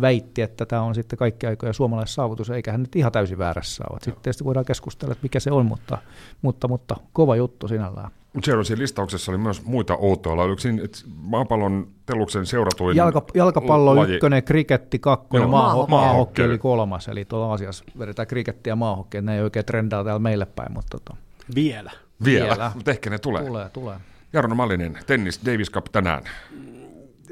väitti, 0.00 0.42
että 0.42 0.66
tämä 0.66 0.82
on 0.82 0.94
sitten 0.94 1.18
kaikki 1.18 1.46
aikoja 1.46 1.72
saavutus, 2.04 2.50
eikä 2.50 2.72
hän 2.72 2.80
nyt 2.80 2.96
ihan 2.96 3.12
täysin 3.12 3.38
väärässä 3.38 3.84
ole. 3.90 3.98
Sitten 4.02 4.22
tietysti 4.22 4.44
voidaan 4.44 4.66
keskustella, 4.66 5.12
että 5.12 5.22
mikä 5.22 5.40
se 5.40 5.50
on, 5.50 5.66
mutta, 5.66 5.98
mutta, 6.42 6.68
mutta 6.68 6.96
kova 7.12 7.36
juttu 7.36 7.68
sinällään. 7.68 8.10
Mutta 8.32 8.44
siellä 8.44 8.64
siinä 8.64 8.82
listauksessa 8.82 9.32
oli 9.32 9.38
myös 9.38 9.64
muita 9.64 9.96
outoilla. 9.96 10.42
Oliko 10.42 10.58
siinä 10.60 10.84
että 10.84 10.98
maapallon 11.16 11.86
teluksen 12.06 12.46
seuratuin 12.46 12.96
Jalka, 12.96 13.22
Jalkapallo 13.34 13.96
laji. 13.96 14.14
ykkönen, 14.14 14.42
kriketti 14.42 14.98
kakkonen, 14.98 15.50
Joo, 15.50 15.86
maahokki 15.88 16.42
oli 16.42 16.58
kolmas. 16.58 17.08
Eli 17.08 17.24
tuolla 17.24 17.54
asiassa 17.54 17.84
vedetään 17.98 18.28
kriketti 18.28 18.70
ja 18.70 18.76
maahokki, 18.76 19.22
ne 19.22 19.34
ei 19.34 19.42
oikein 19.42 19.64
trendaa 19.64 20.04
täällä 20.04 20.18
meille 20.18 20.46
päin. 20.46 20.72
Mutta 20.72 20.98
tota. 20.98 21.16
Vielä. 21.54 21.90
Vielä, 22.24 22.44
Vielä. 22.44 22.72
mutta 22.74 22.90
ehkä 22.90 23.10
ne 23.10 23.18
tulee. 23.18 23.44
Tulee, 23.44 23.68
tulee. 23.68 23.96
Jarno 24.32 24.54
Mallinen, 24.54 24.98
tennis 25.06 25.40
Davis 25.46 25.70
Cup 25.70 25.84
tänään. 25.92 26.22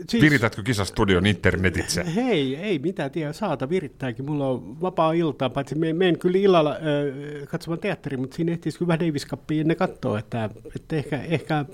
Siis, 0.08 0.22
Viritätkö 0.22 0.62
kisastudion 0.62 1.26
internetitse? 1.26 2.04
Hei, 2.14 2.56
ei 2.56 2.78
mitään 2.78 3.10
tiedä, 3.10 3.32
saata 3.32 3.68
virittääkin. 3.70 4.24
Mulla 4.24 4.48
on 4.48 4.80
vapaa 4.80 5.12
ilta, 5.12 5.50
paitsi 5.50 5.74
me, 5.74 5.92
menen 5.92 6.18
kyllä 6.18 6.38
illalla 6.38 6.70
äh, 6.70 7.48
katsomaan 7.48 7.80
teatteri, 7.80 8.16
mutta 8.16 8.36
siinä 8.36 8.52
ehtiisi 8.52 8.78
kyllä 8.78 9.00
Davis 9.00 9.26
Cupia 9.26 9.60
ennen 9.60 9.76
katsoa, 9.76 10.18
että, 10.18 10.50
että 10.76 10.96
ehkä, 10.96 11.20
ehkä 11.22 11.64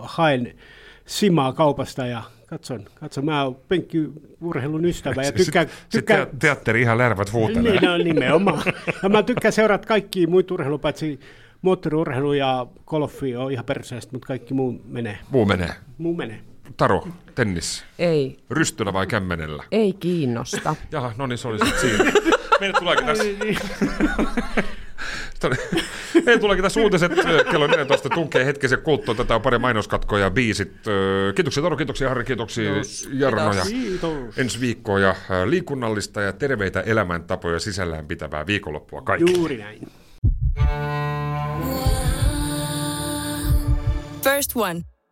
haen 0.00 0.54
simaa 1.06 1.52
kaupasta 1.52 2.06
ja 2.06 2.22
katson, 2.46 2.84
katson. 2.94 3.24
Mä 3.24 3.44
oon 3.44 3.56
penkkiurheilun 3.68 4.84
ystävä 4.84 5.22
ja 5.22 5.32
tykkään... 5.32 5.66
Tykkää, 5.90 6.18
Sitten 6.18 6.38
teatteri 6.38 6.80
ihan 6.80 6.98
lärvät 6.98 7.32
huutelee. 7.32 7.72
Niin, 7.72 7.82
no, 7.82 7.96
nimenomaan. 7.96 8.62
ja 9.02 9.08
mä 9.08 9.22
tykkään 9.22 9.52
seurata 9.52 9.88
kaikki 9.88 10.26
muita 10.26 10.54
urheilu, 10.54 10.78
paitsi 10.78 11.20
moottoriurheilu 11.62 12.32
ja 12.32 12.66
golfi 12.86 13.36
on 13.36 13.52
ihan 13.52 13.64
perseestä, 13.64 14.12
mutta 14.12 14.26
kaikki 14.26 14.54
muu 14.54 14.80
menee. 14.88 15.18
Muu 15.30 15.44
menee. 15.44 15.70
Muu 15.98 16.14
menee. 16.14 16.40
Taro, 16.76 17.08
tennis. 17.34 17.84
Ei. 17.98 18.38
Rystyllä 18.50 18.92
vai 18.92 19.06
kämmenellä? 19.06 19.64
Ei 19.70 19.92
kiinnosta. 19.92 20.76
Jaha, 20.92 21.12
no 21.16 21.26
niin, 21.26 21.38
se 21.38 21.48
oli 21.48 21.58
sitten 21.58 21.80
siinä. 21.80 22.12
Meille 22.60 22.78
tuleekin 22.78 23.06
tässä... 23.06 23.24
Meille 26.24 26.40
tuleekin 26.40 26.62
tässä 26.62 26.80
uutiset 26.80 27.12
kello 27.50 27.66
14 27.66 28.08
tunkee 28.08 28.44
hetkisen 28.44 28.82
kulttuun. 28.82 29.16
Tätä 29.16 29.34
on 29.34 29.42
pari 29.42 29.58
mainoskatkoja 29.58 30.24
ja 30.24 30.30
biisit. 30.30 30.72
Kiitoksia 31.34 31.62
Taro, 31.62 31.76
kiitoksia 31.76 32.08
Harri, 32.08 32.24
kiitoksia 32.24 32.72
Jarno. 33.12 33.52
Ja 33.52 33.64
ensi 34.36 34.60
viikkoa 34.60 34.98
ja 34.98 35.14
liikunnallista 35.44 36.20
ja 36.20 36.32
terveitä 36.32 36.80
elämäntapoja 36.80 37.58
sisällään 37.58 38.06
pitävää 38.06 38.46
viikonloppua 38.46 39.02
kaikille. 39.02 39.38
Juuri 39.38 39.56
näin. 39.56 39.88
First 44.22 44.50
One 44.54 44.95